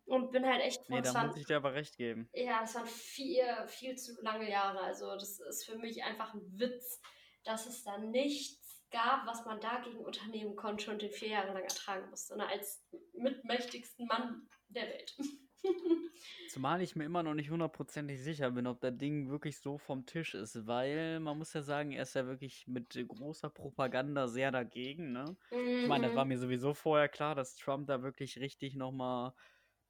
Und 0.08 0.32
bin 0.32 0.46
halt 0.46 0.62
echt 0.62 0.90
Nee, 0.90 1.02
da 1.02 1.26
muss 1.26 1.36
ich 1.36 1.46
dir 1.46 1.58
aber 1.58 1.74
recht 1.74 1.98
geben. 1.98 2.30
Ja, 2.34 2.62
das 2.62 2.76
waren 2.76 2.88
vier, 2.88 3.68
viel 3.68 3.96
zu 3.98 4.20
lange 4.22 4.50
Jahre. 4.50 4.80
Also, 4.80 5.14
das 5.14 5.40
ist 5.40 5.66
für 5.66 5.78
mich 5.78 6.02
einfach 6.04 6.34
ein 6.34 6.42
Witz, 6.58 7.02
dass 7.44 7.68
es 7.68 7.84
da 7.84 7.98
nichts 7.98 8.68
gab, 8.90 9.26
was 9.28 9.46
man 9.46 9.60
dagegen 9.60 10.00
unternehmen 10.00 10.56
konnte 10.56 10.92
und 10.92 11.02
den 11.02 11.12
vier 11.12 11.30
Jahre 11.30 11.54
lang 11.54 11.64
ertragen 11.64 12.10
musste. 12.10 12.38
Ne? 12.38 12.48
Als 12.48 12.86
mitmächtigsten 13.14 14.08
Mann 14.08 14.48
der 14.70 14.88
Welt. 14.88 15.18
Zumal 16.50 16.82
ich 16.82 16.96
mir 16.96 17.04
immer 17.04 17.24
noch 17.24 17.34
nicht 17.34 17.50
hundertprozentig 17.50 18.24
sicher 18.24 18.52
bin, 18.52 18.68
ob 18.68 18.80
das 18.80 18.98
Ding 18.98 19.30
wirklich 19.30 19.60
so 19.60 19.78
vom 19.78 20.06
Tisch 20.06 20.34
ist, 20.34 20.66
weil 20.66 21.20
man 21.20 21.38
muss 21.38 21.54
ja 21.54 21.62
sagen, 21.62 21.92
er 21.92 22.04
ist 22.04 22.16
ja 22.16 22.26
wirklich 22.26 22.68
mit 22.68 22.98
großer 23.08 23.50
Propaganda 23.50 24.28
sehr 24.28 24.52
dagegen. 24.52 25.12
Ne? 25.12 25.36
Mhm. 25.52 25.82
Ich 25.82 25.88
meine, 25.88 26.08
das 26.08 26.16
war 26.16 26.26
mhm. 26.26 26.30
mir 26.30 26.38
sowieso 26.38 26.74
vorher 26.74 27.10
klar, 27.10 27.36
dass 27.36 27.56
Trump 27.56 27.88
da 27.88 28.02
wirklich 28.02 28.40
richtig 28.40 28.76
nochmal 28.76 29.34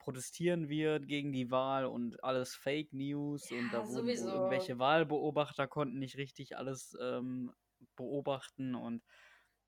protestieren 0.08 0.70
wird 0.70 1.10
gegen 1.10 1.34
die 1.34 1.52
Wahl 1.52 1.86
und 1.86 2.24
alles 2.24 2.56
Fake 2.56 2.94
News 2.94 3.50
ja, 3.50 3.58
und 3.58 3.74
da 3.74 3.86
wurden 3.90 4.08
irgendwelche 4.08 4.80
Wahlbeobachter 4.80 5.68
konnten 5.68 6.00
nicht 6.00 6.16
richtig 6.16 6.56
alles 6.56 6.98
ähm, 7.02 7.52
beobachten 7.98 8.74
und 8.74 9.04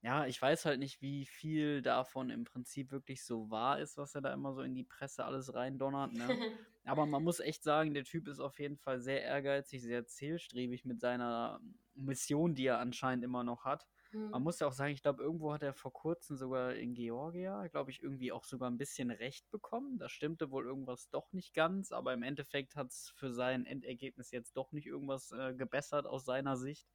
ja, 0.02 0.26
ich 0.28 0.42
weiß 0.42 0.64
halt 0.64 0.80
nicht, 0.80 1.02
wie 1.02 1.26
viel 1.26 1.82
davon 1.82 2.30
im 2.30 2.46
Prinzip 2.46 2.94
wirklich 2.94 3.26
so 3.26 3.50
wahr 3.50 3.82
ist, 3.82 3.98
was 3.98 4.16
er 4.16 4.22
da 4.22 4.32
immer 4.32 4.54
so 4.54 4.62
in 4.62 4.74
die 4.74 4.86
Presse 4.86 5.26
alles 5.26 5.54
reindonnert. 5.54 6.14
Ne? 6.14 6.26
Aber 6.86 7.06
man 7.06 7.22
muss 7.22 7.42
echt 7.42 7.62
sagen, 7.62 7.94
der 7.94 8.06
Typ 8.06 8.30
ist 8.30 8.40
auf 8.40 8.60
jeden 8.60 8.78
Fall 8.78 9.02
sehr 9.02 9.22
ehrgeizig, 9.22 9.82
sehr 9.82 10.06
zielstrebig 10.06 10.86
mit 10.86 11.02
seiner 11.02 11.60
Mission, 11.96 12.56
die 12.56 12.68
er 12.68 12.80
anscheinend 12.80 13.26
immer 13.26 13.44
noch 13.44 13.66
hat. 13.66 13.86
Mhm. 14.12 14.30
Man 14.32 14.44
muss 14.44 14.60
ja 14.60 14.68
auch 14.68 14.74
sagen, 14.74 14.94
ich 14.94 15.02
glaube, 15.02 15.24
irgendwo 15.24 15.54
hat 15.54 15.64
er 15.64 15.74
vor 15.74 15.94
kurzem 15.94 16.36
sogar 16.36 16.74
in 16.76 16.94
Georgia, 16.94 17.68
glaube 17.68 17.92
ich, 17.92 18.02
irgendwie 18.02 18.32
auch 18.32 18.44
sogar 18.44 18.70
ein 18.70 18.78
bisschen 18.78 19.12
Recht 19.12 19.50
bekommen. 19.52 19.98
Da 20.00 20.10
stimmte 20.10 20.52
wohl 20.52 20.66
irgendwas 20.66 21.10
doch 21.10 21.32
nicht 21.32 21.54
ganz, 21.54 21.92
aber 21.92 22.14
im 22.14 22.24
Endeffekt 22.24 22.76
hat 22.76 22.88
es 22.88 23.12
für 23.16 23.32
sein 23.32 23.66
Endergebnis 23.66 24.32
jetzt 24.32 24.58
doch 24.58 24.72
nicht 24.72 24.88
irgendwas 24.88 25.32
äh, 25.32 25.54
gebessert 25.54 26.06
aus 26.08 26.26
seiner 26.26 26.58
Sicht. 26.58 26.88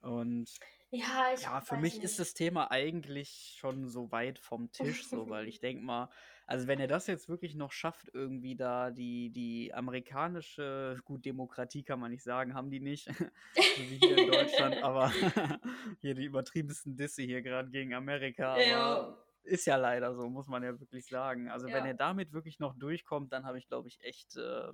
Und 0.00 0.50
ja, 0.90 1.32
ja 1.38 1.60
für 1.60 1.76
mich 1.78 1.94
nicht. 1.94 2.04
ist 2.04 2.18
das 2.18 2.34
Thema 2.34 2.70
eigentlich 2.70 3.56
schon 3.58 3.88
so 3.88 4.12
weit 4.12 4.38
vom 4.38 4.70
Tisch, 4.72 5.06
so, 5.06 5.28
weil 5.28 5.48
ich 5.48 5.60
denke 5.60 5.82
mal, 5.82 6.10
also 6.46 6.68
wenn 6.68 6.78
er 6.78 6.86
das 6.86 7.08
jetzt 7.08 7.28
wirklich 7.28 7.56
noch 7.56 7.72
schafft, 7.72 8.08
irgendwie 8.12 8.54
da 8.54 8.90
die, 8.90 9.30
die 9.30 9.74
amerikanische, 9.74 10.98
gut, 11.04 11.24
Demokratie 11.24 11.82
kann 11.82 12.00
man 12.00 12.10
nicht 12.10 12.22
sagen, 12.22 12.54
haben 12.54 12.70
die 12.70 12.80
nicht, 12.80 13.06
so 13.54 13.82
wie 13.82 13.98
hier 13.98 14.16
in 14.18 14.30
Deutschland, 14.30 14.76
aber 14.82 15.10
hier 16.00 16.14
die 16.14 16.24
übertriebensten 16.24 16.96
Disse 16.96 17.22
hier 17.22 17.42
gerade 17.42 17.70
gegen 17.70 17.94
Amerika. 17.94 18.58
Ja. 18.58 19.16
Ist 19.42 19.66
ja 19.66 19.76
leider 19.76 20.14
so, 20.14 20.28
muss 20.28 20.48
man 20.48 20.62
ja 20.62 20.78
wirklich 20.78 21.06
sagen. 21.06 21.48
Also 21.48 21.68
ja. 21.68 21.74
wenn 21.74 21.86
er 21.86 21.94
damit 21.94 22.32
wirklich 22.32 22.58
noch 22.58 22.74
durchkommt, 22.76 23.32
dann 23.32 23.44
habe 23.44 23.58
ich, 23.58 23.68
glaube 23.68 23.88
ich, 23.88 23.98
echt. 24.02 24.36
Äh, 24.36 24.72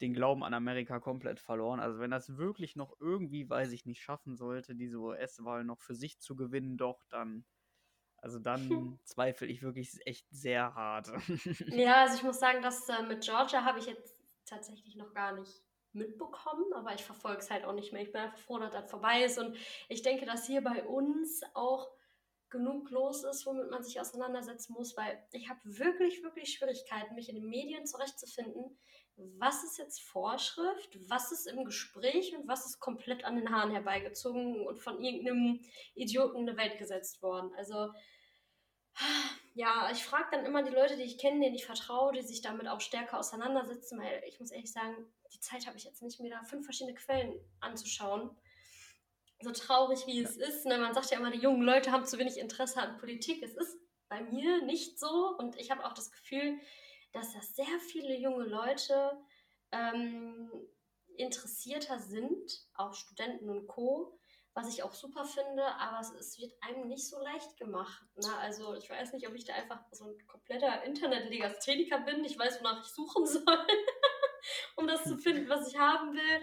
den 0.00 0.12
Glauben 0.12 0.42
an 0.42 0.54
Amerika 0.54 0.98
komplett 0.98 1.40
verloren. 1.40 1.80
Also 1.80 1.98
wenn 2.00 2.10
das 2.10 2.36
wirklich 2.36 2.76
noch 2.76 2.96
irgendwie, 3.00 3.48
weiß 3.48 3.72
ich 3.72 3.86
nicht, 3.86 4.02
schaffen 4.02 4.36
sollte, 4.36 4.74
diese 4.74 4.98
US-Wahl 4.98 5.64
noch 5.64 5.80
für 5.80 5.94
sich 5.94 6.18
zu 6.18 6.34
gewinnen, 6.34 6.76
doch, 6.76 7.04
dann, 7.10 7.44
also 8.24 8.38
dann 8.38 8.98
zweifle 9.04 9.46
ich 9.46 9.62
wirklich 9.62 9.98
echt 10.06 10.26
sehr 10.30 10.74
hart. 10.74 11.08
ja, 11.66 12.04
also 12.04 12.16
ich 12.16 12.22
muss 12.22 12.40
sagen, 12.40 12.62
dass 12.62 12.88
äh, 12.88 13.02
mit 13.02 13.22
Georgia 13.22 13.64
habe 13.64 13.78
ich 13.78 13.86
jetzt 13.86 14.24
tatsächlich 14.46 14.96
noch 14.96 15.12
gar 15.12 15.38
nicht 15.38 15.62
mitbekommen, 15.92 16.64
aber 16.74 16.94
ich 16.94 17.04
verfolge 17.04 17.40
es 17.40 17.50
halt 17.50 17.66
auch 17.66 17.74
nicht 17.74 17.92
mehr. 17.92 18.00
Ich 18.00 18.12
bin 18.12 18.22
einfach 18.22 18.38
froh, 18.38 18.58
dass 18.58 18.72
das 18.72 18.90
vorbei 18.90 19.24
ist 19.24 19.38
und 19.38 19.54
ich 19.90 20.00
denke, 20.00 20.24
dass 20.24 20.46
hier 20.46 20.64
bei 20.64 20.84
uns 20.84 21.42
auch 21.52 21.90
genug 22.54 22.90
los 22.90 23.24
ist, 23.24 23.44
womit 23.44 23.70
man 23.70 23.82
sich 23.82 24.00
auseinandersetzen 24.00 24.72
muss, 24.72 24.96
weil 24.96 25.22
ich 25.32 25.50
habe 25.50 25.60
wirklich, 25.64 26.22
wirklich 26.22 26.54
Schwierigkeiten, 26.54 27.14
mich 27.14 27.28
in 27.28 27.34
den 27.34 27.48
Medien 27.48 27.84
zurechtzufinden, 27.86 28.78
was 29.16 29.62
ist 29.64 29.78
jetzt 29.78 30.00
Vorschrift, 30.02 30.98
was 31.10 31.32
ist 31.32 31.46
im 31.46 31.64
Gespräch 31.64 32.34
und 32.36 32.48
was 32.48 32.66
ist 32.66 32.80
komplett 32.80 33.24
an 33.24 33.36
den 33.36 33.50
Haaren 33.50 33.72
herbeigezogen 33.72 34.66
und 34.66 34.78
von 34.78 35.00
irgendeinem 35.02 35.60
Idioten 35.94 36.38
in 36.38 36.48
eine 36.48 36.58
Welt 36.58 36.78
gesetzt 36.78 37.22
worden. 37.22 37.52
Also 37.56 37.92
ja, 39.54 39.90
ich 39.92 40.04
frage 40.04 40.28
dann 40.32 40.46
immer 40.46 40.62
die 40.62 40.74
Leute, 40.74 40.96
die 40.96 41.04
ich 41.04 41.18
kenne, 41.18 41.40
denen 41.40 41.54
ich 41.54 41.66
vertraue, 41.66 42.12
die 42.12 42.22
sich 42.22 42.42
damit 42.42 42.66
auch 42.66 42.80
stärker 42.80 43.18
auseinandersetzen, 43.18 44.00
weil 44.00 44.22
ich 44.26 44.40
muss 44.40 44.50
ehrlich 44.50 44.72
sagen, 44.72 44.94
die 45.32 45.40
Zeit 45.40 45.66
habe 45.66 45.76
ich 45.76 45.84
jetzt 45.84 46.02
nicht, 46.02 46.20
mir 46.20 46.30
da 46.30 46.42
fünf 46.44 46.64
verschiedene 46.64 46.94
Quellen 46.96 47.34
anzuschauen. 47.60 48.30
So 49.44 49.52
traurig 49.52 50.06
wie 50.06 50.22
es 50.22 50.38
ist, 50.38 50.64
ne? 50.64 50.78
man 50.78 50.94
sagt 50.94 51.10
ja 51.10 51.18
immer, 51.18 51.30
die 51.30 51.38
jungen 51.38 51.60
Leute 51.60 51.92
haben 51.92 52.06
zu 52.06 52.18
wenig 52.18 52.38
Interesse 52.38 52.80
an 52.80 52.96
Politik. 52.96 53.42
Es 53.42 53.54
ist 53.54 53.78
bei 54.08 54.22
mir 54.22 54.62
nicht 54.62 54.98
so 54.98 55.36
und 55.36 55.56
ich 55.60 55.70
habe 55.70 55.84
auch 55.84 55.92
das 55.92 56.10
Gefühl, 56.10 56.58
dass 57.12 57.34
das 57.34 57.54
sehr 57.54 57.78
viele 57.92 58.16
junge 58.16 58.44
Leute 58.44 59.12
ähm, 59.70 60.50
interessierter 61.18 61.98
sind, 61.98 62.50
auch 62.72 62.94
Studenten 62.94 63.50
und 63.50 63.66
Co., 63.66 64.18
was 64.54 64.72
ich 64.72 64.82
auch 64.82 64.94
super 64.94 65.26
finde, 65.26 65.62
aber 65.74 66.00
es, 66.00 66.12
es 66.12 66.38
wird 66.38 66.54
einem 66.62 66.88
nicht 66.88 67.06
so 67.06 67.18
leicht 67.22 67.58
gemacht. 67.58 68.02
Ne? 68.16 68.34
Also 68.38 68.74
ich 68.76 68.88
weiß 68.88 69.12
nicht, 69.12 69.28
ob 69.28 69.34
ich 69.34 69.44
da 69.44 69.52
einfach 69.52 69.80
so 69.92 70.06
ein 70.06 70.26
kompletter 70.26 70.84
Internetlegastheniker 70.84 71.98
bin. 71.98 72.24
Ich 72.24 72.38
weiß, 72.38 72.60
wonach 72.60 72.80
ich 72.80 72.90
suchen 72.90 73.26
soll, 73.26 73.66
um 74.76 74.86
das 74.86 75.04
zu 75.04 75.18
finden, 75.18 75.50
was 75.50 75.68
ich 75.68 75.76
haben 75.76 76.14
will. 76.14 76.42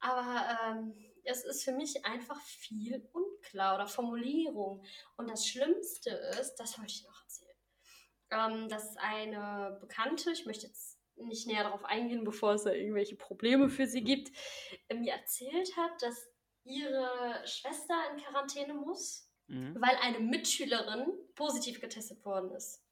Aber 0.00 0.58
ähm, 0.66 1.09
es 1.24 1.44
ist 1.44 1.64
für 1.64 1.72
mich 1.72 2.04
einfach 2.04 2.40
viel 2.40 3.08
unklar 3.12 3.74
oder 3.76 3.86
Formulierung. 3.86 4.84
Und 5.16 5.30
das 5.30 5.46
Schlimmste 5.46 6.10
ist, 6.40 6.56
das 6.56 6.78
wollte 6.78 6.92
ich 6.92 7.04
noch 7.04 7.22
erzählen 7.22 7.50
ähm, 8.30 8.68
dass 8.68 8.96
eine 8.96 9.78
Bekannte, 9.80 10.30
ich 10.30 10.46
möchte 10.46 10.66
jetzt 10.66 10.98
nicht 11.16 11.46
näher 11.46 11.64
darauf 11.64 11.84
eingehen, 11.84 12.24
bevor 12.24 12.54
es 12.54 12.64
da 12.64 12.72
irgendwelche 12.72 13.16
Probleme 13.16 13.68
für 13.68 13.86
sie 13.86 14.02
gibt, 14.02 14.30
äh, 14.88 14.94
mir 14.94 15.12
erzählt 15.12 15.76
hat, 15.76 16.02
dass 16.02 16.28
ihre 16.64 17.42
Schwester 17.46 17.94
in 18.12 18.22
Quarantäne 18.22 18.74
muss, 18.74 19.28
mhm. 19.48 19.76
weil 19.80 19.96
eine 20.00 20.20
Mitschülerin 20.20 21.12
positiv 21.34 21.80
getestet 21.80 22.24
worden 22.24 22.52
ist. 22.52 22.82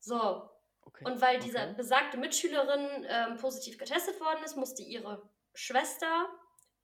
So. 0.00 0.48
Okay. 0.82 1.04
Und 1.04 1.20
weil 1.20 1.38
diese 1.40 1.58
okay. 1.58 1.74
besagte 1.76 2.16
Mitschülerin 2.16 3.06
ähm, 3.06 3.36
positiv 3.36 3.76
getestet 3.76 4.18
worden 4.20 4.42
ist, 4.44 4.56
musste 4.56 4.82
ihre 4.82 5.28
Schwester 5.52 6.26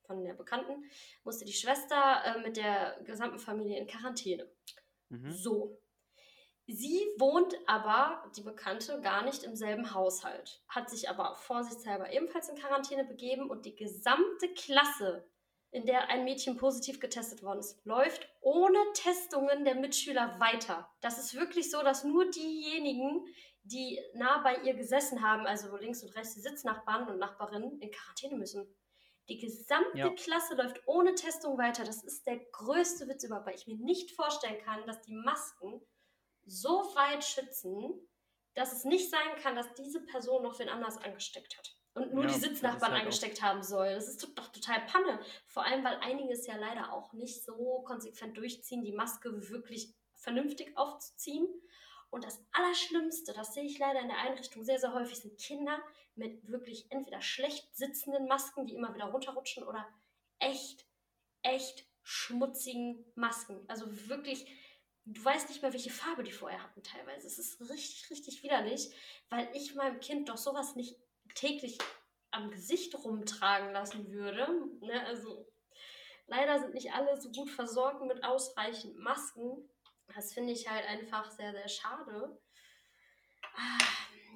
von 0.06 0.24
der 0.24 0.34
Bekannten, 0.34 0.84
musste 1.24 1.44
die 1.44 1.52
Schwester 1.52 2.22
äh, 2.24 2.40
mit 2.40 2.56
der 2.56 3.00
gesamten 3.04 3.38
Familie 3.38 3.78
in 3.78 3.86
Quarantäne. 3.86 4.48
Mhm. 5.08 5.30
So. 5.32 5.78
Sie 6.68 7.06
wohnt 7.18 7.54
aber, 7.68 8.28
die 8.36 8.42
Bekannte, 8.42 9.00
gar 9.00 9.22
nicht 9.22 9.44
im 9.44 9.54
selben 9.54 9.94
Haushalt, 9.94 10.64
hat 10.68 10.90
sich 10.90 11.08
aber 11.08 11.36
vorsichtshalber 11.36 12.12
ebenfalls 12.12 12.48
in 12.48 12.56
Quarantäne 12.56 13.04
begeben 13.04 13.48
und 13.48 13.66
die 13.66 13.76
gesamte 13.76 14.52
Klasse, 14.54 15.28
in 15.70 15.86
der 15.86 16.08
ein 16.08 16.24
Mädchen 16.24 16.56
positiv 16.56 16.98
getestet 16.98 17.44
worden 17.44 17.60
ist, 17.60 17.84
läuft 17.84 18.28
ohne 18.40 18.78
Testungen 18.94 19.64
der 19.64 19.76
Mitschüler 19.76 20.40
weiter. 20.40 20.90
Das 21.00 21.18
ist 21.18 21.34
wirklich 21.34 21.70
so, 21.70 21.82
dass 21.82 22.02
nur 22.02 22.30
diejenigen, 22.30 23.24
die 23.62 24.00
nah 24.14 24.38
bei 24.38 24.56
ihr 24.62 24.74
gesessen 24.74 25.22
haben, 25.22 25.46
also 25.46 25.76
links 25.76 26.02
und 26.02 26.16
rechts 26.16 26.34
die 26.34 26.40
Sitznachbarn 26.40 27.08
und 27.08 27.18
Nachbarinnen, 27.18 27.80
in 27.80 27.92
Quarantäne 27.92 28.36
müssen. 28.36 28.66
Die 29.28 29.38
gesamte 29.38 29.98
ja. 29.98 30.10
Klasse 30.10 30.54
läuft 30.54 30.86
ohne 30.86 31.14
Testung 31.14 31.58
weiter. 31.58 31.84
Das 31.84 32.04
ist 32.04 32.26
der 32.26 32.38
größte 32.38 33.08
Witz 33.08 33.24
überhaupt, 33.24 33.46
weil 33.46 33.56
ich 33.56 33.66
mir 33.66 33.76
nicht 33.76 34.12
vorstellen 34.12 34.58
kann, 34.64 34.86
dass 34.86 35.02
die 35.02 35.14
Masken 35.14 35.80
so 36.44 36.94
weit 36.94 37.24
schützen, 37.24 38.08
dass 38.54 38.72
es 38.72 38.84
nicht 38.84 39.10
sein 39.10 39.36
kann, 39.42 39.56
dass 39.56 39.74
diese 39.74 40.00
Person 40.04 40.42
noch 40.42 40.58
wen 40.58 40.68
anders 40.68 40.96
angesteckt 40.98 41.58
hat 41.58 41.76
und 41.96 42.12
nur 42.12 42.24
ja, 42.24 42.32
die 42.32 42.38
Sitznachbarn 42.38 42.92
halt 42.92 43.02
angesteckt 43.02 43.42
haben 43.42 43.62
soll. 43.62 43.94
Das 43.94 44.06
ist 44.06 44.22
doch 44.22 44.48
total 44.48 44.84
Panne. 44.86 45.18
Vor 45.46 45.64
allem, 45.64 45.82
weil 45.82 45.98
einige 46.02 46.32
es 46.32 46.46
ja 46.46 46.56
leider 46.56 46.92
auch 46.92 47.12
nicht 47.14 47.42
so 47.42 47.82
konsequent 47.86 48.36
durchziehen, 48.36 48.84
die 48.84 48.92
Maske 48.92 49.48
wirklich 49.48 49.94
vernünftig 50.14 50.76
aufzuziehen. 50.76 51.48
Und 52.10 52.24
das 52.24 52.38
Allerschlimmste, 52.52 53.32
das 53.32 53.54
sehe 53.54 53.64
ich 53.64 53.78
leider 53.78 54.00
in 54.00 54.08
der 54.08 54.18
Einrichtung 54.18 54.62
sehr, 54.62 54.78
sehr 54.78 54.92
häufig, 54.92 55.20
sind 55.20 55.40
Kinder 55.40 55.82
mit 56.16 56.48
wirklich 56.48 56.90
entweder 56.90 57.20
schlecht 57.20 57.76
sitzenden 57.76 58.26
Masken, 58.26 58.66
die 58.66 58.74
immer 58.74 58.94
wieder 58.94 59.06
runterrutschen, 59.06 59.64
oder 59.64 59.86
echt, 60.38 60.86
echt 61.42 61.86
schmutzigen 62.02 63.04
Masken. 63.14 63.64
Also 63.68 64.08
wirklich 64.08 64.46
du 65.06 65.24
weißt 65.24 65.48
nicht 65.48 65.62
mehr, 65.62 65.72
welche 65.72 65.90
Farbe 65.90 66.24
die 66.24 66.32
vorher 66.32 66.62
hatten 66.62 66.82
teilweise. 66.82 67.26
Es 67.26 67.38
ist 67.38 67.60
richtig, 67.60 68.10
richtig 68.10 68.42
widerlich, 68.42 68.90
weil 69.30 69.48
ich 69.54 69.74
meinem 69.74 70.00
Kind 70.00 70.28
doch 70.28 70.36
sowas 70.36 70.74
nicht 70.74 70.96
täglich 71.34 71.78
am 72.32 72.50
Gesicht 72.50 72.94
rumtragen 72.94 73.72
lassen 73.72 74.10
würde. 74.10 74.46
Ne? 74.80 75.06
Also 75.06 75.48
leider 76.26 76.58
sind 76.58 76.74
nicht 76.74 76.92
alle 76.92 77.20
so 77.20 77.30
gut 77.30 77.50
versorgt 77.50 78.02
mit 78.02 78.24
ausreichend 78.24 78.98
Masken. 78.98 79.68
Das 80.14 80.34
finde 80.34 80.52
ich 80.52 80.68
halt 80.68 80.86
einfach 80.86 81.30
sehr, 81.30 81.52
sehr 81.52 81.68
schade. 81.68 82.38
Ah, 83.54 83.78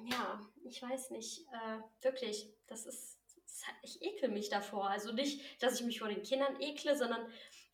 ja, 0.05 0.39
ich 0.63 0.81
weiß 0.81 1.11
nicht. 1.11 1.47
Äh, 1.51 1.79
wirklich, 2.03 2.51
das 2.67 2.85
ist, 2.85 3.19
das 3.45 3.63
ich 3.83 4.01
ekel 4.01 4.29
mich 4.29 4.49
davor. 4.49 4.89
Also 4.89 5.11
nicht, 5.11 5.61
dass 5.61 5.79
ich 5.79 5.85
mich 5.85 5.99
vor 5.99 6.07
den 6.07 6.23
Kindern 6.23 6.59
ekle, 6.59 6.95
sondern 6.95 7.25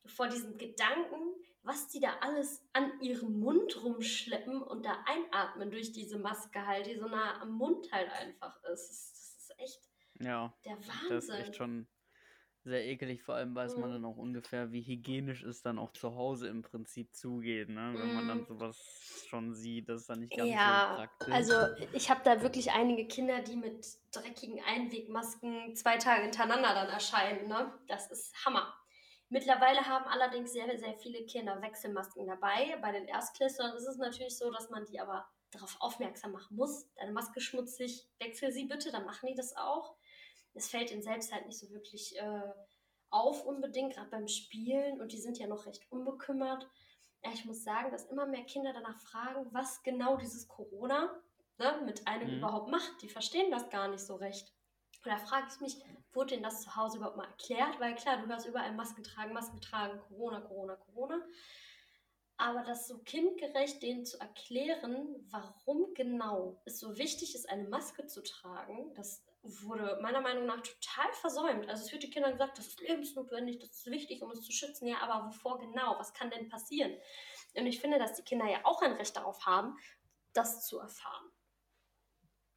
vor 0.05 0.27
diesem 0.27 0.57
Gedanken, 0.57 1.35
was 1.63 1.87
die 1.89 1.99
da 1.99 2.17
alles 2.21 2.63
an 2.73 2.99
ihrem 3.01 3.39
Mund 3.39 3.83
rumschleppen 3.83 4.61
und 4.61 4.85
da 4.85 5.03
einatmen 5.05 5.69
durch 5.69 5.91
diese 5.91 6.17
Maske 6.17 6.65
halt, 6.65 6.87
die 6.87 6.97
so 6.97 7.07
nah 7.07 7.41
am 7.41 7.51
Mund 7.51 7.91
halt 7.91 8.09
einfach 8.11 8.63
ist. 8.63 8.89
Das, 8.89 9.11
das 9.11 9.49
ist 9.49 9.59
echt 9.59 9.89
ja, 10.19 10.53
der 10.65 10.77
Wahnsinn. 10.77 11.09
Das 11.09 11.23
ist 11.25 11.29
echt 11.29 11.55
schon 11.55 11.87
sehr 12.67 12.85
ekelig. 12.85 13.23
Vor 13.23 13.35
allem 13.35 13.55
weiß 13.55 13.77
man 13.77 13.89
Mhm. 13.89 13.93
dann 13.93 14.05
auch 14.05 14.17
ungefähr, 14.17 14.71
wie 14.71 14.81
hygienisch 14.83 15.43
es 15.43 15.61
dann 15.61 15.79
auch 15.79 15.91
zu 15.93 16.15
Hause 16.15 16.47
im 16.47 16.61
Prinzip 16.61 17.15
zugeht, 17.15 17.69
ne? 17.69 17.95
Wenn 17.99 18.11
man 18.11 18.27
dann 18.27 18.43
Mhm. 18.43 18.45
sowas 18.45 19.23
schon 19.27 19.53
sieht, 19.53 19.89
das 19.89 20.01
ist 20.01 20.09
dann 20.09 20.19
nicht 20.19 20.35
ganz 20.35 20.61
so 20.63 20.79
Ja, 20.79 20.85
praktisch. 20.93 21.29
also 21.29 21.67
ich 21.93 22.09
habe 22.09 22.21
da 22.23 22.41
wirklich 22.41 22.71
einige 22.71 23.07
Kinder, 23.07 23.41
die 23.41 23.55
mit 23.55 23.85
dreckigen 24.11 24.61
Einwegmasken 24.63 25.75
zwei 25.75 25.97
Tage 25.97 26.23
hintereinander 26.23 26.73
dann 26.73 26.89
erscheinen. 26.89 27.47
Ne? 27.47 27.73
Das 27.87 28.11
ist 28.11 28.45
Hammer. 28.45 28.73
Mittlerweile 29.29 29.85
haben 29.87 30.05
allerdings 30.05 30.53
sehr, 30.53 30.77
sehr 30.77 30.95
viele 30.95 31.25
Kinder 31.25 31.61
Wechselmasken 31.61 32.27
dabei. 32.27 32.77
Bei 32.81 32.91
den 32.91 33.07
Erstklässlern 33.07 33.75
ist 33.75 33.87
es 33.87 33.97
natürlich 33.97 34.37
so, 34.37 34.51
dass 34.51 34.69
man 34.69 34.85
die 34.85 34.99
aber 34.99 35.27
darauf 35.51 35.77
aufmerksam 35.79 36.31
machen 36.33 36.55
muss. 36.57 36.91
Deine 36.95 37.11
Maske 37.11 37.39
schmutzig, 37.41 38.07
wechsel 38.19 38.51
sie 38.51 38.65
bitte, 38.65 38.91
dann 38.91 39.05
machen 39.05 39.27
die 39.27 39.35
das 39.35 39.55
auch. 39.55 39.95
Es 40.57 40.69
fällt 40.69 40.91
ihnen 40.91 41.03
selbst 41.03 41.31
halt 41.33 41.45
nicht 41.45 41.57
so 41.57 41.69
wirklich 41.71 42.17
äh, 42.19 42.51
auf 43.09 43.45
unbedingt, 43.45 43.93
gerade 43.93 44.09
beim 44.09 44.27
Spielen. 44.27 44.99
Und 45.01 45.11
die 45.13 45.19
sind 45.19 45.37
ja 45.39 45.47
noch 45.47 45.65
recht 45.65 45.89
unbekümmert. 45.91 46.67
Ja, 47.23 47.31
ich 47.33 47.45
muss 47.45 47.63
sagen, 47.63 47.91
dass 47.91 48.05
immer 48.05 48.25
mehr 48.25 48.43
Kinder 48.43 48.73
danach 48.73 48.99
fragen, 48.99 49.47
was 49.51 49.81
genau 49.83 50.17
dieses 50.17 50.47
Corona 50.47 51.19
ne, 51.57 51.81
mit 51.85 52.07
einem 52.07 52.31
Mhm. 52.31 52.37
überhaupt 52.37 52.69
macht. 52.69 53.01
Die 53.01 53.09
verstehen 53.09 53.51
das 53.51 53.69
gar 53.69 53.87
nicht 53.87 54.05
so 54.05 54.15
recht. 54.15 54.53
Und 55.03 55.11
da 55.11 55.17
frage 55.17 55.47
ich 55.53 55.59
mich, 55.61 55.77
wurde 56.13 56.31
denen 56.31 56.43
das 56.43 56.61
zu 56.61 56.75
Hause 56.75 56.97
überhaupt 56.97 57.17
mal 57.17 57.27
erklärt? 57.27 57.79
Weil 57.79 57.95
klar, 57.95 58.17
du 58.17 58.27
hörst 58.27 58.47
überall 58.47 58.73
Masken 58.73 59.03
tragen, 59.03 59.33
Masken 59.33 59.61
tragen, 59.61 59.99
Corona, 59.99 60.41
Corona, 60.41 60.75
Corona. 60.75 61.21
Aber 62.37 62.63
das 62.63 62.87
so 62.87 62.99
kindgerecht 62.99 63.81
denen 63.81 64.05
zu 64.05 64.19
erklären, 64.19 65.15
warum 65.31 65.93
genau 65.95 66.61
es 66.65 66.79
so 66.79 66.97
wichtig 66.97 67.33
ist, 67.33 67.49
eine 67.49 67.67
Maske 67.67 68.05
zu 68.05 68.21
tragen, 68.21 68.93
das 68.93 69.23
wurde 69.63 69.99
meiner 70.01 70.21
Meinung 70.21 70.45
nach 70.45 70.61
total 70.61 71.11
versäumt. 71.13 71.69
Also 71.69 71.85
es 71.85 71.91
wird 71.91 72.03
den 72.03 72.11
Kindern 72.11 72.33
gesagt, 72.33 72.57
das 72.57 72.67
ist 72.67 72.81
lebensnotwendig, 72.81 73.59
das 73.59 73.69
ist 73.71 73.85
wichtig, 73.87 74.21
um 74.21 74.29
uns 74.29 74.41
zu 74.45 74.51
schützen. 74.51 74.87
Ja, 74.87 74.99
aber 75.01 75.27
wovor 75.27 75.59
genau? 75.59 75.97
Was 75.99 76.13
kann 76.13 76.29
denn 76.31 76.49
passieren? 76.49 76.93
Und 77.55 77.65
ich 77.67 77.79
finde, 77.81 77.99
dass 77.99 78.13
die 78.15 78.23
Kinder 78.23 78.47
ja 78.49 78.61
auch 78.65 78.81
ein 78.81 78.93
Recht 78.93 79.15
darauf 79.15 79.45
haben, 79.45 79.77
das 80.33 80.65
zu 80.67 80.79
erfahren. 80.79 81.31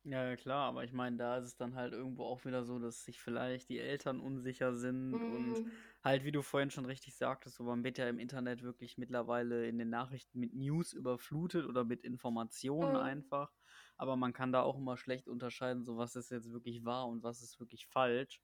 Ja, 0.05 0.35
klar, 0.37 0.67
aber 0.69 0.83
ich 0.85 0.93
meine, 0.95 1.19
da 1.19 1.37
ist 1.37 1.45
es 1.45 1.57
dann 1.57 1.75
halt 1.75 1.93
irgendwo 1.93 2.25
auch 2.25 2.47
wieder 2.47 2.65
so, 2.65 2.79
dass 2.79 3.05
sich 3.05 3.21
vielleicht 3.21 3.69
die 3.69 3.79
Eltern 3.79 4.19
unsicher 4.21 4.75
sind 4.75 5.23
und 5.23 5.61
Mhm. 5.61 5.81
halt, 6.03 6.25
wie 6.25 6.33
du 6.33 6.41
vorhin 6.41 6.71
schon 6.71 6.87
richtig 6.87 7.17
sagtest, 7.17 7.57
so 7.57 7.65
man 7.65 7.85
wird 7.85 7.99
ja 7.99 8.09
im 8.09 8.19
Internet 8.19 8.63
wirklich 8.63 8.97
mittlerweile 8.97 9.67
in 9.69 9.77
den 9.77 9.91
Nachrichten 9.91 10.41
mit 10.41 10.55
News 10.55 10.95
überflutet 10.95 11.67
oder 11.67 11.85
mit 11.85 12.01
Informationen 12.03 12.97
Mhm. 12.97 12.97
einfach. 12.97 13.53
Aber 14.01 14.17
man 14.17 14.33
kann 14.33 14.53
da 14.53 14.63
auch 14.63 14.79
immer 14.79 14.97
schlecht 14.97 15.29
unterscheiden, 15.29 15.85
so 15.85 15.97
was 15.99 16.17
ist 16.17 16.31
jetzt 16.31 16.51
wirklich 16.53 16.85
wahr 16.85 17.07
und 17.07 17.23
was 17.23 17.43
ist 17.43 17.61
wirklich 17.61 17.87
falsch. 17.87 18.41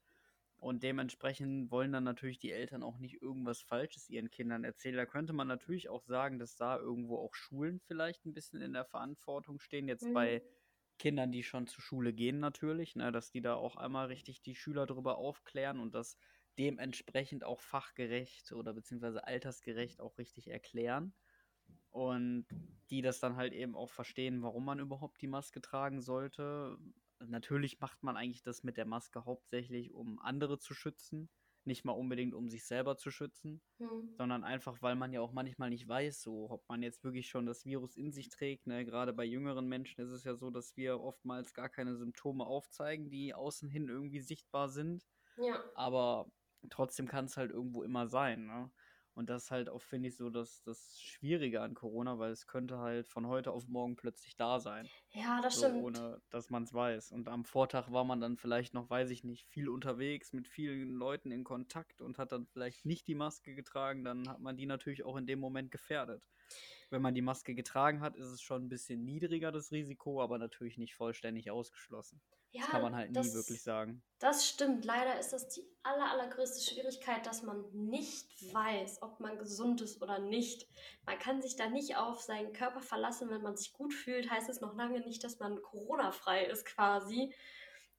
Und 0.59 0.83
dementsprechend 0.83 1.71
wollen 1.71 1.93
dann 1.93 2.05
natürlich 2.05 2.39
die 2.39 2.53
Eltern 2.53 2.83
auch 2.83 2.99
nicht 2.99 3.23
irgendwas 3.23 3.63
Falsches 3.63 4.09
ihren 4.11 4.31
Kindern 4.31 4.65
erzählen. 4.65 4.97
Da 4.97 5.07
könnte 5.07 5.33
man 5.33 5.49
natürlich 5.49 5.89
auch 5.89 6.05
sagen, 6.05 6.39
dass 6.39 6.57
da 6.57 6.79
irgendwo 6.79 7.19
auch 7.19 7.35
Schulen 7.35 7.81
vielleicht 7.81 8.27
ein 8.27 8.35
bisschen 8.35 8.61
in 8.63 8.73
der 8.75 8.85
Verantwortung 8.87 9.61
stehen. 9.61 9.89
Jetzt 9.89 10.13
Mhm. 10.13 10.13
bei 10.13 10.43
Kindern, 10.99 11.31
die 11.33 11.43
schon 11.43 11.67
zur 11.67 11.83
Schule 11.83 12.13
gehen 12.15 12.39
natürlich, 12.41 12.97
ne, 12.97 13.13
dass 13.13 13.31
die 13.31 13.41
da 13.43 13.55
auch 13.55 13.77
einmal 13.77 14.07
richtig 14.09 14.43
die 14.43 14.55
Schüler 14.55 14.87
darüber 14.87 15.19
aufklären 15.19 15.79
und 15.79 15.95
das 15.95 16.17
dementsprechend 16.59 17.45
auch 17.45 17.61
fachgerecht 17.61 18.53
oder 18.53 18.73
beziehungsweise 18.75 19.25
altersgerecht 19.27 20.01
auch 20.01 20.17
richtig 20.19 20.49
erklären. 20.51 21.15
Und 21.97 22.47
die 22.91 23.01
das 23.03 23.21
dann 23.21 23.37
halt 23.37 23.53
eben 23.55 23.75
auch 23.75 23.91
verstehen, 23.91 24.43
warum 24.43 24.65
man 24.65 24.79
überhaupt 24.81 25.23
die 25.23 25.27
Maske 25.29 25.61
tragen 25.63 26.01
sollte. 26.03 26.79
Natürlich 27.25 27.81
macht 27.81 28.03
man 28.03 28.17
eigentlich 28.17 28.43
das 28.43 28.63
mit 28.63 28.77
der 28.77 28.85
Maske 28.87 29.25
hauptsächlich, 29.25 29.93
um 29.95 30.19
andere 30.21 30.59
zu 30.59 30.75
schützen, 30.75 31.31
nicht 31.65 31.85
mal 31.85 31.93
unbedingt, 31.93 32.35
um 32.35 32.49
sich 32.49 32.67
selber 32.67 32.97
zu 32.97 33.11
schützen 33.11 33.63
Mhm. 33.79 34.17
sondern 34.19 34.45
einfach, 34.45 34.81
weil 34.83 34.95
man 34.97 35.13
ja 35.13 35.21
auch 35.21 35.33
manchmal 35.33 35.71
nicht 35.71 35.89
weiß, 35.89 36.23
so, 36.23 36.51
ob 36.51 36.69
man 36.69 36.83
jetzt 36.83 37.05
wirklich 37.05 37.29
schon 37.29 37.47
das 37.47 37.65
Virus 37.67 37.97
in 37.97 38.13
sich 38.13 38.29
trägt. 38.31 38.67
Ne? 38.67 38.85
Gerade 38.85 39.13
bei 39.13 39.25
jüngeren 39.25 39.69
Menschen 39.69 40.01
ist 40.01 40.11
es 40.11 40.25
ja 40.25 40.35
so, 40.37 40.51
dass 40.51 40.77
wir 40.77 41.01
oftmals 41.01 41.53
gar 41.55 41.69
keine 41.69 41.97
Symptome 41.97 42.47
aufzeigen, 42.47 43.11
die 43.11 43.35
außen 43.35 43.69
hin 43.69 43.89
irgendwie 43.89 44.21
sichtbar 44.21 44.69
sind. 44.71 45.07
Ja. 45.37 45.63
Aber 45.75 46.31
trotzdem 46.71 47.07
kann 47.09 47.27
es 47.27 47.37
halt 47.37 47.51
irgendwo 47.51 47.83
immer 47.83 48.07
sein. 48.09 48.47
Ne? 48.47 48.71
Und 49.17 49.31
das 49.31 49.45
ist 49.45 49.51
halt 49.51 49.69
auch, 49.71 49.83
finde 49.83 50.09
ich, 50.09 50.17
so 50.17 50.31
das, 50.31 50.63
das 50.63 51.01
Schwierige 51.01 51.63
an 51.63 51.75
Corona, 51.75 52.19
weil 52.19 52.33
es 52.33 52.47
könnte 52.47 52.79
halt 52.79 53.09
von 53.09 53.27
heute 53.27 53.53
auf 53.53 53.67
morgen 53.69 53.97
plötzlich 53.97 54.37
da 54.37 54.61
sein. 54.61 54.91
Ja, 55.11 55.41
das 55.43 55.55
So, 55.55 55.59
stimmt. 55.59 55.77
ohne 55.77 56.23
dass 56.31 56.51
man 56.51 56.65
es 56.65 56.75
weiß. 56.75 57.13
Und 57.13 57.29
am 57.29 57.45
Vortag 57.45 57.91
war 57.93 58.05
man 58.05 58.21
dann 58.21 58.37
vielleicht 58.37 58.75
noch, 58.75 58.91
weiß 58.91 59.11
ich 59.11 59.25
nicht, 59.25 59.47
viel 59.47 59.69
unterwegs, 59.69 60.33
mit 60.33 60.49
vielen 60.49 60.91
Leuten 60.91 61.31
in 61.31 61.45
Kontakt 61.45 62.03
und 62.03 62.19
hat 62.19 62.33
dann 62.33 62.47
vielleicht 62.47 62.85
nicht 62.85 63.07
die 63.09 63.15
Maske 63.15 63.55
getragen, 63.55 64.05
dann 64.05 64.29
hat 64.29 64.41
man 64.41 64.57
die 64.57 64.67
natürlich 64.67 65.05
auch 65.05 65.17
in 65.17 65.27
dem 65.27 65.41
Moment 65.41 65.71
gefährdet. 65.71 66.29
Wenn 66.91 67.03
man 67.03 67.15
die 67.15 67.23
Maske 67.23 67.55
getragen 67.55 68.01
hat, 68.01 68.17
ist 68.17 68.29
es 68.29 68.41
schon 68.41 68.65
ein 68.65 68.69
bisschen 68.69 69.05
niedriger, 69.05 69.51
das 69.51 69.73
Risiko, 69.73 70.23
aber 70.23 70.39
natürlich 70.39 70.79
nicht 70.79 70.95
vollständig 70.95 71.51
ausgeschlossen. 71.51 72.21
Ja, 72.53 72.63
das 72.63 72.71
kann 72.71 72.83
man 72.83 72.95
halt 72.95 73.11
nie 73.11 73.15
das- 73.15 73.35
wirklich 73.35 73.63
sagen. 73.63 74.03
Das 74.21 74.49
stimmt. 74.49 74.85
Leider 74.85 75.19
ist 75.19 75.33
das 75.33 75.49
die 75.49 75.63
aller, 75.83 76.11
allergrößte 76.11 76.63
Schwierigkeit, 76.71 77.27
dass 77.27 77.43
man 77.43 77.65
nicht 77.73 78.29
weiß, 78.55 79.03
ob 79.03 79.21
man 79.21 79.37
gesund 79.37 79.81
ist 79.83 80.01
oder 80.01 80.19
nicht. 80.21 80.67
Man 81.05 81.19
kann 81.19 81.43
sich 81.43 81.57
da 81.57 81.69
nicht 81.69 81.97
auf 81.97 82.23
seinen 82.23 82.53
Körper 82.53 82.81
verlassen. 82.81 83.29
Wenn 83.31 83.43
man 83.43 83.57
sich 83.57 83.73
gut 83.73 83.93
fühlt, 83.93 84.31
heißt 84.31 84.49
es 84.49 84.61
noch 84.61 84.75
lange 84.75 85.01
nicht, 85.01 85.23
dass 85.25 85.39
man 85.39 85.61
Corona-frei 85.61 86.45
ist 86.47 86.65
quasi. 86.65 87.35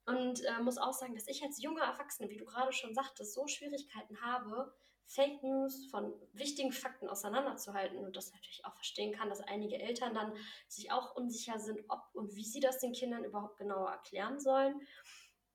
Und 0.06 0.42
äh, 0.44 0.62
muss 0.62 0.78
auch 0.78 0.94
sagen, 0.94 1.14
dass 1.14 1.28
ich 1.28 1.42
als 1.42 1.62
junger 1.62 1.82
Erwachsene, 1.84 2.30
wie 2.30 2.38
du 2.38 2.46
gerade 2.46 2.72
schon 2.72 2.94
sagtest, 2.94 3.34
so 3.34 3.46
Schwierigkeiten 3.46 4.20
habe, 4.22 4.74
Fake 5.08 5.42
News 5.42 5.86
von 5.90 6.12
wichtigen 6.34 6.70
Fakten 6.70 7.08
auseinanderzuhalten 7.08 7.98
und 7.98 8.14
das 8.14 8.30
natürlich 8.30 8.64
auch 8.66 8.74
verstehen 8.74 9.12
kann, 9.12 9.30
dass 9.30 9.40
einige 9.40 9.78
Eltern 9.78 10.14
dann 10.14 10.32
sich 10.68 10.92
auch 10.92 11.16
unsicher 11.16 11.58
sind, 11.58 11.80
ob 11.88 12.00
und 12.12 12.36
wie 12.36 12.44
sie 12.44 12.60
das 12.60 12.78
den 12.78 12.92
Kindern 12.92 13.24
überhaupt 13.24 13.56
genauer 13.56 13.90
erklären 13.90 14.38
sollen. 14.38 14.80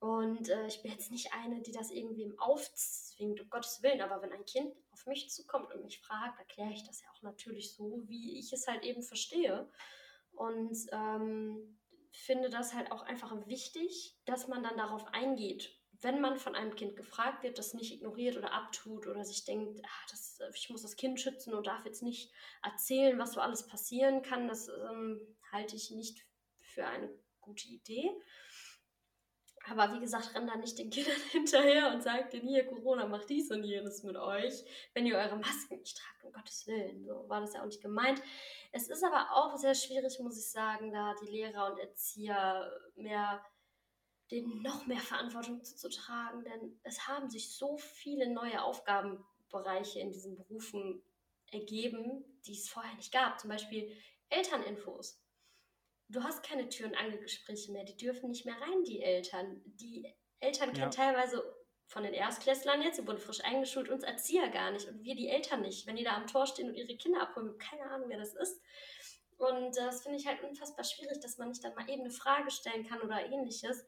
Und 0.00 0.50
äh, 0.50 0.66
ich 0.66 0.82
bin 0.82 0.90
jetzt 0.90 1.12
nicht 1.12 1.32
eine, 1.32 1.62
die 1.62 1.72
das 1.72 1.90
irgendwem 1.90 2.38
aufzwingt, 2.38 3.40
um 3.40 3.48
Gottes 3.48 3.82
Willen, 3.82 4.02
aber 4.02 4.20
wenn 4.20 4.32
ein 4.32 4.44
Kind 4.44 4.74
auf 4.90 5.06
mich 5.06 5.30
zukommt 5.30 5.72
und 5.72 5.84
mich 5.84 6.00
fragt, 6.00 6.38
erkläre 6.40 6.72
ich 6.72 6.84
das 6.86 7.00
ja 7.00 7.08
auch 7.10 7.22
natürlich 7.22 7.74
so, 7.74 8.02
wie 8.06 8.38
ich 8.38 8.52
es 8.52 8.66
halt 8.66 8.82
eben 8.82 9.02
verstehe. 9.02 9.70
Und 10.32 10.76
ähm, 10.90 11.78
finde 12.10 12.50
das 12.50 12.74
halt 12.74 12.92
auch 12.92 13.02
einfach 13.02 13.46
wichtig, 13.46 14.16
dass 14.24 14.48
man 14.48 14.62
dann 14.62 14.76
darauf 14.76 15.06
eingeht. 15.14 15.72
Wenn 16.04 16.20
man 16.20 16.36
von 16.36 16.54
einem 16.54 16.74
Kind 16.74 16.96
gefragt 16.96 17.42
wird, 17.42 17.58
das 17.58 17.74
nicht 17.74 17.92
ignoriert 17.92 18.36
oder 18.36 18.52
abtut 18.52 19.06
oder 19.06 19.24
sich 19.24 19.44
denkt, 19.44 19.80
ah, 19.82 20.06
das, 20.10 20.38
ich 20.54 20.68
muss 20.68 20.82
das 20.82 20.96
Kind 20.96 21.18
schützen 21.18 21.54
und 21.54 21.66
darf 21.66 21.84
jetzt 21.86 22.02
nicht 22.02 22.30
erzählen, 22.62 23.18
was 23.18 23.32
so 23.32 23.40
alles 23.40 23.66
passieren 23.66 24.22
kann, 24.22 24.46
das 24.46 24.68
ähm, 24.68 25.20
halte 25.50 25.76
ich 25.76 25.90
nicht 25.90 26.24
für 26.60 26.86
eine 26.86 27.08
gute 27.40 27.68
Idee. 27.68 28.10
Aber 29.66 29.94
wie 29.94 30.00
gesagt, 30.00 30.34
rennt 30.34 30.50
da 30.50 30.56
nicht 30.56 30.78
den 30.78 30.90
Kindern 30.90 31.20
hinterher 31.30 31.92
und 31.92 32.02
sagt 32.02 32.34
denen 32.34 32.48
hier, 32.48 32.66
Corona 32.66 33.06
macht 33.06 33.30
dies 33.30 33.50
und 33.50 33.64
jenes 33.64 34.02
mit 34.02 34.16
euch, 34.16 34.62
wenn 34.92 35.06
ihr 35.06 35.16
eure 35.16 35.36
Masken 35.36 35.78
nicht 35.78 35.96
tragt, 35.96 36.24
um 36.24 36.32
Gottes 36.32 36.66
Willen. 36.66 37.04
So 37.06 37.28
war 37.28 37.40
das 37.40 37.54
ja 37.54 37.62
auch 37.62 37.66
nicht 37.66 37.82
gemeint. 37.82 38.20
Es 38.72 38.88
ist 38.88 39.02
aber 39.02 39.32
auch 39.32 39.56
sehr 39.56 39.74
schwierig, 39.74 40.18
muss 40.20 40.38
ich 40.38 40.50
sagen, 40.50 40.92
da 40.92 41.14
die 41.22 41.30
Lehrer 41.30 41.72
und 41.72 41.78
Erzieher 41.78 42.70
mehr 42.94 43.42
denen 44.34 44.62
noch 44.62 44.86
mehr 44.86 45.00
Verantwortung 45.00 45.62
zuzutragen, 45.64 46.44
denn 46.44 46.78
es 46.82 47.06
haben 47.06 47.30
sich 47.30 47.50
so 47.56 47.78
viele 47.78 48.32
neue 48.32 48.62
Aufgabenbereiche 48.62 50.00
in 50.00 50.10
diesen 50.10 50.34
Berufen 50.34 51.02
ergeben, 51.52 52.24
die 52.46 52.52
es 52.52 52.68
vorher 52.68 52.94
nicht 52.96 53.12
gab. 53.12 53.38
Zum 53.38 53.50
Beispiel 53.50 53.96
Elterninfos. 54.28 55.20
Du 56.08 56.22
hast 56.22 56.42
keine 56.42 56.68
Tür- 56.68 56.88
und 56.88 56.96
Angelgespräche 56.96 57.72
mehr, 57.72 57.84
die 57.84 57.96
dürfen 57.96 58.30
nicht 58.30 58.44
mehr 58.44 58.60
rein, 58.60 58.82
die 58.84 59.00
Eltern. 59.02 59.62
Die 59.64 60.12
Eltern 60.40 60.72
kennen 60.72 60.90
Ja. 60.92 61.04
teilweise 61.12 61.42
von 61.86 62.02
den 62.02 62.12
Erstklässlern 62.14 62.82
jetzt, 62.82 62.98
die 62.98 63.06
wurden 63.06 63.18
frisch 63.18 63.42
eingeschult, 63.44 63.88
uns 63.88 64.02
Erzieher 64.04 64.48
gar 64.48 64.70
nicht 64.72 64.88
und 64.88 65.02
wir 65.02 65.14
die 65.14 65.28
Eltern 65.28 65.62
nicht. 65.62 65.86
Wenn 65.86 65.96
die 65.96 66.04
da 66.04 66.16
am 66.16 66.26
Tor 66.26 66.46
stehen 66.46 66.68
und 66.68 66.74
ihre 66.74 66.96
Kinder 66.96 67.22
abholen, 67.22 67.56
keine 67.58 67.88
Ahnung, 67.90 68.08
wer 68.08 68.18
das 68.18 68.34
ist. 68.34 68.60
Und 69.36 69.76
äh, 69.76 69.84
das 69.86 70.02
finde 70.02 70.18
ich 70.18 70.26
halt 70.26 70.42
unfassbar 70.42 70.84
schwierig, 70.84 71.20
dass 71.20 71.38
man 71.38 71.48
nicht 71.48 71.62
dann 71.64 71.74
mal 71.74 71.88
eben 71.88 72.02
eine 72.02 72.10
Frage 72.10 72.50
stellen 72.50 72.86
kann 72.86 73.00
oder 73.00 73.24
ähnliches. 73.24 73.86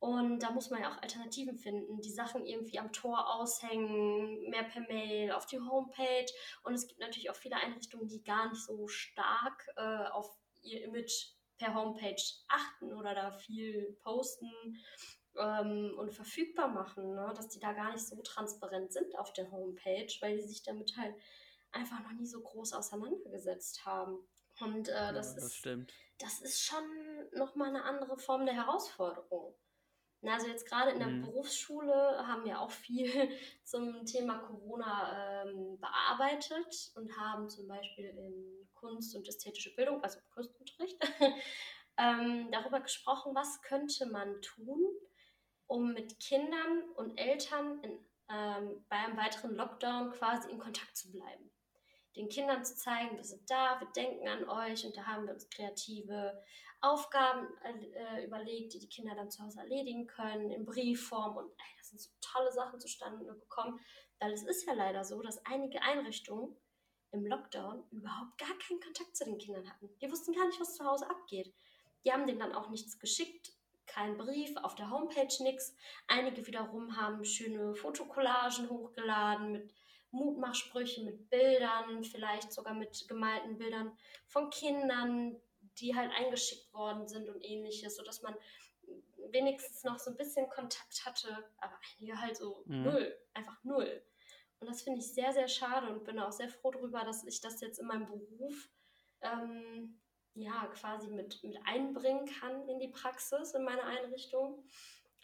Und 0.00 0.42
da 0.42 0.50
muss 0.50 0.70
man 0.70 0.80
ja 0.80 0.90
auch 0.90 1.02
Alternativen 1.02 1.58
finden, 1.58 2.00
die 2.00 2.10
Sachen 2.10 2.46
irgendwie 2.46 2.78
am 2.78 2.90
Tor 2.90 3.34
aushängen, 3.34 4.48
mehr 4.48 4.64
per 4.64 4.80
Mail, 4.82 5.30
auf 5.32 5.44
die 5.44 5.60
Homepage. 5.60 6.26
Und 6.62 6.72
es 6.72 6.88
gibt 6.88 7.00
natürlich 7.00 7.28
auch 7.28 7.36
viele 7.36 7.56
Einrichtungen, 7.56 8.08
die 8.08 8.24
gar 8.24 8.48
nicht 8.48 8.64
so 8.64 8.88
stark 8.88 9.66
äh, 9.76 10.06
auf 10.06 10.26
ihr 10.62 10.82
Image 10.84 11.34
per 11.58 11.74
Homepage 11.74 12.22
achten 12.48 12.94
oder 12.94 13.14
da 13.14 13.30
viel 13.30 13.94
posten 14.02 14.50
ähm, 15.36 15.94
und 15.98 16.14
verfügbar 16.14 16.68
machen, 16.68 17.14
ne? 17.14 17.32
dass 17.36 17.48
die 17.48 17.60
da 17.60 17.74
gar 17.74 17.92
nicht 17.92 18.06
so 18.06 18.22
transparent 18.22 18.94
sind 18.94 19.18
auf 19.18 19.34
der 19.34 19.50
Homepage, 19.50 20.12
weil 20.22 20.38
die 20.38 20.48
sich 20.48 20.62
damit 20.62 20.96
halt 20.96 21.14
einfach 21.72 22.00
noch 22.00 22.12
nie 22.12 22.26
so 22.26 22.40
groß 22.40 22.72
auseinandergesetzt 22.72 23.84
haben. 23.84 24.18
Und 24.60 24.88
äh, 24.88 24.92
das, 24.92 24.94
ja, 24.94 25.12
das, 25.12 25.36
ist, 25.36 25.56
stimmt. 25.56 25.92
das 26.18 26.40
ist 26.40 26.62
schon 26.62 26.84
nochmal 27.32 27.68
eine 27.68 27.84
andere 27.84 28.16
Form 28.18 28.46
der 28.46 28.54
Herausforderung. 28.54 29.54
Also 30.22 30.48
jetzt 30.48 30.66
gerade 30.66 30.90
in 30.90 30.98
der 30.98 31.08
mhm. 31.08 31.22
Berufsschule 31.22 32.26
haben 32.26 32.44
wir 32.44 32.60
auch 32.60 32.70
viel 32.70 33.10
zum 33.64 34.04
Thema 34.04 34.38
Corona 34.38 35.44
ähm, 35.44 35.80
bearbeitet 35.80 36.92
und 36.94 37.16
haben 37.16 37.48
zum 37.48 37.66
Beispiel 37.66 38.06
in 38.06 38.68
Kunst 38.74 39.14
und 39.16 39.26
ästhetische 39.26 39.74
Bildung, 39.74 40.02
also 40.02 40.18
Kunstunterricht, 40.34 40.98
ähm, 41.96 42.48
darüber 42.50 42.80
gesprochen, 42.80 43.34
was 43.34 43.62
könnte 43.62 44.06
man 44.06 44.40
tun, 44.42 44.84
um 45.66 45.92
mit 45.92 46.18
Kindern 46.20 46.82
und 46.96 47.16
Eltern 47.18 47.82
in, 47.82 47.92
ähm, 48.30 48.84
bei 48.88 48.96
einem 48.96 49.16
weiteren 49.16 49.54
Lockdown 49.54 50.10
quasi 50.12 50.50
in 50.50 50.58
Kontakt 50.58 50.96
zu 50.96 51.10
bleiben. 51.12 51.50
Den 52.16 52.28
Kindern 52.28 52.64
zu 52.64 52.74
zeigen, 52.74 53.16
wir 53.16 53.24
sind 53.24 53.48
da, 53.48 53.80
wir 53.80 53.88
denken 53.92 54.28
an 54.28 54.48
euch 54.48 54.84
und 54.84 54.96
da 54.96 55.06
haben 55.06 55.26
wir 55.26 55.34
uns 55.34 55.48
kreative 55.48 56.42
Aufgaben 56.82 57.48
äh, 57.62 58.24
überlegt, 58.24 58.72
die 58.72 58.78
die 58.78 58.88
Kinder 58.88 59.14
dann 59.14 59.30
zu 59.30 59.42
Hause 59.42 59.60
erledigen 59.60 60.06
können, 60.06 60.50
in 60.50 60.64
Briefform 60.64 61.36
und 61.36 61.50
ey, 61.50 61.76
das 61.78 61.90
sind 61.90 62.00
so 62.00 62.10
tolle 62.20 62.50
Sachen 62.52 62.80
zustande 62.80 63.24
gekommen, 63.24 63.78
weil 64.18 64.32
es 64.32 64.42
ist 64.42 64.66
ja 64.66 64.72
leider 64.72 65.04
so, 65.04 65.20
dass 65.20 65.44
einige 65.44 65.82
Einrichtungen 65.82 66.56
im 67.12 67.26
Lockdown 67.26 67.84
überhaupt 67.90 68.38
gar 68.38 68.56
keinen 68.58 68.80
Kontakt 68.80 69.16
zu 69.16 69.24
den 69.24 69.38
Kindern 69.38 69.68
hatten. 69.68 69.90
Die 70.00 70.10
wussten 70.10 70.32
gar 70.32 70.46
nicht, 70.46 70.60
was 70.60 70.76
zu 70.76 70.84
Hause 70.84 71.08
abgeht. 71.10 71.52
Die 72.04 72.12
haben 72.12 72.26
denen 72.26 72.38
dann 72.38 72.54
auch 72.54 72.70
nichts 72.70 72.98
geschickt, 72.98 73.52
kein 73.86 74.16
Brief, 74.16 74.56
auf 74.58 74.74
der 74.74 74.90
Homepage 74.90 75.42
nichts. 75.42 75.74
Einige 76.06 76.46
wiederum 76.46 76.96
haben 76.96 77.24
schöne 77.24 77.74
Fotokollagen 77.74 78.70
hochgeladen 78.70 79.52
mit 79.52 79.74
Mutmachsprüchen, 80.12 81.04
mit 81.04 81.28
Bildern, 81.28 82.04
vielleicht 82.04 82.52
sogar 82.52 82.74
mit 82.74 83.06
gemalten 83.08 83.58
Bildern 83.58 83.96
von 84.26 84.50
Kindern, 84.50 85.40
die 85.80 85.94
halt 85.94 86.10
eingeschickt 86.12 86.72
worden 86.72 87.08
sind 87.08 87.28
und 87.28 87.44
ähnliches, 87.44 87.96
sodass 87.96 88.22
man 88.22 88.34
wenigstens 89.30 89.84
noch 89.84 89.98
so 89.98 90.10
ein 90.10 90.16
bisschen 90.16 90.48
Kontakt 90.48 91.04
hatte, 91.04 91.44
aber 91.58 91.78
einige 91.98 92.20
halt 92.20 92.36
so 92.36 92.62
mhm. 92.66 92.82
null, 92.84 93.18
einfach 93.34 93.62
null. 93.64 94.02
Und 94.58 94.68
das 94.68 94.82
finde 94.82 95.00
ich 95.00 95.12
sehr, 95.12 95.32
sehr 95.32 95.48
schade 95.48 95.88
und 95.92 96.04
bin 96.04 96.18
auch 96.18 96.32
sehr 96.32 96.48
froh 96.48 96.70
darüber, 96.70 97.04
dass 97.04 97.24
ich 97.24 97.40
das 97.40 97.60
jetzt 97.60 97.78
in 97.78 97.86
meinem 97.86 98.06
Beruf 98.06 98.68
ähm, 99.22 100.00
ja 100.34 100.66
quasi 100.74 101.08
mit, 101.08 101.42
mit 101.42 101.58
einbringen 101.64 102.26
kann 102.26 102.68
in 102.68 102.78
die 102.78 102.88
Praxis 102.88 103.54
in 103.54 103.64
meiner 103.64 103.84
Einrichtung 103.84 104.62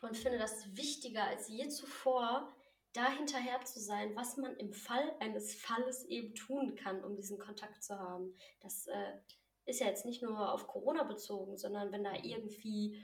und 0.02 0.16
finde 0.16 0.38
das 0.38 0.74
wichtiger 0.76 1.24
als 1.24 1.48
je 1.48 1.68
zuvor, 1.68 2.54
da 2.92 3.11
hinterher 3.11 3.62
zu 3.64 3.78
sein, 3.78 4.16
was 4.16 4.36
man 4.36 4.57
im 4.57 4.72
Fall 4.72 5.14
eines 5.20 5.54
Falles 5.54 6.04
eben 6.07 6.34
tun 6.34 6.74
kann, 6.76 7.04
um 7.04 7.14
diesen 7.14 7.38
Kontakt 7.38 7.82
zu 7.84 7.98
haben. 7.98 8.34
Das 8.61 8.86
äh, 8.86 9.18
ist 9.66 9.80
ja 9.80 9.86
jetzt 9.86 10.06
nicht 10.06 10.22
nur 10.22 10.52
auf 10.52 10.66
Corona 10.66 11.02
bezogen, 11.02 11.58
sondern 11.58 11.92
wenn 11.92 12.04
da 12.04 12.14
irgendwie 12.22 13.02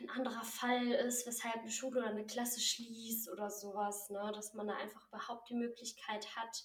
ein 0.00 0.10
anderer 0.10 0.44
Fall 0.44 0.88
ist, 0.92 1.26
weshalb 1.26 1.56
eine 1.56 1.70
Schule 1.70 2.00
oder 2.00 2.10
eine 2.10 2.26
Klasse 2.26 2.60
schließt 2.60 3.30
oder 3.30 3.50
sowas, 3.50 4.10
ne, 4.10 4.30
dass 4.34 4.54
man 4.54 4.66
da 4.66 4.76
einfach 4.76 5.06
überhaupt 5.08 5.48
die 5.48 5.54
Möglichkeit 5.54 6.36
hat, 6.36 6.64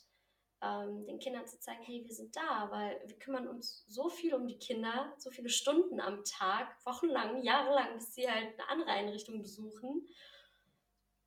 ähm, 0.61 1.05
den 1.05 1.19
Kindern 1.19 1.47
zu 1.47 1.59
zeigen, 1.59 1.83
hey, 1.83 2.03
wir 2.05 2.13
sind 2.13 2.35
da, 2.35 2.69
weil 2.71 3.01
wir 3.05 3.17
kümmern 3.17 3.47
uns 3.47 3.85
so 3.87 4.09
viel 4.09 4.33
um 4.33 4.47
die 4.47 4.59
Kinder, 4.59 5.13
so 5.17 5.31
viele 5.31 5.49
Stunden 5.49 5.99
am 5.99 6.23
Tag, 6.23 6.75
wochenlang, 6.85 7.41
jahrelang, 7.43 7.95
bis 7.95 8.13
sie 8.13 8.29
halt 8.29 8.59
eine 8.59 8.69
andere 8.69 8.91
Einrichtung 8.91 9.41
besuchen. 9.41 10.07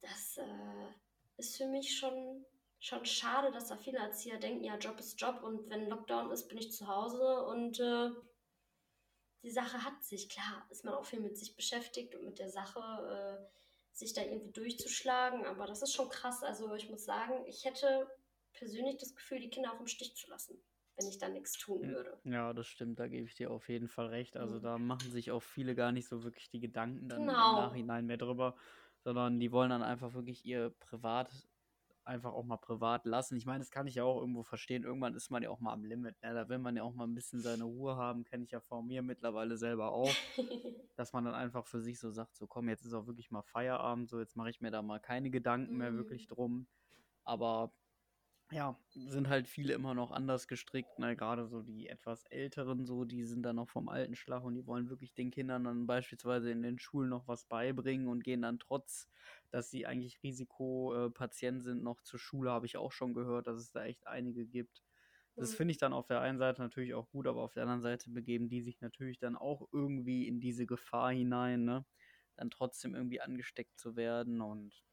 Das 0.00 0.36
äh, 0.36 0.92
ist 1.36 1.56
für 1.56 1.66
mich 1.66 1.98
schon 1.98 2.44
schon 2.84 3.04
schade, 3.06 3.50
dass 3.50 3.68
da 3.68 3.76
viele 3.78 3.98
Erzieher 3.98 4.38
denken, 4.38 4.62
ja, 4.62 4.76
Job 4.76 4.98
ist 4.98 5.18
Job 5.18 5.42
und 5.42 5.70
wenn 5.70 5.88
Lockdown 5.88 6.30
ist, 6.30 6.48
bin 6.48 6.58
ich 6.58 6.70
zu 6.70 6.86
Hause 6.86 7.46
und 7.46 7.80
äh, 7.80 8.10
die 9.42 9.50
Sache 9.50 9.82
hat 9.82 10.02
sich. 10.04 10.28
Klar, 10.28 10.66
ist 10.70 10.84
man 10.84 10.94
auch 10.94 11.06
viel 11.06 11.20
mit 11.20 11.38
sich 11.38 11.56
beschäftigt 11.56 12.14
und 12.14 12.26
mit 12.26 12.38
der 12.38 12.50
Sache, 12.50 12.80
äh, 12.80 13.96
sich 13.96 14.12
da 14.12 14.22
irgendwie 14.22 14.52
durchzuschlagen, 14.52 15.46
aber 15.46 15.66
das 15.66 15.80
ist 15.80 15.94
schon 15.94 16.10
krass. 16.10 16.42
Also 16.42 16.74
ich 16.74 16.90
muss 16.90 17.04
sagen, 17.04 17.46
ich 17.46 17.64
hätte 17.64 18.06
persönlich 18.52 18.98
das 18.98 19.14
Gefühl, 19.14 19.40
die 19.40 19.50
Kinder 19.50 19.72
auch 19.72 19.80
im 19.80 19.86
Stich 19.86 20.14
zu 20.16 20.28
lassen, 20.28 20.58
wenn 20.96 21.08
ich 21.08 21.18
da 21.18 21.28
nichts 21.28 21.52
tun 21.52 21.88
würde. 21.88 22.20
Ja, 22.24 22.52
das 22.52 22.66
stimmt, 22.66 22.98
da 22.98 23.08
gebe 23.08 23.26
ich 23.26 23.34
dir 23.34 23.50
auf 23.50 23.68
jeden 23.70 23.88
Fall 23.88 24.08
recht. 24.08 24.36
Also 24.36 24.56
mhm. 24.56 24.62
da 24.62 24.78
machen 24.78 25.10
sich 25.10 25.30
auch 25.30 25.42
viele 25.42 25.74
gar 25.74 25.92
nicht 25.92 26.06
so 26.06 26.22
wirklich 26.22 26.50
die 26.50 26.60
Gedanken 26.60 27.08
dann 27.08 27.20
genau. 27.20 27.50
im 27.50 27.64
Nachhinein 27.64 28.04
mehr 28.04 28.18
drüber, 28.18 28.56
sondern 28.98 29.40
die 29.40 29.52
wollen 29.52 29.70
dann 29.70 29.82
einfach 29.82 30.12
wirklich 30.12 30.44
ihr 30.44 30.70
Privat 30.80 31.30
einfach 32.06 32.32
auch 32.32 32.44
mal 32.44 32.56
privat 32.56 33.06
lassen. 33.06 33.36
Ich 33.36 33.46
meine, 33.46 33.60
das 33.60 33.70
kann 33.70 33.86
ich 33.86 33.96
ja 33.96 34.04
auch 34.04 34.20
irgendwo 34.20 34.42
verstehen. 34.42 34.84
Irgendwann 34.84 35.14
ist 35.14 35.30
man 35.30 35.42
ja 35.42 35.50
auch 35.50 35.60
mal 35.60 35.72
am 35.72 35.84
Limit. 35.84 36.20
Ne? 36.22 36.34
Da 36.34 36.48
will 36.48 36.58
man 36.58 36.76
ja 36.76 36.82
auch 36.82 36.94
mal 36.94 37.04
ein 37.04 37.14
bisschen 37.14 37.40
seine 37.40 37.64
Ruhe 37.64 37.96
haben. 37.96 38.24
Kenne 38.24 38.44
ich 38.44 38.50
ja 38.50 38.60
von 38.60 38.86
mir 38.86 39.02
mittlerweile 39.02 39.56
selber 39.56 39.92
auch. 39.92 40.10
dass 40.96 41.12
man 41.12 41.24
dann 41.24 41.34
einfach 41.34 41.66
für 41.66 41.80
sich 41.80 41.98
so 41.98 42.10
sagt, 42.10 42.36
so 42.36 42.46
komm, 42.46 42.68
jetzt 42.68 42.84
ist 42.84 42.94
auch 42.94 43.06
wirklich 43.06 43.30
mal 43.30 43.42
Feierabend. 43.42 44.08
So, 44.08 44.20
jetzt 44.20 44.36
mache 44.36 44.50
ich 44.50 44.60
mir 44.60 44.70
da 44.70 44.82
mal 44.82 45.00
keine 45.00 45.30
Gedanken 45.30 45.76
mehr 45.76 45.94
wirklich 45.94 46.28
mhm. 46.28 46.34
drum. 46.34 46.66
Aber 47.24 47.72
ja, 48.50 48.78
sind 48.92 49.28
halt 49.28 49.48
viele 49.48 49.72
immer 49.74 49.94
noch 49.94 50.12
anders 50.12 50.46
gestrickt, 50.48 50.98
ne? 50.98 51.16
gerade 51.16 51.46
so 51.46 51.62
die 51.62 51.88
etwas 51.88 52.24
älteren, 52.24 52.84
so, 52.84 53.04
die 53.04 53.24
sind 53.24 53.42
dann 53.42 53.56
noch 53.56 53.68
vom 53.68 53.88
alten 53.88 54.14
Schlag 54.14 54.44
und 54.44 54.54
die 54.54 54.66
wollen 54.66 54.90
wirklich 54.90 55.14
den 55.14 55.30
Kindern 55.30 55.64
dann 55.64 55.86
beispielsweise 55.86 56.50
in 56.50 56.62
den 56.62 56.78
Schulen 56.78 57.08
noch 57.08 57.26
was 57.26 57.46
beibringen 57.46 58.06
und 58.06 58.22
gehen 58.22 58.42
dann 58.42 58.58
trotz, 58.58 59.08
dass 59.50 59.70
sie 59.70 59.86
eigentlich 59.86 60.22
Risikopatient 60.22 61.64
sind, 61.64 61.82
noch 61.82 62.02
zur 62.02 62.20
Schule, 62.20 62.50
habe 62.50 62.66
ich 62.66 62.76
auch 62.76 62.92
schon 62.92 63.14
gehört, 63.14 63.46
dass 63.46 63.58
es 63.58 63.72
da 63.72 63.84
echt 63.84 64.06
einige 64.06 64.46
gibt. 64.46 64.84
Das 65.36 65.52
mhm. 65.52 65.54
finde 65.54 65.72
ich 65.72 65.78
dann 65.78 65.92
auf 65.92 66.06
der 66.06 66.20
einen 66.20 66.38
Seite 66.38 66.62
natürlich 66.62 66.94
auch 66.94 67.10
gut, 67.10 67.26
aber 67.26 67.42
auf 67.42 67.54
der 67.54 67.64
anderen 67.64 67.80
Seite 67.82 68.10
begeben 68.10 68.48
die 68.48 68.60
sich 68.62 68.80
natürlich 68.80 69.18
dann 69.18 69.36
auch 69.36 69.68
irgendwie 69.72 70.28
in 70.28 70.38
diese 70.40 70.66
Gefahr 70.66 71.10
hinein, 71.12 71.64
ne? 71.64 71.86
Dann 72.36 72.50
trotzdem 72.50 72.94
irgendwie 72.94 73.20
angesteckt 73.20 73.78
zu 73.78 73.96
werden 73.96 74.40
und 74.40 74.84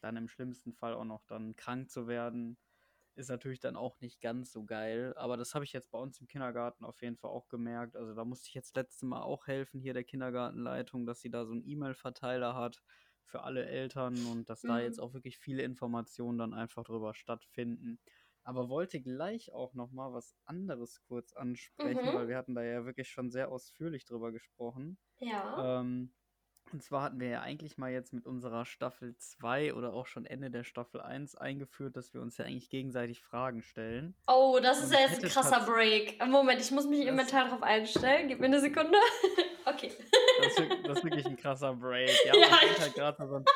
dann 0.00 0.16
im 0.16 0.28
schlimmsten 0.28 0.74
Fall 0.74 0.94
auch 0.94 1.04
noch 1.04 1.24
dann 1.24 1.56
krank 1.56 1.90
zu 1.90 2.06
werden 2.06 2.58
ist 3.16 3.28
natürlich 3.28 3.60
dann 3.60 3.76
auch 3.76 4.00
nicht 4.00 4.20
ganz 4.20 4.52
so 4.52 4.64
geil. 4.64 5.14
Aber 5.16 5.36
das 5.36 5.54
habe 5.54 5.64
ich 5.64 5.72
jetzt 5.72 5.90
bei 5.90 5.98
uns 5.98 6.20
im 6.20 6.26
Kindergarten 6.26 6.84
auf 6.84 7.00
jeden 7.02 7.16
Fall 7.16 7.30
auch 7.30 7.48
gemerkt. 7.48 7.96
Also 7.96 8.14
da 8.14 8.24
musste 8.24 8.48
ich 8.48 8.54
jetzt 8.54 8.76
letztes 8.76 9.02
Mal 9.02 9.22
auch 9.22 9.46
helfen, 9.46 9.80
hier 9.80 9.94
der 9.94 10.04
Kindergartenleitung, 10.04 11.06
dass 11.06 11.20
sie 11.20 11.30
da 11.30 11.46
so 11.46 11.52
einen 11.52 11.66
E-Mail-Verteiler 11.66 12.54
hat 12.54 12.82
für 13.24 13.42
alle 13.42 13.66
Eltern 13.66 14.14
und 14.26 14.48
dass 14.48 14.62
mhm. 14.62 14.68
da 14.68 14.80
jetzt 14.80 15.00
auch 15.00 15.14
wirklich 15.14 15.38
viele 15.38 15.62
Informationen 15.62 16.38
dann 16.38 16.54
einfach 16.54 16.84
drüber 16.84 17.14
stattfinden. 17.14 17.98
Aber 18.44 18.68
wollte 18.68 19.00
gleich 19.00 19.52
auch 19.52 19.74
noch 19.74 19.90
mal 19.90 20.12
was 20.12 20.36
anderes 20.44 21.02
kurz 21.08 21.32
ansprechen, 21.32 22.04
mhm. 22.04 22.14
weil 22.14 22.28
wir 22.28 22.36
hatten 22.36 22.54
da 22.54 22.62
ja 22.62 22.84
wirklich 22.84 23.08
schon 23.08 23.30
sehr 23.30 23.50
ausführlich 23.50 24.04
drüber 24.04 24.30
gesprochen. 24.30 24.98
Ja. 25.18 25.80
Ähm, 25.80 26.12
und 26.72 26.82
zwar 26.82 27.02
hatten 27.02 27.20
wir 27.20 27.28
ja 27.28 27.40
eigentlich 27.40 27.78
mal 27.78 27.90
jetzt 27.90 28.12
mit 28.12 28.26
unserer 28.26 28.64
Staffel 28.64 29.16
2 29.16 29.74
oder 29.74 29.92
auch 29.92 30.06
schon 30.06 30.26
Ende 30.26 30.50
der 30.50 30.64
Staffel 30.64 31.00
1 31.00 31.36
eingeführt, 31.36 31.96
dass 31.96 32.12
wir 32.14 32.20
uns 32.20 32.36
ja 32.36 32.44
eigentlich 32.44 32.70
gegenseitig 32.70 33.22
Fragen 33.22 33.62
stellen. 33.62 34.14
Oh, 34.26 34.58
das 34.62 34.82
ist 34.82 34.92
ja 34.92 35.00
jetzt 35.00 35.22
ein 35.22 35.28
krasser 35.28 35.64
Break. 35.64 36.18
Moment, 36.26 36.60
ich 36.60 36.70
muss 36.70 36.86
mich 36.86 37.06
im 37.06 37.16
Mental 37.16 37.48
drauf 37.48 37.62
einstellen. 37.62 38.28
Gib 38.28 38.40
mir 38.40 38.46
eine 38.46 38.60
Sekunde. 38.60 38.98
okay. 39.66 39.92
Das 40.38 40.58
ist, 40.58 40.70
das 40.84 40.98
ist, 40.98 41.04
wirklich 41.04 41.26
ein 41.26 41.36
krasser 41.36 41.74
Break. 41.74 42.10
Ja, 42.24 42.34
ja 42.36 42.58
ich 42.62 42.80
halt 42.80 42.94
gerade 42.94 43.28
sonst, 43.28 43.52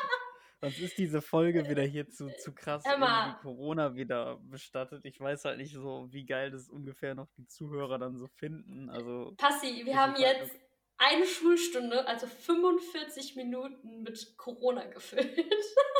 sonst 0.61 0.79
ist 0.79 0.97
diese 0.97 1.21
Folge 1.21 1.67
wieder 1.69 1.83
hier 1.83 2.09
zu, 2.09 2.29
zu 2.37 2.53
krass 2.53 2.83
Emma. 2.85 3.39
Corona 3.41 3.95
wieder 3.95 4.37
bestattet. 4.37 5.05
Ich 5.05 5.19
weiß 5.19 5.45
halt 5.45 5.57
nicht 5.57 5.73
so, 5.73 6.07
wie 6.11 6.25
geil 6.25 6.51
das 6.51 6.69
ungefähr 6.69 7.15
noch 7.15 7.27
die 7.37 7.45
Zuhörer 7.45 7.99
dann 7.99 8.17
so 8.17 8.27
finden. 8.27 8.89
Also, 8.89 9.33
Passi, 9.37 9.81
wir 9.85 9.97
haben 9.97 10.15
jetzt 10.17 10.55
eine 11.01 11.25
Schulstunde, 11.25 12.07
also 12.07 12.27
45 12.27 13.35
Minuten 13.35 14.03
mit 14.03 14.37
Corona 14.37 14.85
gefüllt. 14.85 15.35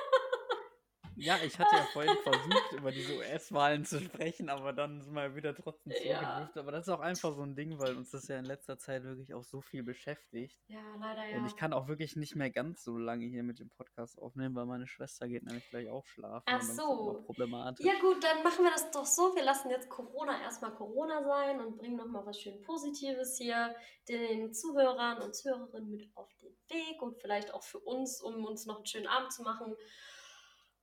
Ja, 1.22 1.38
ich 1.44 1.58
hatte 1.60 1.76
ja 1.76 1.84
vorhin 1.94 2.18
versucht, 2.24 2.72
über 2.74 2.92
diese 2.92 3.16
US-Wahlen 3.16 3.86
zu 3.86 4.00
sprechen, 4.00 4.50
aber 4.50 4.74
dann 4.74 5.02
sind 5.02 5.14
wir 5.14 5.36
wieder 5.36 5.54
trotzdem 5.54 5.94
zurückgedriftet. 5.94 6.56
Ja. 6.56 6.62
Aber 6.62 6.72
das 6.72 6.88
ist 6.88 6.94
auch 6.94 7.00
einfach 7.00 7.36
so 7.36 7.44
ein 7.44 7.56
Ding, 7.56 7.80
weil 7.80 7.96
uns 7.96 8.12
das 8.12 8.28
ja 8.28 8.40
in 8.40 8.46
letzter 8.46 8.78
Zeit 8.78 9.04
wirklich 9.04 9.34
auch 9.34 9.44
so 9.44 9.62
viel 9.62 9.84
beschäftigt. 9.84 10.58
Ja, 10.68 10.80
leider 11.00 11.26
ja. 11.28 11.38
Und 11.38 11.46
ich 11.46 11.56
kann 11.56 11.74
auch 11.74 11.88
wirklich 11.88 12.16
nicht 12.16 12.36
mehr 12.36 12.50
ganz 12.50 12.84
so 12.84 12.98
lange 12.98 13.26
hier 13.26 13.44
mit 13.44 13.60
dem 13.60 13.70
Podcast 13.70 14.20
aufnehmen, 14.20 14.56
weil 14.56 14.66
meine 14.66 14.88
Schwester 14.88 15.28
geht 15.28 15.44
nämlich 15.44 15.70
gleich 15.70 15.90
auch 15.90 16.06
schlafen. 16.06 16.46
Ach 16.48 16.62
so. 16.62 17.22
Problematisch. 17.26 17.86
Ja 17.86 17.94
gut, 18.00 18.24
dann 18.24 18.44
machen 18.44 18.64
wir 18.64 18.72
das 18.72 18.90
doch 18.92 19.06
so. 19.06 19.36
Wir 19.36 19.44
lassen 19.44 19.70
jetzt 19.70 19.90
Corona 19.90 20.42
erstmal 20.42 20.74
Corona 20.74 21.24
sein 21.24 21.60
und 21.60 21.78
bringen 21.78 21.98
nochmal 21.98 22.26
was 22.26 22.40
schön 22.40 22.62
Positives 22.62 23.38
hier 23.38 23.76
den 24.10 24.54
Zuhörern 24.54 25.22
und 25.22 25.36
Zuhörerinnen 25.36 25.92
mit 25.92 26.10
auf 26.16 26.34
den 26.42 26.58
Weg 26.70 27.02
und 27.02 27.20
vielleicht 27.22 27.54
auch 27.54 27.64
für 27.64 27.80
uns, 27.80 28.22
um 28.22 28.46
uns 28.46 28.66
noch 28.66 28.78
einen 28.78 28.86
schönen 28.86 29.08
Abend 29.08 29.32
zu 29.32 29.44
machen 29.44 29.76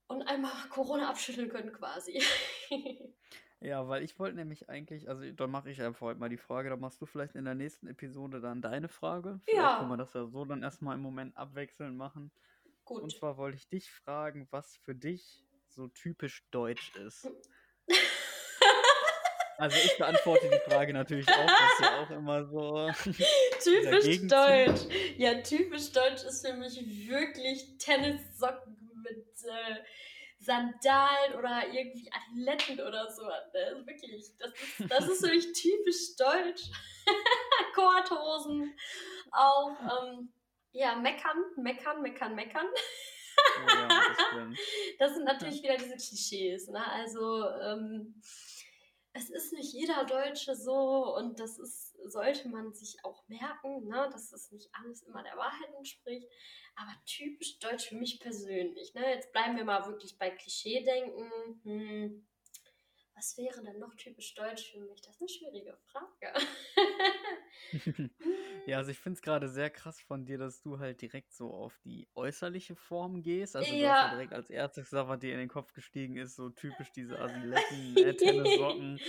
und 0.09 0.23
einmal 0.23 0.53
Corona 0.71 1.09
abschütteln 1.11 1.49
können 1.49 1.73
quasi. 1.73 2.23
Ja, 3.61 3.89
weil 3.89 4.05
ich 4.05 4.17
wollte 4.21 4.37
nämlich 4.37 4.69
eigentlich, 4.69 5.09
also 5.09 5.29
dann 5.33 5.51
mache 5.51 5.71
ich 5.71 5.83
einfach 5.83 6.03
heute 6.03 6.21
mal 6.21 6.29
die 6.29 6.37
Frage, 6.37 6.71
dann 6.71 6.79
machst 6.79 7.01
du 7.01 7.07
vielleicht 7.07 7.35
in 7.35 7.45
der 7.45 7.57
nächsten 7.57 7.89
Episode 7.89 8.41
dann 8.41 8.63
deine 8.63 8.89
Frage. 8.89 9.41
Vielleicht 9.45 9.59
ja. 9.59 9.79
können 9.79 9.91
wir 9.91 9.97
das 9.97 10.13
ja 10.13 10.27
so 10.27 10.45
dann 10.45 10.63
erstmal 10.63 10.95
im 10.95 11.03
Moment 11.03 11.37
abwechselnd 11.37 11.97
machen. 11.97 12.31
Gut. 12.85 13.03
Und 13.03 13.13
zwar 13.13 13.37
wollte 13.37 13.57
ich 13.57 13.69
dich 13.69 13.91
fragen, 13.91 14.47
was 14.53 14.77
für 14.77 14.95
dich 14.95 15.45
so 15.67 15.89
typisch 15.89 16.47
deutsch 16.53 16.95
ist. 16.97 17.29
also 19.59 19.77
ich 19.77 19.99
beantworte 19.99 20.49
die 20.49 20.71
Frage 20.71 20.93
natürlich 20.93 21.29
auch, 21.29 21.47
das 21.47 21.73
ist 21.73 21.81
ja 21.81 22.01
auch 22.01 22.11
immer 22.11 22.47
so. 22.47 22.91
typisch 23.61 24.29
deutsch. 24.29 24.83
Ja, 25.17 25.35
typisch 25.43 25.91
deutsch 25.91 26.23
ist 26.23 26.47
für 26.47 26.55
mich 26.55 27.09
wirklich 27.09 27.77
Tennissocken 27.79 28.78
mit 29.03 29.27
äh, 29.45 29.77
Sandalen 30.41 31.35
oder 31.37 31.67
irgendwie 31.73 32.11
Athleten 32.13 32.81
oder 32.81 33.11
so. 33.11 33.25
Also 33.25 33.87
wirklich, 33.87 34.33
das 34.39 34.51
ist, 34.51 34.91
das 34.91 35.09
ist 35.09 35.23
wirklich 35.23 35.53
typisch 35.61 36.17
deutsch. 36.17 36.71
Korthosen 37.75 38.77
auch. 39.33 39.77
Ähm, 39.81 40.33
ja, 40.73 40.97
meckern, 40.97 41.43
meckern, 41.57 42.03
meckern, 42.03 42.35
meckern. 42.35 42.67
Oh 42.67 43.69
ja, 43.69 43.89
das, 43.89 44.59
das, 44.99 45.15
sind 45.15 45.25
natürlich 45.25 45.63
wieder 45.63 45.77
diese 45.77 45.97
Klischees. 45.97 46.69
Ne? 46.69 46.85
Also 46.93 47.49
ähm, 47.49 48.21
es 49.13 49.31
ist 49.31 49.53
nicht 49.53 49.73
jeder 49.73 50.05
Deutsche 50.05 50.55
so 50.55 51.17
und 51.17 51.41
das 51.41 51.59
ist, 51.59 51.88
sollte 52.05 52.49
man 52.49 52.73
sich 52.73 52.97
auch 53.05 53.27
merken, 53.29 53.87
ne? 53.89 54.09
dass 54.13 54.31
das 54.31 54.51
nicht 54.53 54.69
alles 54.73 55.03
immer 55.03 55.23
der 55.23 55.37
Wahrheit 55.37 55.75
entspricht. 55.77 56.29
Aber 56.77 56.93
typisch 57.07 57.59
deutsch 57.59 57.89
für 57.89 57.97
mich 57.97 58.21
persönlich. 58.21 58.95
Ne? 58.95 59.03
Jetzt 59.11 59.33
bleiben 59.33 59.57
wir 59.57 59.65
mal 59.65 59.87
wirklich 59.87 60.17
bei 60.19 60.31
Klischee-Denken. 60.31 61.61
Hm. 61.65 62.28
Was 63.19 63.37
wäre 63.37 63.61
denn 63.65 63.81
noch 63.81 63.97
typisch 63.97 64.33
deutsch 64.37 64.71
für 64.71 64.79
mich? 64.79 65.01
Das 65.01 65.17
ist 65.17 65.21
eine 65.21 65.29
schwierige 65.29 65.77
Frage. 65.87 66.33
ja, 68.67 68.77
also 68.77 68.93
ich 68.93 68.99
finde 69.01 69.17
es 69.17 69.23
gerade 69.23 69.49
sehr 69.49 69.71
krass 69.71 70.01
von 70.01 70.25
dir, 70.25 70.39
dass 70.39 70.61
du 70.61 70.79
halt 70.79 71.03
direkt 71.03 71.33
so 71.33 71.53
auf 71.53 71.77
die 71.85 72.07
äußerliche 72.15 72.77
Form 72.77 73.21
gehst. 73.21 73.57
Also 73.57 73.75
ja. 73.75 73.79
du 73.81 73.89
hast 73.89 74.03
ja 74.03 74.11
direkt 74.11 74.33
als 74.35 74.51
erstes 74.51 74.85
gesagt, 74.85 75.09
was 75.09 75.19
dir 75.19 75.33
in 75.33 75.41
den 75.41 75.49
Kopf 75.49 75.73
gestiegen 75.73 76.17
ist, 76.17 76.37
so 76.37 76.51
typisch 76.51 76.93
diese 76.93 77.19
Asiletten, 77.19 77.97
äh, 77.97 78.15
Tennissocken 78.15 79.01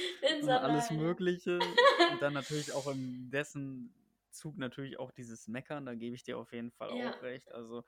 und 0.42 0.50
alles 0.50 0.90
Mögliche. 0.90 1.60
Und 2.12 2.20
dann 2.24 2.34
natürlich 2.34 2.74
auch 2.74 2.88
in 2.88 3.30
dessen 3.30 3.94
Zug 4.32 4.58
natürlich 4.58 4.98
auch 4.98 5.12
dieses 5.12 5.48
Meckern, 5.48 5.86
da 5.86 5.94
gebe 5.94 6.16
ich 6.16 6.24
dir 6.24 6.40
auf 6.40 6.52
jeden 6.52 6.72
Fall 6.72 6.98
ja. 6.98 7.12
auch 7.12 7.22
recht. 7.22 7.52
Also 7.52 7.84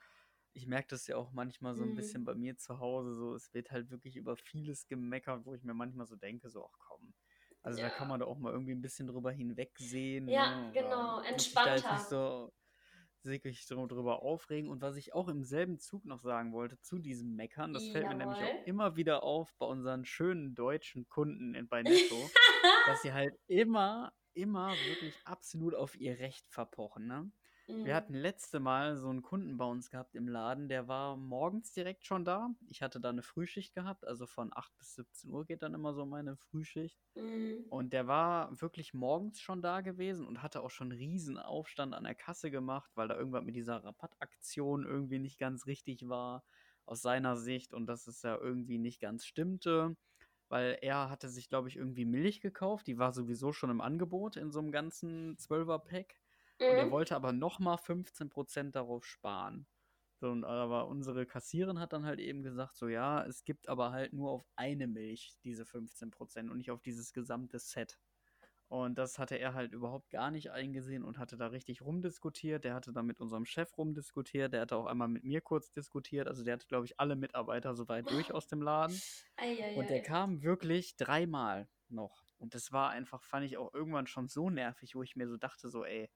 ich 0.54 0.68
merke 0.68 0.89
das 0.89 1.08
ja 1.08 1.18
auch 1.18 1.32
manchmal 1.32 1.76
so 1.76 1.84
ein 1.84 1.91
mhm. 1.91 1.95
bisschen 1.95 2.26
bei 2.26 2.36
mir 2.36 2.58
zu 2.58 2.80
Hause, 2.80 3.16
so 3.16 3.34
es 3.34 3.54
wird 3.54 3.72
halt 3.72 3.89
wirklich 3.89 4.16
über 4.16 4.36
vieles 4.36 4.88
gemeckert, 4.88 5.45
wo 5.45 5.54
ich 5.54 5.64
mir 5.64 5.74
manchmal 5.74 6.06
so 6.06 6.16
denke, 6.16 6.49
so 6.49 6.66
ach 6.66 6.78
komm. 6.80 7.14
Also 7.64 7.80
ja. 7.80 7.89
da 7.89 7.93
kann 7.93 8.08
man 8.08 8.20
da 8.20 8.26
auch 8.26 8.39
mal 8.39 8.52
irgendwie 8.52 8.74
ein 8.74 8.82
bisschen 8.82 9.08
drüber 9.08 9.32
hinwegsehen. 9.32 10.28
Ja, 10.28 10.62
ne? 10.62 10.72
genau, 10.74 11.22
entspannter. 11.22 11.76
Ich 11.76 11.84
da 11.84 11.89
jetzt 11.89 11.99
nicht 11.99 12.10
so 12.10 12.52
sich 13.24 13.68
drüber 13.68 14.24
aufregen. 14.24 14.70
Und 14.70 14.82
was 14.82 14.95
ich 14.95 15.14
auch 15.14 15.28
im 15.28 15.43
selben 15.43 15.80
Zug 15.80 16.06
noch 16.06 16.20
sagen 16.20 16.54
wollte 16.54 16.80
zu 16.82 16.97
diesem 16.97 17.36
Meckern, 17.36 17.72
das 17.72 17.88
fällt 17.89 18.06
Jawohl. 18.06 18.18
mir 18.18 18.26
nämlich 18.26 18.39
auch 18.39 18.66
immer 18.66 18.95
wieder 18.95 19.22
auf 19.22 19.54
bei 19.60 19.68
unseren 19.68 20.06
schönen 20.06 20.56
deutschen 20.56 21.08
Kunden 21.08 21.54
in, 21.54 21.68
bei 21.68 21.84
Netto, 21.84 22.16
dass 22.88 23.04
sie 23.04 23.14
halt 23.14 23.36
immer 23.45 24.12
immer 24.34 24.72
wirklich 24.88 25.16
absolut 25.26 25.76
auf 25.76 25.95
ihr 25.95 26.20
Recht 26.20 26.47
verpochen. 26.49 27.08
Ne? 27.08 27.32
Mhm. 27.72 27.86
Wir 27.86 27.95
hatten 27.95 28.13
letzte 28.13 28.59
Mal 28.59 28.97
so 28.97 29.09
einen 29.09 29.22
Kunden 29.22 29.57
bei 29.57 29.65
uns 29.65 29.89
gehabt 29.89 30.15
im 30.15 30.28
Laden, 30.28 30.67
der 30.67 30.88
war 30.88 31.15
morgens 31.15 31.72
direkt 31.72 32.05
schon 32.05 32.26
da. 32.26 32.49
Ich 32.67 32.82
hatte 32.82 32.99
da 32.99 33.09
eine 33.09 33.22
Frühschicht 33.22 33.74
gehabt, 33.74 34.05
also 34.05 34.28
von 34.28 34.51
8 34.53 34.78
bis 34.78 34.95
17 34.95 35.32
Uhr 35.32 35.45
geht 35.45 35.61
dann 35.61 35.74
immer 35.74 35.93
so 35.93 36.05
meine 36.05 36.36
Frühschicht. 36.36 36.99
Mhm. 37.15 37.65
Und 37.69 37.93
der 37.93 38.07
war 38.07 38.61
wirklich 38.61 38.93
morgens 38.93 39.39
schon 39.39 39.61
da 39.61 39.82
gewesen 39.82 40.28
und 40.28 40.43
hatte 40.43 40.61
auch 40.61 40.72
schon 40.72 40.91
einen 40.91 40.99
riesen 40.99 41.38
Aufstand 41.38 41.93
an 41.93 42.03
der 42.03 42.15
Kasse 42.15 42.51
gemacht, 42.51 42.91
weil 42.95 43.07
da 43.07 43.15
irgendwas 43.15 43.43
mit 43.43 43.55
dieser 43.55 43.84
Rabattaktion 43.84 44.86
irgendwie 44.86 45.19
nicht 45.19 45.39
ganz 45.39 45.65
richtig 45.65 46.09
war 46.09 46.43
aus 46.86 47.01
seiner 47.01 47.38
Sicht 47.38 47.74
und 47.74 47.86
dass 47.88 48.07
es 48.07 48.22
ja 48.24 48.38
irgendwie 48.38 48.78
nicht 48.78 48.99
ganz 48.99 49.26
stimmte 49.26 49.95
weil 50.51 50.78
er 50.82 51.09
hatte 51.09 51.30
sich, 51.30 51.47
glaube 51.47 51.69
ich, 51.69 51.78
irgendwie 51.78 52.03
Milch 52.03 52.41
gekauft. 52.41 52.86
Die 52.86 52.97
war 52.97 53.13
sowieso 53.13 53.53
schon 53.53 53.69
im 53.69 53.80
Angebot 53.80 54.36
in 54.36 54.51
so 54.51 54.59
einem 54.59 54.72
ganzen 54.72 55.38
12er-Pack. 55.38 56.20
Mhm. 56.62 56.68
Und 56.68 56.76
er 56.76 56.86
mhm. 56.86 56.91
wollte 56.91 57.16
aber 57.16 57.34
nochmal 57.34 57.78
15% 57.78 58.72
darauf 58.72 59.05
sparen. 59.05 59.66
So, 60.20 60.30
und 60.30 60.43
aber 60.43 60.88
unsere 60.88 61.26
Kassierin 61.26 61.80
hat 61.80 61.93
dann 61.93 62.05
halt 62.05 62.20
eben 62.20 62.43
gesagt, 62.43 62.78
so 62.78 62.88
ja, 62.88 63.26
es 63.26 63.43
gibt 63.43 63.68
aber 63.68 63.91
halt 63.91 64.14
nur 64.14 64.30
auf 64.30 64.45
eine 64.55 64.88
Milch 64.88 65.36
diese 65.43 65.64
15% 65.66 66.49
und 66.49 66.57
nicht 66.57 66.70
auf 66.70 66.82
dieses 66.82 67.12
gesamte 67.12 67.57
Set. 67.57 67.97
Und 68.68 68.97
das 68.97 69.20
hatte 69.20 69.36
er 69.36 69.53
halt 69.53 69.74
überhaupt 69.74 70.12
gar 70.12 70.32
nicht 70.32 70.51
eingesehen 70.51 71.03
und 71.03 71.18
hatte 71.18 71.36
da 71.36 71.47
richtig 71.47 71.82
rumdiskutiert. 71.82 72.64
Der 72.64 72.74
hatte 72.74 72.93
da 72.93 73.03
mit 73.03 73.20
unserem 73.20 73.43
Chef 73.43 73.78
rumdiskutiert. 73.78 74.53
Der 74.53 74.62
hatte 74.62 74.78
auch 74.78 74.86
einmal 74.86 75.09
mit 75.09 75.26
mir 75.26 75.41
kurz 75.41 75.72
diskutiert. 75.74 76.30
Also 76.30 76.45
der 76.45 76.53
hatte, 76.53 76.68
glaube 76.68 76.86
ich, 76.86 76.97
alle 76.97 77.18
Mitarbeiter 77.18 77.76
soweit 77.76 78.09
durch 78.09 78.32
aus 78.32 78.47
dem 78.47 78.62
Laden. 78.62 78.97
Ei, 79.36 79.76
und 79.76 79.89
der 79.89 80.01
kam 80.01 80.41
wirklich 80.41 80.95
dreimal 80.95 81.68
noch. 81.89 82.24
Und 82.38 82.55
das 82.55 82.72
war 82.72 82.91
einfach, 82.91 83.24
fand 83.24 83.45
ich 83.45 83.57
auch 83.57 83.74
irgendwann 83.74 84.07
schon 84.07 84.30
so 84.30 84.49
nervig, 84.49 84.95
wo 84.95 85.03
ich 85.03 85.18
mir 85.18 85.28
so 85.28 85.36
dachte, 85.36 85.70
so, 85.70 85.84
ey, 85.84 86.09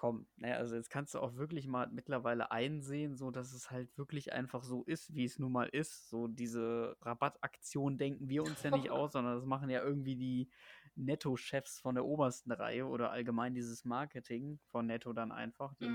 komm, 0.00 0.26
ne, 0.38 0.56
also 0.56 0.76
jetzt 0.76 0.88
kannst 0.88 1.12
du 1.12 1.18
auch 1.18 1.34
wirklich 1.36 1.66
mal 1.66 1.86
mittlerweile 1.92 2.50
einsehen, 2.50 3.16
so 3.16 3.30
dass 3.30 3.52
es 3.52 3.70
halt 3.70 3.98
wirklich 3.98 4.32
einfach 4.32 4.64
so 4.64 4.82
ist, 4.84 5.14
wie 5.14 5.24
es 5.24 5.38
nun 5.38 5.52
mal 5.52 5.68
ist. 5.68 6.08
So 6.08 6.26
diese 6.26 6.96
Rabattaktion 7.02 7.98
denken 7.98 8.30
wir 8.30 8.42
uns 8.42 8.62
ja 8.62 8.70
nicht 8.70 8.88
aus, 8.90 9.12
sondern 9.12 9.34
das 9.34 9.44
machen 9.44 9.68
ja 9.68 9.82
irgendwie 9.84 10.16
die 10.16 10.48
Netto-Chefs 10.94 11.80
von 11.80 11.96
der 11.96 12.06
obersten 12.06 12.50
Reihe 12.50 12.86
oder 12.86 13.10
allgemein 13.10 13.52
dieses 13.52 13.84
Marketing 13.84 14.58
von 14.68 14.86
Netto 14.86 15.12
dann 15.12 15.32
einfach, 15.32 15.74
die 15.74 15.88
mhm. 15.88 15.92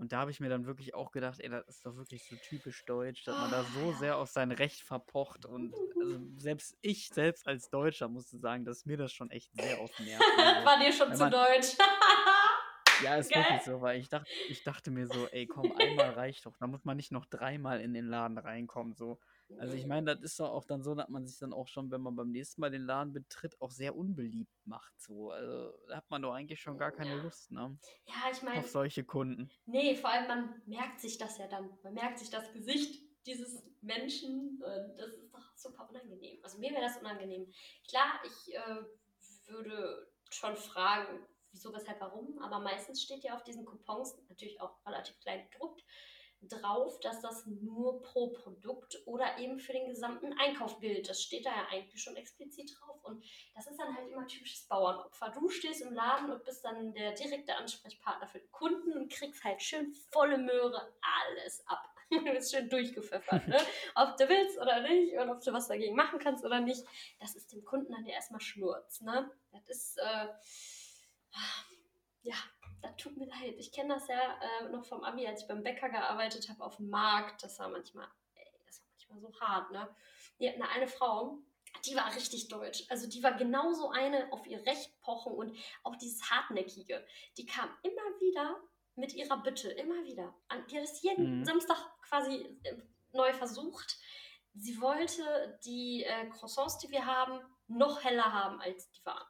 Und 0.00 0.12
da 0.12 0.20
habe 0.20 0.30
ich 0.30 0.40
mir 0.40 0.48
dann 0.48 0.64
wirklich 0.64 0.94
auch 0.94 1.12
gedacht, 1.12 1.40
ey, 1.40 1.50
das 1.50 1.68
ist 1.68 1.84
doch 1.84 1.94
wirklich 1.94 2.24
so 2.24 2.34
typisch 2.36 2.86
deutsch, 2.86 3.22
dass 3.24 3.36
man 3.36 3.50
da 3.50 3.62
so 3.64 3.92
sehr 3.92 4.16
auf 4.16 4.30
sein 4.30 4.50
Recht 4.50 4.80
verpocht. 4.80 5.44
Und 5.44 5.74
also 6.00 6.18
selbst 6.36 6.74
ich, 6.80 7.08
selbst 7.08 7.46
als 7.46 7.68
Deutscher, 7.68 8.08
musste 8.08 8.38
sagen, 8.38 8.64
dass 8.64 8.86
mir 8.86 8.96
das 8.96 9.12
schon 9.12 9.30
echt 9.30 9.52
sehr 9.52 9.76
den 9.76 10.06
Nerven 10.06 10.24
War 10.64 10.78
dir 10.78 10.90
schon 10.90 11.14
zu 11.14 11.28
deutsch? 11.28 11.76
ja, 13.04 13.16
ist 13.18 13.30
Geil. 13.30 13.42
wirklich 13.42 13.62
so, 13.62 13.82
weil 13.82 14.00
ich 14.00 14.08
dachte, 14.08 14.30
ich 14.46 14.62
dachte 14.62 14.90
mir 14.90 15.06
so, 15.06 15.28
ey, 15.28 15.46
komm, 15.46 15.70
einmal 15.70 16.12
reicht 16.12 16.46
doch. 16.46 16.56
Da 16.56 16.66
muss 16.66 16.86
man 16.86 16.96
nicht 16.96 17.12
noch 17.12 17.26
dreimal 17.26 17.82
in 17.82 17.92
den 17.92 18.06
Laden 18.06 18.38
reinkommen. 18.38 18.94
So. 18.94 19.20
Also 19.58 19.74
ich 19.74 19.86
meine, 19.86 20.14
das 20.14 20.22
ist 20.22 20.40
doch 20.40 20.50
auch 20.50 20.64
dann 20.64 20.82
so, 20.82 20.94
dass 20.94 21.08
man 21.08 21.26
sich 21.26 21.38
dann 21.38 21.52
auch 21.52 21.68
schon, 21.68 21.90
wenn 21.90 22.00
man 22.00 22.16
beim 22.16 22.30
nächsten 22.30 22.60
Mal 22.60 22.70
den 22.70 22.82
Laden 22.82 23.12
betritt, 23.12 23.60
auch 23.60 23.70
sehr 23.70 23.96
unbeliebt 23.96 24.54
macht. 24.64 24.92
So. 25.00 25.30
Also 25.30 25.72
da 25.88 25.96
hat 25.96 26.10
man 26.10 26.22
doch 26.22 26.32
eigentlich 26.32 26.60
schon 26.60 26.78
gar 26.78 26.92
keine 26.92 27.16
ja. 27.16 27.22
Lust, 27.22 27.50
ne? 27.50 27.76
Ja, 28.06 28.30
ich 28.32 28.42
meine. 28.42 28.60
Auf 28.60 28.70
solche 28.70 29.04
Kunden. 29.04 29.50
Nee, 29.66 29.96
vor 29.96 30.10
allem 30.10 30.28
man 30.28 30.62
merkt 30.66 31.00
sich 31.00 31.18
das 31.18 31.38
ja 31.38 31.48
dann. 31.48 31.70
Man 31.82 31.94
merkt 31.94 32.18
sich 32.18 32.30
das 32.30 32.52
Gesicht 32.52 33.02
dieses 33.26 33.62
Menschen 33.82 34.62
und 34.62 34.96
das 34.96 35.12
ist 35.12 35.32
doch 35.32 35.56
super 35.56 35.88
unangenehm. 35.90 36.38
Also 36.42 36.58
mir 36.58 36.70
wäre 36.70 36.82
das 36.82 36.96
unangenehm. 36.98 37.52
Klar, 37.88 38.20
ich 38.24 38.54
äh, 38.54 39.50
würde 39.50 40.10
schon 40.30 40.56
fragen, 40.56 41.26
wieso, 41.52 41.72
weshalb, 41.72 42.00
warum, 42.00 42.38
aber 42.38 42.60
meistens 42.60 43.02
steht 43.02 43.24
ja 43.24 43.34
auf 43.34 43.44
diesen 43.44 43.64
Coupons 43.64 44.16
natürlich 44.28 44.60
auch 44.60 44.74
relativ 44.86 45.18
klein 45.20 45.48
gedruckt 45.50 45.84
drauf, 46.48 46.98
dass 47.00 47.20
das 47.20 47.46
nur 47.46 48.02
pro 48.02 48.28
Produkt 48.28 48.98
oder 49.06 49.38
eben 49.38 49.58
für 49.58 49.72
den 49.72 49.88
gesamten 49.88 50.32
Einkauf 50.38 50.80
gilt. 50.80 51.08
Das 51.08 51.22
steht 51.22 51.46
da 51.46 51.50
ja 51.50 51.66
eigentlich 51.70 52.02
schon 52.02 52.16
explizit 52.16 52.72
drauf. 52.78 53.02
Und 53.04 53.24
das 53.54 53.66
ist 53.66 53.78
dann 53.78 53.94
halt 53.94 54.08
immer 54.10 54.26
typisches 54.26 54.66
Bauernopfer. 54.66 55.30
Du 55.30 55.48
stehst 55.48 55.82
im 55.82 55.92
Laden 55.92 56.30
und 56.30 56.44
bist 56.44 56.64
dann 56.64 56.92
der 56.94 57.12
direkte 57.12 57.56
Ansprechpartner 57.56 58.26
für 58.26 58.38
den 58.38 58.50
Kunden 58.50 58.92
und 58.92 59.12
kriegst 59.12 59.44
halt 59.44 59.62
schön 59.62 59.92
volle 60.10 60.38
Möhre 60.38 60.92
alles 61.00 61.62
ab. 61.66 61.86
Du 62.10 62.24
bist 62.24 62.50
schön 62.50 62.68
durchgepfeffert, 62.68 63.46
ne? 63.46 63.56
ob 63.94 64.16
du 64.16 64.28
willst 64.28 64.58
oder 64.58 64.80
nicht 64.80 65.16
und 65.16 65.30
ob 65.30 65.40
du 65.42 65.52
was 65.52 65.68
dagegen 65.68 65.94
machen 65.94 66.18
kannst 66.18 66.44
oder 66.44 66.58
nicht. 66.58 66.84
Das 67.20 67.36
ist 67.36 67.52
dem 67.52 67.64
Kunden 67.64 67.92
dann 67.92 68.04
ja 68.04 68.14
erstmal 68.14 68.40
Schnurz. 68.40 69.00
Ne? 69.00 69.30
Das 69.52 69.68
ist, 69.68 69.96
äh, 69.98 70.26
ja, 72.22 72.34
das 72.82 72.96
tut 72.96 73.16
mir 73.16 73.26
leid. 73.26 73.54
Ich 73.58 73.72
kenne 73.72 73.94
das 73.94 74.08
ja 74.08 74.38
äh, 74.40 74.68
noch 74.70 74.84
vom 74.84 75.02
Abi, 75.02 75.26
als 75.26 75.42
ich 75.42 75.48
beim 75.48 75.62
Bäcker 75.62 75.88
gearbeitet 75.88 76.48
habe 76.48 76.64
auf 76.64 76.76
dem 76.76 76.90
Markt. 76.90 77.42
Das 77.42 77.58
war 77.58 77.68
manchmal, 77.68 78.08
ey, 78.34 78.46
das 78.66 78.80
war 78.80 78.88
manchmal 78.92 79.20
so 79.20 79.40
hart, 79.40 79.70
ne? 79.72 79.88
Die 80.38 80.48
hatten 80.48 80.62
eine 80.62 80.88
Frau, 80.88 81.38
die 81.84 81.94
war 81.94 82.14
richtig 82.14 82.48
deutsch. 82.48 82.84
Also 82.88 83.08
die 83.08 83.22
war 83.22 83.32
genauso 83.32 83.90
eine 83.90 84.32
auf 84.32 84.46
ihr 84.46 84.64
Recht 84.66 84.98
pochen 85.00 85.32
und 85.34 85.56
auch 85.82 85.96
dieses 85.96 86.30
Hartnäckige. 86.30 87.04
Die 87.36 87.46
kam 87.46 87.68
immer 87.82 88.20
wieder 88.20 88.56
mit 88.96 89.14
ihrer 89.14 89.42
Bitte, 89.42 89.70
immer 89.70 90.04
wieder. 90.04 90.34
Die 90.70 90.76
hat 90.76 90.84
es 90.84 91.02
jeden 91.02 91.40
mhm. 91.40 91.44
Samstag 91.44 91.78
quasi 92.08 92.58
äh, 92.64 92.76
neu 93.12 93.32
versucht. 93.34 93.98
Sie 94.54 94.80
wollte 94.80 95.58
die 95.64 96.04
äh, 96.04 96.26
Croissants, 96.30 96.78
die 96.78 96.90
wir 96.90 97.06
haben, 97.06 97.40
noch 97.68 98.02
heller 98.02 98.32
haben, 98.32 98.60
als 98.60 98.90
die 98.90 99.04
waren. 99.04 99.26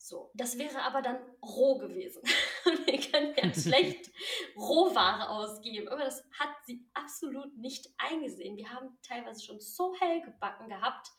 So, 0.00 0.30
das 0.34 0.58
wäre 0.58 0.82
aber 0.82 1.02
dann 1.02 1.18
roh 1.42 1.78
gewesen. 1.78 2.22
wir 2.64 3.00
können 3.00 3.34
ja 3.36 3.52
schlecht 3.60 4.10
Rohware 4.56 5.28
ausgeben, 5.28 5.88
aber 5.88 6.04
das 6.04 6.24
hat 6.38 6.54
sie 6.66 6.88
absolut 6.94 7.56
nicht 7.56 7.88
eingesehen. 7.98 8.56
Wir 8.56 8.72
haben 8.72 8.96
teilweise 9.02 9.44
schon 9.44 9.60
so 9.60 9.94
hell 9.98 10.22
gebacken 10.22 10.68
gehabt, 10.68 11.10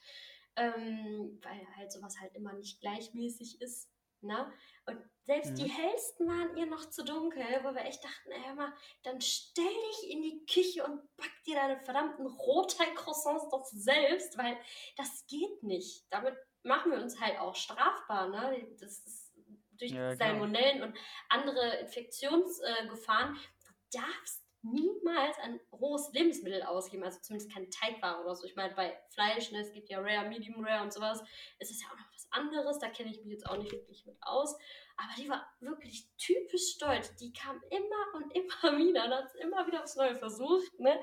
ähm, 0.56 1.40
weil 1.44 1.68
halt 1.76 1.92
sowas 1.92 2.20
halt 2.20 2.34
immer 2.36 2.54
nicht 2.54 2.80
gleichmäßig 2.80 3.62
ist. 3.62 3.90
Ne? 4.22 4.52
Und 4.86 4.98
selbst 5.24 5.52
mhm. 5.52 5.56
die 5.56 5.70
hellsten 5.70 6.28
waren 6.28 6.58
ihr 6.58 6.66
noch 6.66 6.90
zu 6.90 7.06
dunkel, 7.06 7.44
wo 7.64 7.74
wir 7.74 7.86
echt 7.86 8.04
dachten, 8.04 8.32
ey, 8.32 8.54
mal, 8.54 8.74
dann 9.04 9.22
stell 9.22 9.66
dich 9.66 10.12
in 10.12 10.22
die 10.22 10.46
Küche 10.46 10.84
und 10.84 11.02
back 11.16 11.32
dir 11.46 11.56
deine 11.56 11.80
verdammten 11.82 12.26
Rotteig-Croissants 12.26 13.50
doch 13.50 13.66
selbst, 13.66 14.38
weil 14.38 14.58
das 14.98 15.26
geht 15.28 15.64
nicht. 15.64 16.06
Damit 16.10 16.36
machen 16.64 16.92
wir 16.92 17.02
uns 17.02 17.20
halt 17.20 17.40
auch 17.40 17.56
strafbar. 17.56 18.30
Ne? 18.30 18.68
Das 18.80 19.00
ist 19.00 19.30
durch 19.78 19.92
ja, 19.92 20.16
Salmonellen 20.16 20.84
und 20.84 20.98
andere 21.30 21.78
Infektionsgefahren. 21.78 23.36
du 23.36 24.00
darfst 24.00 24.44
niemals 24.62 25.38
ein 25.40 25.60
rohes 25.72 26.12
Lebensmittel 26.12 26.64
ausgeben, 26.64 27.04
also 27.04 27.20
zumindest 27.22 27.54
keine 27.54 27.70
Teigware 27.70 28.22
oder 28.22 28.36
so. 28.36 28.46
Ich 28.46 28.56
meine, 28.56 28.76
bei 28.76 28.98
Fleisch, 29.14 29.52
ne, 29.52 29.62
es 29.62 29.72
gibt 29.72 29.90
ja 29.90 30.00
Rare, 30.00 30.28
Medium 30.28 30.64
Rare 30.64 30.84
und 30.84 30.94
sowas, 30.94 31.22
ist 31.60 31.72
es 31.72 31.82
ja 31.82 31.88
auch 31.88 31.98
noch 31.98 32.14
was 32.14 32.28
anderes, 32.32 32.80
da 32.80 32.90
kenne 32.90 33.12
ich 33.12 33.24
mich 33.24 33.32
jetzt 33.32 33.48
auch 33.48 33.58
nicht 33.58 33.72
wirklich 33.72 34.06
mit 34.06 34.18
aus. 34.22 34.58
Aber 34.98 35.14
die 35.18 35.30
war 35.30 35.50
wirklich 35.62 36.10
typisch 36.18 36.74
stolz. 36.76 37.16
Die 37.16 37.32
kam 37.32 37.62
immer 37.70 38.16
und 38.16 38.36
immer 38.36 38.78
wieder 38.78 39.06
und 39.06 39.12
hat 39.12 39.36
immer 39.36 39.66
wieder 39.66 39.84
aufs 39.84 39.96
Neue 39.96 40.18
versucht. 40.18 40.78
Ne? 40.78 41.00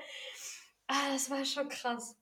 Ah, 0.85 1.11
das 1.11 1.29
war 1.31 1.43
schon 1.43 1.67
krass. 1.67 2.15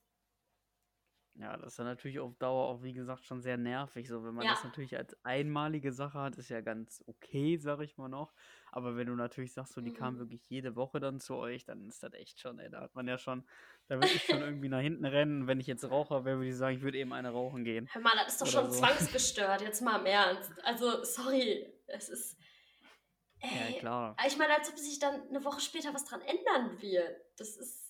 Ja, 1.37 1.57
das 1.57 1.73
ist 1.73 1.79
ja 1.79 1.83
natürlich 1.83 2.19
auf 2.19 2.33
Dauer 2.35 2.67
auch, 2.67 2.81
wie 2.81 2.93
gesagt, 2.93 3.25
schon 3.25 3.41
sehr 3.41 3.57
nervig. 3.57 4.07
So, 4.07 4.23
wenn 4.23 4.33
man 4.33 4.45
ja. 4.45 4.51
das 4.51 4.63
natürlich 4.63 4.95
als 4.95 5.17
einmalige 5.25 5.91
Sache 5.91 6.17
hat, 6.17 6.37
ist 6.37 6.49
ja 6.49 6.61
ganz 6.61 7.03
okay, 7.07 7.57
sag 7.57 7.81
ich 7.81 7.97
mal 7.97 8.07
noch. 8.07 8.33
Aber 8.71 8.95
wenn 8.95 9.07
du 9.07 9.15
natürlich 9.15 9.51
sagst, 9.51 9.73
so, 9.73 9.81
die 9.81 9.91
mhm. 9.91 9.95
kam 9.95 10.19
wirklich 10.19 10.49
jede 10.49 10.77
Woche 10.77 11.01
dann 11.01 11.19
zu 11.19 11.35
euch, 11.35 11.65
dann 11.65 11.89
ist 11.89 12.01
das 12.03 12.13
echt 12.13 12.39
schon, 12.39 12.57
ey, 12.59 12.69
da 12.69 12.81
hat 12.81 12.95
man 12.95 13.07
ja 13.07 13.17
schon, 13.17 13.43
da 13.87 13.95
würde 13.95 14.07
ich 14.07 14.23
schon 14.23 14.41
irgendwie 14.41 14.69
nach 14.69 14.79
hinten 14.79 15.03
rennen. 15.03 15.45
Wenn 15.45 15.59
ich 15.59 15.67
jetzt 15.67 15.83
Raucher 15.89 16.23
wäre, 16.23 16.37
würde 16.37 16.49
ich 16.49 16.55
sagen, 16.55 16.77
ich 16.77 16.83
würde 16.83 16.97
eben 16.97 17.11
eine 17.11 17.31
rauchen 17.31 17.65
gehen. 17.65 17.89
Hör 17.91 18.01
mal, 18.01 18.13
das 18.15 18.33
ist 18.33 18.41
doch 18.41 18.47
schon 18.47 18.71
so. 18.71 18.79
zwangsgestört, 18.79 19.61
jetzt 19.61 19.81
mal 19.81 19.99
im 19.99 20.05
Ernst. 20.05 20.53
Also, 20.63 21.03
sorry, 21.03 21.65
es 21.87 22.07
ist. 22.07 22.37
Ey, 23.39 23.73
ja, 23.73 23.79
klar. 23.79 24.15
Ich 24.25 24.37
meine, 24.37 24.55
als 24.55 24.69
ob 24.69 24.77
sich 24.77 24.99
dann 24.99 25.27
eine 25.27 25.43
Woche 25.43 25.59
später 25.59 25.93
was 25.93 26.05
dran 26.05 26.21
ändern 26.21 26.81
wird. 26.81 27.17
Das 27.37 27.57
ist 27.57 27.84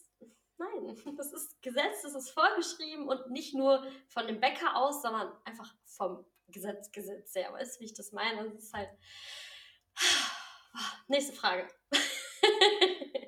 Nein, 0.57 0.95
das 1.17 1.33
ist 1.33 1.61
Gesetz, 1.61 2.01
das 2.03 2.15
ist 2.15 2.29
vorgeschrieben 2.29 3.07
und 3.07 3.31
nicht 3.31 3.53
nur 3.53 3.85
von 4.07 4.27
dem 4.27 4.39
Bäcker 4.39 4.75
aus, 4.75 5.01
sondern 5.01 5.31
einfach 5.43 5.73
vom 5.85 6.25
Gesetz, 6.47 6.91
Gesetz 6.91 7.35
her. 7.35 7.51
Weißt 7.53 7.75
du, 7.75 7.81
wie 7.81 7.85
ich 7.85 7.93
das 7.93 8.11
meine? 8.11 8.49
Das 8.51 8.63
ist 8.63 8.73
halt. 8.73 8.89
Nächste 11.07 11.33
Frage. 11.33 11.67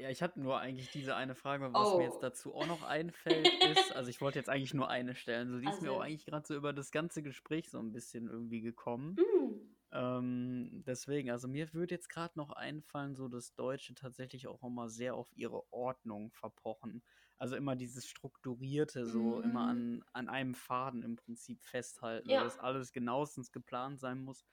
Ja, 0.00 0.08
ich 0.08 0.22
hatte 0.22 0.40
nur 0.40 0.58
eigentlich 0.58 0.90
diese 0.90 1.14
eine 1.14 1.34
Frage, 1.34 1.74
was 1.74 1.88
oh. 1.88 1.98
mir 1.98 2.04
jetzt 2.04 2.16
oh. 2.16 2.22
dazu 2.22 2.54
auch 2.54 2.66
noch 2.66 2.82
einfällt, 2.84 3.46
ist, 3.64 3.92
also 3.94 4.08
ich 4.08 4.22
wollte 4.22 4.38
jetzt 4.38 4.48
eigentlich 4.48 4.72
nur 4.72 4.88
eine 4.88 5.14
stellen, 5.14 5.50
so 5.50 5.58
die 5.58 5.66
also. 5.66 5.76
ist 5.76 5.82
mir 5.82 5.92
auch 5.92 6.00
eigentlich 6.00 6.24
gerade 6.24 6.46
so 6.46 6.54
über 6.54 6.72
das 6.72 6.90
ganze 6.90 7.22
Gespräch 7.22 7.68
so 7.68 7.78
ein 7.78 7.92
bisschen 7.92 8.26
irgendwie 8.26 8.62
gekommen. 8.62 9.16
Mm. 9.16 9.76
Ähm, 9.92 10.84
deswegen, 10.86 11.30
also 11.30 11.48
mir 11.48 11.72
würde 11.74 11.94
jetzt 11.94 12.08
gerade 12.08 12.38
noch 12.38 12.50
einfallen, 12.50 13.16
so 13.16 13.28
dass 13.28 13.54
Deutsche 13.54 13.94
tatsächlich 13.94 14.46
auch 14.46 14.62
immer 14.62 14.88
sehr 14.88 15.14
auf 15.14 15.28
ihre 15.34 15.62
Ordnung 15.72 16.30
verpochen. 16.30 17.02
Also 17.38 17.56
immer 17.56 17.74
dieses 17.74 18.06
Strukturierte, 18.06 19.06
so 19.06 19.38
mhm. 19.38 19.44
immer 19.44 19.68
an, 19.68 20.04
an 20.12 20.28
einem 20.28 20.54
Faden 20.54 21.02
im 21.02 21.16
Prinzip 21.16 21.62
festhalten, 21.62 22.30
ja. 22.30 22.44
dass 22.44 22.58
alles 22.58 22.92
genauestens 22.92 23.50
geplant 23.50 23.98
sein 23.98 24.20
muss. 24.20 24.44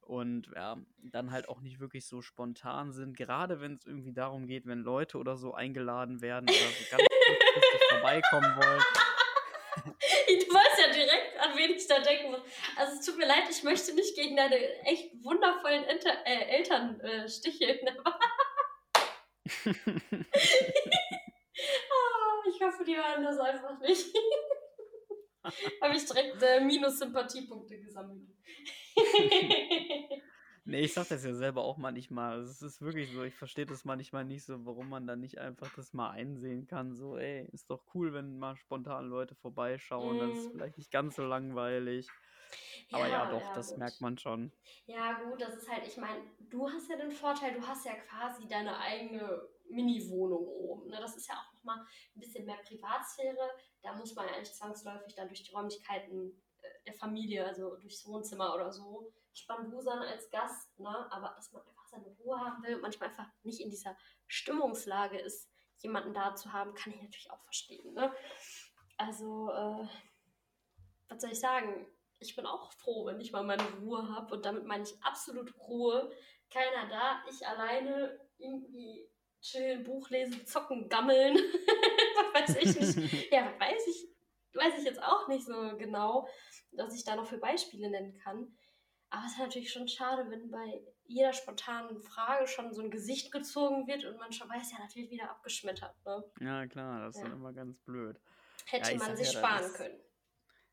Und 0.00 0.50
ja, 0.56 0.78
dann 0.98 1.30
halt 1.30 1.48
auch 1.48 1.60
nicht 1.60 1.78
wirklich 1.78 2.06
so 2.06 2.22
spontan 2.22 2.90
sind, 2.90 3.16
gerade 3.16 3.60
wenn 3.60 3.74
es 3.74 3.86
irgendwie 3.86 4.12
darum 4.12 4.46
geht, 4.46 4.66
wenn 4.66 4.80
Leute 4.80 5.16
oder 5.18 5.36
so 5.36 5.54
eingeladen 5.54 6.20
werden 6.20 6.48
oder 6.48 6.58
so 6.58 6.84
ganz 6.90 7.02
kurzfristig 7.26 7.88
vorbeikommen 7.88 8.56
wollen. 8.56 8.82
Du 9.82 10.54
weißt 10.54 10.80
ja 10.80 10.88
direkt, 10.92 11.38
an 11.38 11.56
wen 11.56 11.74
ich 11.74 11.86
da 11.86 12.00
denken 12.00 12.32
muss. 12.32 12.42
Also 12.76 12.98
es 12.98 13.06
tut 13.06 13.16
mir 13.16 13.26
leid, 13.26 13.44
ich 13.50 13.62
möchte 13.62 13.94
nicht 13.94 14.14
gegen 14.14 14.36
deine 14.36 14.56
echt 14.84 15.12
wundervollen 15.22 15.84
Inter 15.84 16.26
äh, 16.26 16.56
Eltern 16.56 17.00
äh, 17.00 17.26
sticheln. 17.28 17.78
oh, 18.04 18.10
ich 22.50 22.60
hoffe, 22.62 22.84
die 22.84 22.96
hören 22.96 23.24
das 23.24 23.38
einfach 23.38 23.78
nicht. 23.80 24.14
Habe 25.80 25.96
ich 25.96 26.04
direkt 26.04 26.42
äh, 26.42 26.60
Minus-Sympathiepunkte 26.60 27.80
gesammelt. 27.80 28.28
Nee, 30.64 30.80
ich 30.80 30.94
sag 30.94 31.08
das 31.08 31.24
ja 31.24 31.34
selber 31.34 31.64
auch 31.64 31.76
manchmal. 31.76 32.40
Es 32.40 32.62
ist 32.62 32.80
wirklich 32.80 33.10
so, 33.12 33.24
ich 33.24 33.34
verstehe 33.34 33.66
das 33.66 33.84
manchmal 33.84 34.24
nicht 34.24 34.44
so, 34.44 34.64
warum 34.64 34.88
man 34.88 35.06
dann 35.06 35.20
nicht 35.20 35.38
einfach 35.38 35.74
das 35.74 35.92
mal 35.92 36.10
einsehen 36.10 36.66
kann. 36.68 36.94
So, 36.94 37.16
ey, 37.16 37.48
ist 37.52 37.68
doch 37.68 37.82
cool, 37.94 38.12
wenn 38.12 38.38
mal 38.38 38.56
spontan 38.56 39.08
Leute 39.08 39.34
vorbeischauen, 39.34 40.16
mm. 40.16 40.20
dann 40.20 40.32
ist 40.32 40.38
es 40.38 40.46
mhm. 40.46 40.52
vielleicht 40.52 40.78
nicht 40.78 40.92
ganz 40.92 41.16
so 41.16 41.24
langweilig. 41.24 42.06
Ja, 42.90 42.98
Aber 42.98 43.08
ja, 43.08 43.30
doch, 43.30 43.40
ja, 43.40 43.54
das 43.54 43.70
gut. 43.70 43.78
merkt 43.78 44.00
man 44.00 44.18
schon. 44.18 44.52
Ja, 44.86 45.20
gut, 45.22 45.40
das 45.40 45.56
ist 45.56 45.68
halt, 45.68 45.86
ich 45.86 45.96
meine, 45.96 46.22
du 46.50 46.68
hast 46.68 46.88
ja 46.88 46.96
den 46.96 47.10
Vorteil, 47.10 47.54
du 47.54 47.66
hast 47.66 47.84
ja 47.84 47.94
quasi 47.94 48.46
deine 48.46 48.78
eigene 48.78 49.48
Mini-Wohnung 49.68 50.46
oben. 50.46 50.90
Ne? 50.90 50.98
Das 51.00 51.16
ist 51.16 51.28
ja 51.28 51.34
auch 51.34 51.52
nochmal 51.54 51.78
ein 52.14 52.20
bisschen 52.20 52.44
mehr 52.44 52.58
Privatsphäre. 52.66 53.50
Da 53.82 53.94
muss 53.94 54.14
man 54.14 54.28
ja 54.28 54.38
nicht 54.38 54.54
zwangsläufig 54.54 55.14
dann 55.14 55.28
durch 55.28 55.42
die 55.42 55.52
Räumlichkeiten 55.52 56.40
äh, 56.60 56.68
der 56.86 56.94
Familie, 56.94 57.46
also 57.46 57.76
durchs 57.76 58.06
Wohnzimmer 58.06 58.54
oder 58.54 58.70
so, 58.70 59.12
Spambusern 59.34 60.00
als 60.00 60.30
Gast, 60.30 60.78
ne? 60.78 61.10
aber 61.10 61.32
dass 61.36 61.52
man 61.52 61.62
einfach 61.62 61.86
seine 61.86 62.08
Ruhe 62.18 62.38
haben 62.38 62.62
will 62.62 62.76
und 62.76 62.82
manchmal 62.82 63.08
einfach 63.10 63.28
nicht 63.42 63.60
in 63.60 63.70
dieser 63.70 63.96
Stimmungslage 64.26 65.18
ist, 65.18 65.50
jemanden 65.78 66.14
da 66.14 66.34
zu 66.34 66.52
haben, 66.52 66.74
kann 66.74 66.92
ich 66.92 67.02
natürlich 67.02 67.30
auch 67.30 67.42
verstehen. 67.42 67.94
Ne? 67.94 68.12
Also, 68.96 69.50
äh, 69.50 69.88
was 71.08 71.20
soll 71.20 71.32
ich 71.32 71.40
sagen? 71.40 71.86
Ich 72.20 72.36
bin 72.36 72.46
auch 72.46 72.72
froh, 72.72 73.06
wenn 73.06 73.20
ich 73.20 73.32
mal 73.32 73.42
meine 73.42 73.68
Ruhe 73.80 74.08
habe 74.08 74.34
und 74.34 74.44
damit 74.44 74.64
meine 74.64 74.84
ich 74.84 75.02
absolut 75.02 75.52
Ruhe. 75.58 76.12
Keiner 76.50 76.88
da, 76.88 77.22
ich 77.28 77.46
alleine 77.46 78.20
irgendwie 78.38 79.08
chillen, 79.40 79.82
Buch 79.82 80.08
lesen, 80.10 80.46
zocken, 80.46 80.88
gammeln. 80.88 81.36
was 82.32 82.54
weiß 82.54 82.76
ich 82.76 82.96
nicht. 82.96 83.32
Ja, 83.32 83.46
was 83.46 83.60
weiß 83.60 83.86
ich, 83.88 84.08
weiß 84.54 84.78
ich 84.78 84.84
jetzt 84.84 85.02
auch 85.02 85.26
nicht 85.28 85.44
so 85.44 85.76
genau, 85.76 86.28
dass 86.72 86.94
ich 86.94 87.04
da 87.04 87.16
noch 87.16 87.26
für 87.26 87.38
Beispiele 87.38 87.90
nennen 87.90 88.14
kann. 88.18 88.56
Aber 89.12 89.26
es 89.26 89.32
ist 89.32 89.38
natürlich 89.38 89.70
schon 89.70 89.86
schade, 89.88 90.30
wenn 90.30 90.50
bei 90.50 90.80
jeder 91.04 91.34
spontanen 91.34 92.00
Frage 92.00 92.46
schon 92.46 92.72
so 92.72 92.80
ein 92.80 92.90
Gesicht 92.90 93.30
gezogen 93.30 93.86
wird 93.86 94.06
und 94.06 94.16
man 94.16 94.32
schon 94.32 94.48
weiß, 94.48 94.72
ja, 94.72 94.78
natürlich 94.78 95.10
wieder 95.10 95.30
abgeschmettert. 95.30 95.94
Ne? 96.06 96.24
Ja, 96.40 96.66
klar, 96.66 97.04
das 97.04 97.16
ja. 97.16 97.20
ist 97.20 97.28
dann 97.28 97.36
immer 97.36 97.52
ganz 97.52 97.78
blöd. 97.80 98.18
Hätte 98.64 98.92
ja, 98.92 98.96
man 98.96 99.14
sich 99.14 99.30
ja, 99.34 99.38
sparen 99.38 99.64
ist, 99.66 99.74
können. 99.74 100.00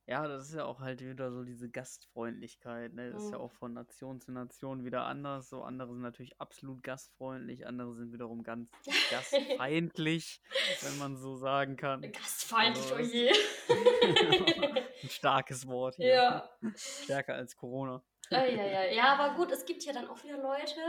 Ja, 0.06 0.26
das 0.26 0.48
ist 0.48 0.56
ja 0.56 0.64
auch 0.64 0.80
halt 0.80 1.02
wieder 1.02 1.34
so 1.34 1.44
diese 1.44 1.70
Gastfreundlichkeit. 1.70 2.94
Ne? 2.94 3.12
Das 3.12 3.22
mhm. 3.22 3.26
ist 3.26 3.32
ja 3.34 3.38
mhm. 3.40 3.44
auch 3.44 3.52
von 3.52 3.74
Nation 3.74 4.22
zu 4.22 4.32
Nation 4.32 4.86
wieder 4.86 5.04
anders. 5.04 5.50
So 5.50 5.62
andere 5.64 5.92
sind 5.92 6.02
natürlich 6.02 6.40
absolut 6.40 6.82
gastfreundlich, 6.82 7.68
andere 7.68 7.94
sind 7.94 8.14
wiederum 8.14 8.44
ganz 8.44 8.72
gastfeindlich, 9.12 10.42
wenn 10.82 10.98
man 10.98 11.18
so 11.18 11.36
sagen 11.36 11.76
kann. 11.76 12.10
Gastfeindlich, 12.10 12.92
also, 12.94 12.96
oh 12.96 13.00
je. 13.00 13.34
ein 15.04 15.10
starkes 15.10 15.68
Wort 15.68 15.96
hier. 15.96 16.08
Ja. 16.08 16.50
Stärker 16.76 17.36
als 17.36 17.58
Corona. 17.58 18.02
Ja, 18.30 18.46
ja, 18.46 18.86
ja. 18.86 19.04
aber 19.14 19.36
gut, 19.36 19.52
es 19.52 19.66
gibt 19.66 19.84
ja 19.84 19.94
dann 19.94 20.08
auch 20.08 20.24
wieder 20.24 20.38
Leute, 20.38 20.80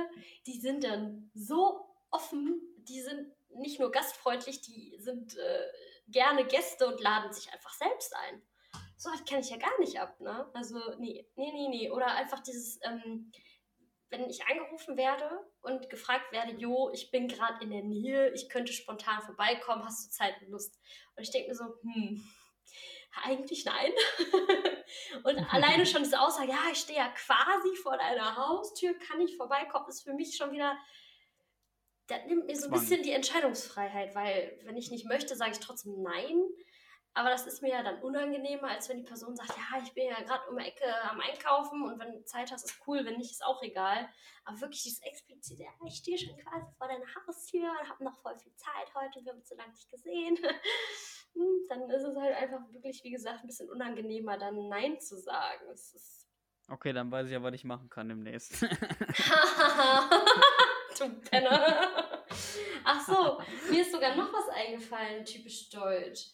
die 0.47 0.61
sind 0.61 0.85
dann 0.85 1.31
so 1.35 1.87
offen, 2.11 2.61
die 2.89 3.01
sind 3.01 3.33
nicht 3.55 3.81
nur 3.81 3.91
gastfreundlich, 3.91 4.61
die 4.61 4.97
sind 4.99 5.37
äh, 5.37 5.67
gerne 6.09 6.45
Gäste 6.45 6.87
und 6.87 7.01
laden 7.01 7.33
sich 7.33 7.53
einfach 7.53 7.73
selbst 7.73 8.15
ein. 8.17 8.43
So 8.97 9.11
was 9.11 9.25
kenne 9.25 9.41
ich 9.41 9.51
ja 9.51 9.57
gar 9.57 9.79
nicht 9.81 9.99
ab, 9.99 10.21
ne? 10.21 10.51
Also, 10.53 10.79
nee, 10.99 11.27
nee, 11.35 11.53
nee, 11.53 11.69
nee. 11.69 11.91
Oder 11.91 12.15
einfach 12.15 12.41
dieses, 12.41 12.79
ähm, 12.83 13.33
wenn 14.11 14.29
ich 14.29 14.45
angerufen 14.45 14.97
werde 14.97 15.31
und 15.63 15.89
gefragt 15.89 16.33
werde, 16.33 16.53
jo, 16.53 16.91
ich 16.93 17.11
bin 17.11 17.29
gerade 17.29 17.63
in 17.63 17.71
der 17.71 17.83
Nähe, 17.83 18.31
ich 18.33 18.49
könnte 18.49 18.73
spontan 18.73 19.23
vorbeikommen, 19.23 19.85
hast 19.85 20.07
du 20.07 20.11
Zeit 20.11 20.35
und 20.43 20.51
Lust? 20.51 20.79
Und 21.17 21.23
ich 21.23 21.31
denke 21.31 21.49
mir 21.49 21.55
so, 21.55 21.65
hm, 21.83 22.23
eigentlich 23.25 23.65
nein. 23.65 23.93
und 25.25 25.39
alleine 25.53 25.87
schon 25.87 26.03
diese 26.03 26.21
Aussage, 26.21 26.51
ja, 26.51 26.59
ich 26.73 26.79
stehe 26.79 26.99
ja 26.99 27.09
quasi 27.09 27.77
vor 27.83 27.97
deiner 27.97 28.37
Haustür, 28.37 28.95
kann 28.95 29.21
ich 29.21 29.37
vorbeikommen, 29.37 29.89
ist 29.89 30.03
für 30.03 30.15
mich 30.15 30.37
schon 30.37 30.53
wieder, 30.53 30.77
das 32.07 32.21
nimmt 32.27 32.47
mir 32.47 32.57
so 32.57 32.67
ein 32.67 32.73
bisschen 32.73 33.03
die 33.03 33.13
Entscheidungsfreiheit, 33.13 34.15
weil 34.15 34.59
wenn 34.65 34.77
ich 34.77 34.91
nicht 34.91 35.07
möchte, 35.07 35.37
sage 35.37 35.53
ich 35.53 35.61
trotzdem 35.61 36.03
nein. 36.03 36.43
Aber 37.13 37.29
das 37.31 37.47
ist 37.47 37.61
mir 37.61 37.71
ja 37.71 37.83
dann 37.83 38.01
unangenehmer, 38.03 38.69
als 38.69 38.89
wenn 38.89 38.99
die 38.99 39.05
Person 39.05 39.35
sagt, 39.35 39.51
ja, 39.51 39.83
ich 39.83 39.93
bin 39.95 40.07
ja 40.07 40.21
gerade 40.23 40.49
um 40.49 40.57
die 40.57 40.65
Ecke 40.65 40.85
am 41.11 41.21
Einkaufen 41.21 41.83
und 41.83 41.99
wenn 41.99 42.13
du 42.13 42.25
Zeit 42.25 42.53
hast, 42.53 42.65
ist 42.65 42.81
cool, 42.87 43.05
wenn 43.05 43.17
nicht, 43.17 43.33
ist 43.33 43.45
auch 43.45 43.63
egal. 43.63 44.09
Aber 44.45 44.61
wirklich 44.61 44.85
dieses 44.85 45.03
explizite, 45.03 45.65
ja, 45.65 45.71
ich 45.87 45.97
stehe 45.97 46.17
schon 46.17 46.37
quasi 46.37 46.67
vor 46.79 46.87
deiner 46.87 47.07
Haustür 47.27 47.69
und 47.81 47.89
habe 47.89 48.05
noch 48.05 48.17
voll 48.23 48.39
viel 48.39 48.55
Zeit 48.55 48.95
heute, 48.95 49.25
wir 49.25 49.33
haben 49.33 49.39
uns 49.39 49.49
so 49.49 49.57
lange 49.57 49.73
nicht 49.73 49.91
gesehen. 49.91 50.39
Hm, 51.35 51.65
dann 51.69 51.89
ist 51.91 52.03
es 52.03 52.17
halt 52.17 52.35
einfach 52.35 52.61
wirklich, 52.73 53.05
wie 53.05 53.13
gesagt, 53.13 53.45
ein 53.45 53.47
bisschen 53.47 53.71
unangenehmer, 53.71 54.37
dann 54.37 54.69
Nein 54.69 54.99
zu 55.01 55.17
sagen. 55.17 55.65
Okay, 56.69 56.93
dann 56.93 57.11
weiß 57.11 57.27
ich 57.27 57.33
ja, 57.33 57.43
was 57.43 57.55
ich 57.55 57.65
machen 57.65 57.89
kann 57.89 58.09
demnächst. 58.09 58.63
du 61.01 61.09
Penner. 61.31 62.25
Ach 62.85 63.01
so, 63.01 63.41
mir 63.71 63.83
ist 63.83 63.93
sogar 63.93 64.15
noch 64.15 64.33
was 64.33 64.49
eingefallen, 64.51 65.25
typisch 65.25 65.71
deutsch. 65.71 66.27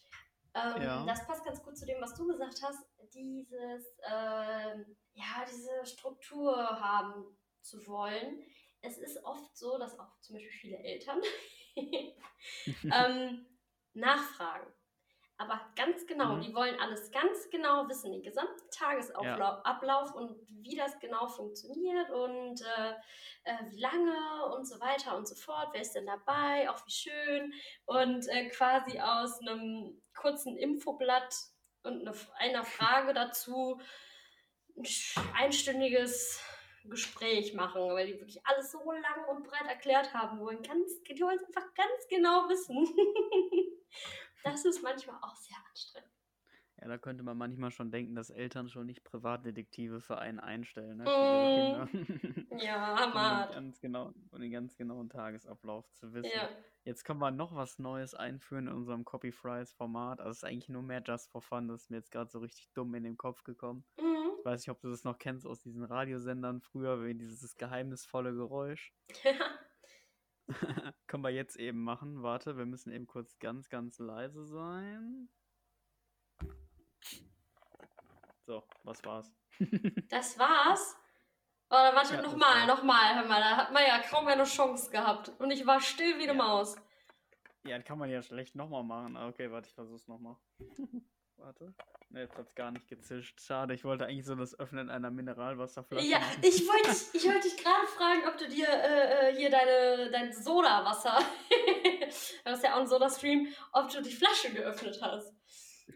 Ähm, 0.57 0.81
Ja. 0.81 1.05
Das 1.05 1.25
passt 1.25 1.43
ganz 1.45 1.61
gut 1.63 1.77
zu 1.77 1.85
dem, 1.85 2.01
was 2.01 2.13
du 2.15 2.27
gesagt 2.27 2.61
hast. 2.63 2.83
Dieses, 3.13 3.97
ähm, 4.09 4.97
ja, 5.13 5.45
diese 5.49 5.85
Struktur 5.85 6.55
haben 6.55 7.37
zu 7.61 7.85
wollen. 7.87 8.43
Es 8.81 8.97
ist 8.97 9.23
oft 9.23 9.57
so, 9.57 9.77
dass 9.77 9.97
auch 9.99 10.19
zum 10.21 10.35
Beispiel 10.35 10.51
viele 10.51 10.77
Eltern 10.77 11.21
ähm, 12.83 13.45
nachfragen. 13.93 14.71
Aber 15.39 15.61
ganz 15.75 16.07
genau, 16.07 16.35
Mhm. 16.35 16.41
die 16.41 16.55
wollen 16.55 16.79
alles 16.79 17.11
ganz 17.11 17.49
genau 17.51 17.87
wissen, 17.87 18.11
den 18.11 18.23
gesamten 18.23 18.69
Tagesablauf 18.71 19.63
Ablauf 19.65 20.15
und 20.15 20.35
wie 20.49 20.75
das 20.75 20.97
genau 20.99 21.27
funktioniert 21.27 22.09
und 22.09 22.61
äh, 22.61 22.93
äh, 23.43 23.57
wie 23.69 23.79
lange 23.79 24.45
und 24.55 24.65
so 24.65 24.79
weiter 24.79 25.15
und 25.15 25.27
so 25.27 25.35
fort. 25.35 25.69
Wer 25.73 25.81
ist 25.81 25.93
denn 25.93 26.07
dabei? 26.07 26.69
Auch 26.69 26.83
wie 26.87 26.91
schön. 26.91 27.53
Und 27.85 28.27
äh, 28.29 28.49
quasi 28.49 28.99
aus 28.99 29.39
einem 29.41 30.01
kurzen 30.15 30.57
Infoblatt 30.57 31.33
und 31.83 32.01
eine, 32.07 32.15
einer 32.39 32.63
Frage 32.65 33.13
dazu 33.13 33.79
ein 34.75 34.85
einstündiges 35.35 36.41
Gespräch 36.85 37.53
machen, 37.53 37.81
weil 37.89 38.07
die 38.07 38.19
wirklich 38.19 38.45
alles 38.45 38.71
so 38.71 38.91
lang 38.91 39.25
und 39.29 39.43
breit 39.47 39.67
erklärt 39.67 40.13
haben 40.13 40.39
wollen. 40.39 40.61
Ganz, 40.63 41.01
die 41.03 41.21
wollen 41.21 41.37
es 41.37 41.43
einfach 41.45 41.73
ganz 41.75 42.07
genau 42.09 42.47
wissen. 42.49 42.87
das 44.43 44.65
ist 44.65 44.81
manchmal 44.83 45.17
auch 45.21 45.35
sehr 45.35 45.57
anstrengend. 45.69 46.11
Ja, 46.79 46.87
da 46.87 46.97
könnte 46.99 47.23
man 47.23 47.37
manchmal 47.37 47.71
schon 47.71 47.89
denken, 47.89 48.13
dass 48.13 48.29
Eltern 48.29 48.69
schon 48.69 48.85
nicht 48.85 49.03
Privatdetektive 49.03 49.99
für 49.99 50.19
einen 50.19 50.39
einstellen, 50.39 50.97
ne? 50.97 51.05
Mm. 51.05 52.57
Ja, 52.59 52.91
um, 52.93 52.97
den 52.97 53.13
Hammer. 53.15 53.49
ganz 53.51 53.81
genau, 53.81 54.13
um 54.29 54.39
den 54.39 54.51
ganz 54.51 54.75
genauen 54.75 55.09
Tagesablauf 55.09 55.91
zu 55.93 56.13
wissen. 56.13 56.31
Ja. 56.33 56.49
Jetzt 56.83 57.03
können 57.03 57.19
wir 57.19 57.31
noch 57.31 57.55
was 57.55 57.79
Neues 57.79 58.13
einführen 58.13 58.67
in 58.67 58.73
unserem 58.73 59.05
Copy 59.05 59.31
Fries 59.31 59.73
Format. 59.73 60.19
Also 60.19 60.31
es 60.31 60.37
ist 60.37 60.43
eigentlich 60.43 60.69
nur 60.69 60.83
mehr 60.83 61.01
Just 61.03 61.31
for 61.31 61.41
Fun. 61.41 61.67
Das 61.67 61.83
ist 61.83 61.89
mir 61.89 61.97
jetzt 61.97 62.11
gerade 62.11 62.29
so 62.29 62.39
richtig 62.39 62.71
dumm 62.73 62.93
in 62.93 63.03
den 63.03 63.17
Kopf 63.17 63.43
gekommen. 63.43 63.83
Mhm. 63.97 64.29
Ich 64.39 64.45
weiß 64.45 64.61
nicht, 64.61 64.69
ob 64.69 64.79
du 64.79 64.89
das 64.89 65.03
noch 65.03 65.17
kennst 65.17 65.47
aus 65.47 65.61
diesen 65.61 65.83
Radiosendern 65.83 66.61
früher, 66.61 67.03
wie 67.03 67.15
dieses 67.15 67.55
geheimnisvolle 67.55 68.33
Geräusch. 68.33 68.93
Können 71.07 71.23
wir 71.23 71.29
jetzt 71.29 71.55
eben 71.57 71.83
machen. 71.83 72.21
Warte, 72.21 72.57
wir 72.57 72.65
müssen 72.65 72.91
eben 72.91 73.07
kurz 73.07 73.39
ganz, 73.39 73.69
ganz 73.69 73.97
leise 73.99 74.45
sein. 74.45 75.29
So, 78.45 78.63
was 78.83 79.03
war's? 79.03 79.31
Das 80.09 80.37
war's. 80.37 80.95
Oder 81.69 81.93
warte, 81.95 82.13
Ja, 82.15 82.21
nochmal, 82.21 82.65
nochmal, 82.67 83.15
hör 83.15 83.27
mal, 83.27 83.41
da 83.41 83.57
hat 83.57 83.73
man 83.73 83.83
ja 83.83 83.99
kaum 83.99 84.27
eine 84.27 84.43
Chance 84.45 84.89
gehabt. 84.89 85.29
Und 85.39 85.51
ich 85.51 85.65
war 85.65 85.81
still 85.81 86.17
wie 86.17 86.23
eine 86.29 86.37
Ja. 86.37 86.43
Maus. 86.45 86.75
Ja, 87.65 87.77
das 87.77 87.85
kann 87.85 87.97
man 87.97 88.09
ja 88.09 88.21
schlecht 88.21 88.55
nochmal 88.55 88.83
machen. 88.83 89.17
Ah, 89.17 89.27
Okay, 89.27 89.51
warte, 89.51 89.67
ich 89.67 89.73
versuch's 89.75 90.07
nochmal. 90.07 90.37
warte. 91.39 91.73
Ne, 92.09 92.21
jetzt 92.21 92.37
hat's 92.37 92.55
gar 92.55 92.71
nicht 92.71 92.87
gezischt. 92.87 93.41
Schade, 93.41 93.73
ich 93.73 93.83
wollte 93.83 94.05
eigentlich 94.05 94.25
so 94.25 94.35
das 94.35 94.57
Öffnen 94.59 94.89
einer 94.89 95.11
Mineralwasserflasche 95.11 96.05
Ja, 96.07 96.19
machen. 96.19 96.41
ich 96.41 96.65
wollte 96.67 96.89
dich, 96.89 97.13
ich 97.13 97.25
wollte 97.25 97.41
dich 97.49 97.57
gerade 97.57 97.87
fragen, 97.87 98.21
ob 98.27 98.37
du 98.37 98.47
dir 98.47 98.67
äh, 98.67 99.31
äh, 99.31 99.35
hier 99.35 99.49
deine, 99.49 100.09
dein 100.11 100.31
Sodawasser, 100.33 101.19
das 102.45 102.57
ist 102.59 102.63
ja 102.63 102.75
auch 102.75 102.79
ein 102.81 102.87
Soda-Stream, 102.87 103.47
ob 103.73 103.89
du 103.89 104.01
die 104.01 104.11
Flasche 104.13 104.51
geöffnet 104.53 104.99
hast. 105.01 105.33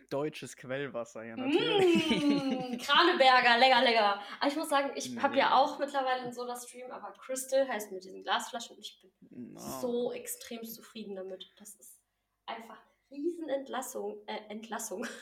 Deutsches 0.09 0.55
Quellwasser, 0.55 1.23
ja, 1.23 1.35
natürlich. 1.35 2.21
Mmh, 2.21 2.77
Kraneberger, 2.81 3.57
lecker, 3.57 3.81
lecker. 3.81 4.21
Aber 4.39 4.47
ich 4.49 4.55
muss 4.55 4.69
sagen, 4.69 4.91
ich 4.95 5.17
habe 5.21 5.33
Nee. 5.33 5.39
ja 5.39 5.55
auch 5.55 5.79
mittlerweile 5.79 6.21
einen 6.21 6.33
Soda-Stream, 6.33 6.91
aber 6.91 7.11
Crystal 7.13 7.67
heißt 7.67 7.91
mit 7.91 8.03
diesen 8.03 8.23
Glasflaschen 8.23 8.75
und 8.75 8.81
ich 8.81 8.99
bin 9.01 9.53
No. 9.53 9.59
so 9.81 10.11
extrem 10.13 10.63
zufrieden 10.63 11.15
damit. 11.15 11.49
Das 11.57 11.75
ist 11.75 11.99
einfach 12.45 12.77
Riesenentlassung. 13.11 14.23
Äh, 14.27 14.39
Entlassung. 14.49 15.05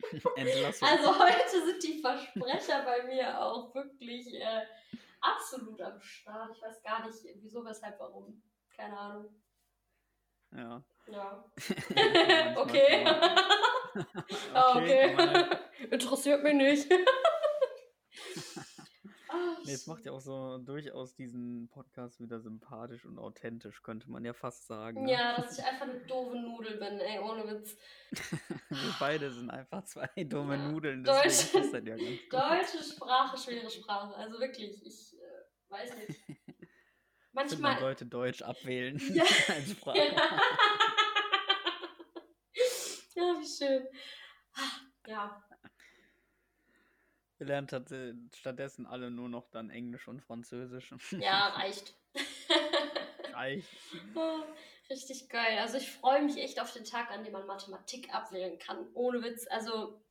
Entlassung. 0.36 0.88
Also 0.88 1.18
heute 1.18 1.66
sind 1.66 1.82
die 1.82 2.00
Versprecher 2.00 2.84
bei 2.84 3.02
mir 3.04 3.40
auch 3.40 3.74
wirklich 3.74 4.32
äh, 4.34 4.62
absolut 5.20 5.80
am 5.82 6.00
Start. 6.00 6.50
Ich 6.56 6.62
weiß 6.62 6.82
gar 6.82 7.04
nicht, 7.06 7.18
wieso, 7.42 7.64
weshalb, 7.64 7.98
warum. 7.98 8.42
Keine 8.76 8.96
Ahnung. 8.98 9.42
ja. 10.54 10.82
Ja. 11.08 11.44
Okay. 12.56 13.04
Ah, 14.54 14.76
Okay, 14.76 15.14
okay. 15.14 15.14
man- 15.16 15.58
Interessiert 15.90 16.42
mich 16.42 16.54
nicht. 16.54 16.88
Es 19.74 19.86
macht 19.86 20.04
ja 20.06 20.12
auch 20.12 20.20
so 20.20 20.58
durchaus 20.58 21.14
diesen 21.14 21.68
Podcast 21.68 22.20
wieder 22.20 22.40
sympathisch 22.40 23.04
und 23.04 23.18
authentisch, 23.18 23.82
könnte 23.82 24.10
man 24.10 24.24
ja 24.24 24.32
fast 24.32 24.66
sagen. 24.66 25.04
Ne? 25.04 25.12
Ja, 25.12 25.36
dass 25.40 25.58
ich 25.58 25.64
einfach 25.64 25.82
eine 25.88 26.00
doofe 26.06 26.36
Nudel 26.38 26.76
bin, 26.78 26.98
ey, 27.00 27.18
ohne 27.18 27.46
Witz. 27.48 27.76
Wir 28.70 28.94
beide 28.98 29.30
sind 29.30 29.50
einfach 29.50 29.84
zwei 29.84 30.08
dumme 30.24 30.56
Ja. 30.56 30.68
Nudeln, 30.70 31.04
Deutsch. 31.04 31.52
ja. 31.54 31.60
Deutsche 32.30 32.82
Sprache, 32.82 33.36
schwere 33.38 33.70
Sprache. 33.70 34.14
Also 34.16 34.38
wirklich, 34.40 34.84
ich 34.84 35.14
äh, 35.18 35.70
weiß 35.70 35.94
nicht. 35.96 36.18
Ich 37.40 37.50
finde, 37.50 37.62
man 37.62 37.70
Manchmal. 37.74 37.78
sollte 37.80 38.06
Deutsch 38.06 38.42
abwählen 38.42 39.00
Ja. 39.14 39.22
als 39.48 39.70
Sprache. 39.70 39.98
ja, 43.14 43.38
wie 43.38 43.46
schön. 43.46 43.86
Ah, 44.54 44.80
Ja, 45.06 45.47
Wir 47.38 47.46
lernen 47.46 47.68
tats- 47.68 48.36
stattdessen 48.36 48.86
alle 48.86 49.10
nur 49.10 49.28
noch 49.28 49.48
dann 49.48 49.70
Englisch 49.70 50.08
und 50.08 50.20
Französisch. 50.20 50.94
ja, 51.12 51.48
reicht. 51.54 51.94
Reicht. 53.32 53.68
Oh, 54.14 54.40
Richtig 54.90 55.28
geil. 55.28 55.58
Also 55.58 55.76
ich 55.76 55.90
freue 55.92 56.22
mich 56.22 56.38
echt 56.38 56.60
auf 56.60 56.72
den 56.72 56.84
Tag, 56.84 57.10
an 57.10 57.22
dem 57.22 57.32
man 57.34 57.46
Mathematik 57.46 58.12
abwählen 58.14 58.58
kann. 58.58 58.88
Ohne 58.94 59.22
Witz. 59.22 59.46
Also 59.50 60.02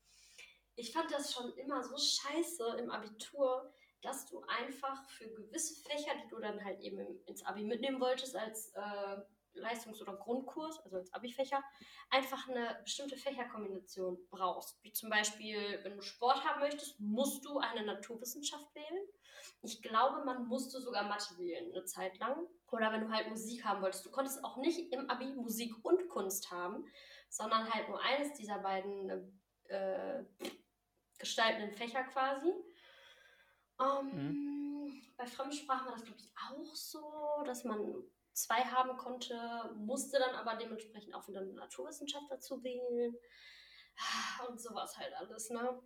ich 0.75 0.93
fand 0.93 1.11
das 1.11 1.33
schon 1.33 1.51
immer 1.57 1.83
so 1.83 1.97
scheiße 1.97 2.77
im 2.77 2.91
Abitur, 2.91 3.73
dass 4.03 4.27
du 4.27 4.41
einfach 4.43 5.03
für 5.09 5.27
gewisse 5.29 5.81
Fächer, 5.81 6.11
die 6.23 6.29
du 6.29 6.39
dann 6.39 6.63
halt 6.63 6.79
eben 6.81 6.99
ins 7.25 7.43
Abi 7.43 7.63
mitnehmen 7.63 7.99
wolltest 7.99 8.35
als 8.35 8.71
äh, 8.75 9.17
Leistungs- 9.59 10.01
oder 10.01 10.15
Grundkurs, 10.15 10.79
also 10.79 10.97
als 10.97 11.13
Abi-Fächer, 11.13 11.63
einfach 12.09 12.47
eine 12.47 12.79
bestimmte 12.83 13.17
Fächerkombination 13.17 14.17
brauchst. 14.29 14.81
Wie 14.83 14.93
zum 14.93 15.09
Beispiel, 15.09 15.79
wenn 15.83 15.95
du 15.95 16.01
Sport 16.01 16.43
haben 16.43 16.59
möchtest, 16.59 16.99
musst 16.99 17.45
du 17.45 17.59
eine 17.59 17.85
Naturwissenschaft 17.85 18.73
wählen. 18.75 19.07
Ich 19.61 19.81
glaube, 19.81 20.23
man 20.23 20.47
musste 20.47 20.81
sogar 20.81 21.03
Mathe 21.03 21.37
wählen, 21.37 21.71
eine 21.71 21.85
Zeit 21.85 22.17
lang. 22.19 22.47
Oder 22.71 22.91
wenn 22.91 23.01
du 23.01 23.09
halt 23.09 23.29
Musik 23.29 23.65
haben 23.65 23.81
wolltest. 23.81 24.05
Du 24.05 24.11
konntest 24.11 24.43
auch 24.43 24.57
nicht 24.57 24.91
im 24.93 25.09
Abi 25.09 25.33
Musik 25.33 25.73
und 25.83 26.07
Kunst 26.09 26.51
haben, 26.51 26.85
sondern 27.29 27.71
halt 27.73 27.89
nur 27.89 28.01
eines 28.01 28.33
dieser 28.33 28.59
beiden 28.59 29.41
äh, 29.65 30.23
gestaltenden 31.17 31.71
Fächer 31.71 32.03
quasi. 32.03 32.53
Ähm, 33.81 35.13
Bei 35.17 35.25
Fremdsprachen 35.25 35.87
war 35.87 35.93
das, 35.93 36.03
glaube 36.03 36.19
ich, 36.19 36.31
auch 36.49 36.75
so, 36.75 37.43
dass 37.45 37.63
man 37.63 38.03
zwei 38.37 38.61
haben 38.61 38.95
konnte, 38.97 39.35
musste 39.75 40.19
dann 40.19 40.35
aber 40.35 40.55
dementsprechend 40.55 41.13
auch 41.13 41.27
wieder 41.27 41.41
eine 41.41 41.53
Naturwissenschaft 41.53 42.25
dazu 42.29 42.63
wählen. 42.63 43.15
Und 44.47 44.61
sowas 44.61 44.95
halt 44.97 45.13
alles, 45.15 45.49
ne? 45.49 45.81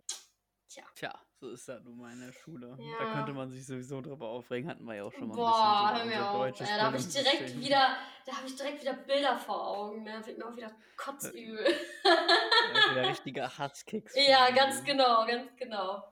Tja, 0.94 1.12
so 1.38 1.50
ist 1.50 1.68
das 1.68 1.82
nun 1.82 1.98
mal 1.98 2.12
in 2.12 2.20
der 2.20 2.32
Schule. 2.32 2.76
Ja. 2.78 3.04
Da 3.04 3.12
könnte 3.12 3.32
man 3.32 3.50
sich 3.50 3.66
sowieso 3.66 4.00
drüber 4.00 4.28
aufregen, 4.28 4.70
hatten 4.70 4.84
wir 4.84 4.94
ja 4.94 5.04
auch 5.04 5.12
schon 5.12 5.28
mal 5.28 5.34
Boah, 5.34 5.92
ein 5.92 5.96
hör 5.96 6.04
bisschen 6.04 6.08
mir 6.08 6.16
so 6.16 6.22
auf. 6.22 6.34
unser 6.34 6.44
deutsches 6.44 6.68
Ja, 6.70 6.76
da 6.76 6.82
habe 6.84 6.96
ich 6.96 7.08
direkt 7.08 7.60
wieder, 7.60 7.96
da 8.24 8.36
habe 8.36 8.46
ich 8.46 8.56
direkt 8.56 8.80
wieder 8.80 8.94
Bilder 8.94 9.38
vor 9.38 9.66
Augen, 9.66 10.02
ne? 10.04 10.22
Wird 10.24 10.38
mir 10.38 10.46
auch 10.46 10.56
wieder 10.56 10.72
kotzübel. 10.96 11.66
Ja, 12.04 12.90
wieder 12.90 13.08
richtige 13.08 13.58
Hasskicks. 13.58 14.14
ja, 14.28 14.50
ganz 14.50 14.80
mir. 14.80 14.84
genau, 14.92 15.26
ganz 15.26 15.54
genau. 15.56 16.02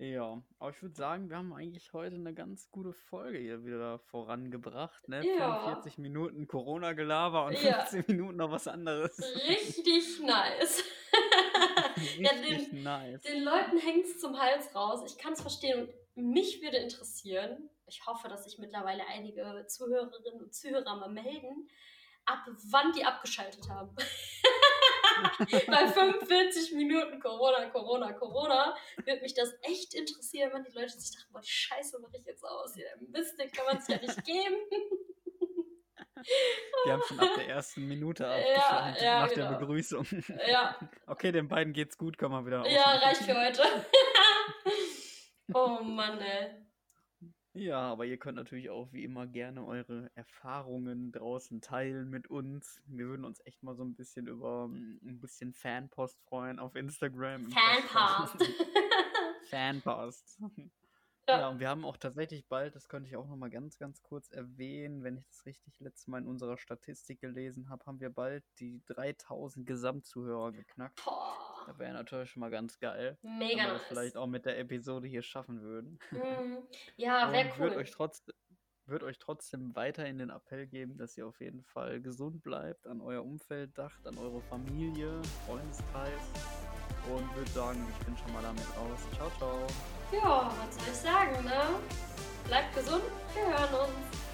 Ja, 0.00 0.40
aber 0.60 0.70
ich 0.70 0.80
würde 0.80 0.94
sagen, 0.94 1.28
wir 1.28 1.36
haben 1.36 1.52
eigentlich 1.52 1.92
heute 1.92 2.14
eine 2.14 2.32
ganz 2.32 2.70
gute 2.70 2.92
Folge 2.92 3.38
hier 3.38 3.64
wieder 3.64 3.98
vorangebracht. 3.98 5.08
Ne? 5.08 5.26
Ja. 5.26 5.58
45 5.64 5.98
Minuten 5.98 6.46
Corona-Gelaber 6.46 7.46
und 7.46 7.60
Ja. 7.60 7.84
15 7.84 8.04
Minuten 8.06 8.36
noch 8.36 8.52
was 8.52 8.68
anderes. 8.68 9.18
Richtig 9.48 10.20
nice. 10.20 10.84
Ja, 12.18 12.30
Richtig 12.30 12.72
nice. 12.84 13.22
Den 13.22 13.42
Leuten 13.42 13.76
hängt 13.78 14.04
es 14.04 14.20
zum 14.20 14.38
Hals 14.38 14.72
raus. 14.72 15.02
Ich 15.06 15.18
kann 15.18 15.32
es 15.32 15.40
verstehen. 15.40 15.88
Und 16.14 16.30
mich 16.30 16.62
würde 16.62 16.76
interessieren, 16.76 17.68
ich 17.86 18.06
hoffe, 18.06 18.28
dass 18.28 18.44
sich 18.44 18.58
mittlerweile 18.58 19.02
einige 19.08 19.64
Zuhörerinnen 19.66 20.40
und 20.40 20.54
Zuhörer 20.54 20.96
mal 20.96 21.10
melden, 21.10 21.68
ab 22.24 22.46
wann 22.70 22.92
die 22.92 23.04
abgeschaltet 23.04 23.68
haben. 23.68 23.96
Bei 25.66 25.86
45 25.86 26.72
Minuten 26.74 27.20
Corona, 27.20 27.68
Corona, 27.70 28.12
Corona 28.12 28.76
würde 29.04 29.20
mich 29.20 29.34
das 29.34 29.54
echt 29.62 29.94
interessieren, 29.94 30.50
wenn 30.52 30.64
die 30.64 30.72
Leute 30.72 30.90
sich 30.90 31.12
dachten, 31.16 31.32
boah, 31.32 31.40
die 31.40 31.48
Scheiße 31.48 31.98
mache 32.00 32.16
ich 32.18 32.26
jetzt 32.26 32.44
aus. 32.44 32.74
Der 32.74 32.96
Mist, 33.08 33.38
den 33.38 33.50
kann 33.50 33.66
man 33.66 33.80
sich 33.80 33.94
ja 33.94 34.00
nicht 34.00 34.24
geben. 34.24 34.56
Die 36.84 36.90
haben 36.90 37.02
schon 37.06 37.20
ab 37.20 37.30
der 37.36 37.48
ersten 37.48 37.86
Minute 37.86 38.26
abgeschaltet, 38.26 39.02
ja, 39.02 39.20
nach 39.20 39.32
genau. 39.32 39.50
der 39.50 39.58
Begrüßung. 39.58 40.06
Ja, 40.48 40.78
Okay, 41.06 41.32
den 41.32 41.48
beiden 41.48 41.72
geht's 41.72 41.96
gut, 41.96 42.18
können 42.18 42.32
wir 42.32 42.44
wieder 42.44 42.66
ja, 42.68 42.80
ausmachen. 42.80 43.02
reicht 43.02 43.22
für 43.22 43.36
heute. 43.36 43.62
oh 45.54 45.82
Mann, 45.82 46.20
ey. 46.20 46.67
Ja, 47.58 47.80
aber 47.80 48.04
ihr 48.06 48.18
könnt 48.18 48.36
natürlich 48.36 48.70
auch 48.70 48.92
wie 48.92 49.04
immer 49.04 49.26
gerne 49.26 49.66
eure 49.66 50.10
Erfahrungen 50.14 51.10
draußen 51.10 51.60
teilen 51.60 52.08
mit 52.08 52.28
uns. 52.28 52.80
Wir 52.86 53.06
würden 53.06 53.24
uns 53.24 53.40
echt 53.44 53.62
mal 53.62 53.74
so 53.74 53.82
ein 53.82 53.94
bisschen 53.94 54.28
über 54.28 54.68
mm, 54.68 55.00
ein 55.02 55.20
bisschen 55.20 55.52
Fanpost 55.52 56.20
freuen 56.28 56.60
auf 56.60 56.76
Instagram. 56.76 57.50
Fanpost. 57.50 58.48
Fanpost. 59.50 60.38
Ja. 61.28 61.38
Ja, 61.40 61.48
und 61.48 61.60
wir 61.60 61.68
haben 61.68 61.84
auch 61.84 61.98
tatsächlich 61.98 62.46
bald, 62.48 62.74
das 62.74 62.88
könnte 62.88 63.08
ich 63.08 63.16
auch 63.16 63.26
noch 63.28 63.36
mal 63.36 63.50
ganz, 63.50 63.76
ganz 63.78 64.02
kurz 64.02 64.30
erwähnen, 64.30 65.02
wenn 65.04 65.18
ich 65.18 65.26
das 65.26 65.44
richtig 65.44 65.78
letztes 65.78 66.06
Mal 66.06 66.18
in 66.22 66.26
unserer 66.26 66.56
Statistik 66.56 67.20
gelesen 67.20 67.68
habe, 67.68 67.84
haben 67.84 68.00
wir 68.00 68.08
bald 68.10 68.44
die 68.60 68.82
3000 68.86 69.66
Gesamtzuhörer 69.66 70.52
geknackt. 70.52 71.04
Boah, 71.04 71.64
Das 71.66 71.78
wäre 71.78 71.92
natürlich 71.92 72.30
schon 72.30 72.40
mal 72.40 72.50
ganz 72.50 72.78
geil, 72.78 73.18
wenn 73.22 73.38
mega 73.38 73.64
wir 73.64 73.72
das 73.74 73.82
nice. 73.82 73.88
vielleicht 73.88 74.16
auch 74.16 74.26
mit 74.26 74.46
der 74.46 74.58
Episode 74.58 75.06
hier 75.06 75.22
schaffen 75.22 75.60
würden. 75.60 75.98
Mhm. 76.10 76.66
Ja, 76.96 77.30
wäre 77.32 77.50
Und 77.52 77.58
würde 77.58 77.74
cool. 77.76 77.82
euch, 77.82 77.90
trotz, 77.90 78.24
würd 78.86 79.02
euch 79.02 79.18
trotzdem 79.18 79.76
weiterhin 79.76 80.16
den 80.16 80.30
Appell 80.30 80.66
geben, 80.66 80.96
dass 80.96 81.14
ihr 81.18 81.26
auf 81.26 81.40
jeden 81.40 81.62
Fall 81.62 82.00
gesund 82.00 82.42
bleibt, 82.42 82.86
an 82.86 83.02
euer 83.02 83.22
Umfeld 83.22 83.76
dacht, 83.76 84.06
an 84.06 84.16
eure 84.16 84.40
Familie, 84.40 85.20
Freundeskreis. 85.44 86.67
Und 87.14 87.34
würde 87.34 87.50
sagen, 87.50 87.86
ich 87.90 88.06
bin 88.06 88.16
schon 88.18 88.32
mal 88.32 88.42
damit 88.42 88.66
raus. 88.76 89.00
Ciao, 89.16 89.30
ciao. 89.38 89.58
Ja, 90.12 90.50
was 90.58 90.76
soll 90.76 90.92
ich 90.92 90.98
sagen, 91.00 91.44
ne? 91.44 91.80
Bleibt 92.44 92.74
gesund, 92.74 93.02
wir 93.34 93.46
hören 93.46 93.88
uns. 93.88 94.27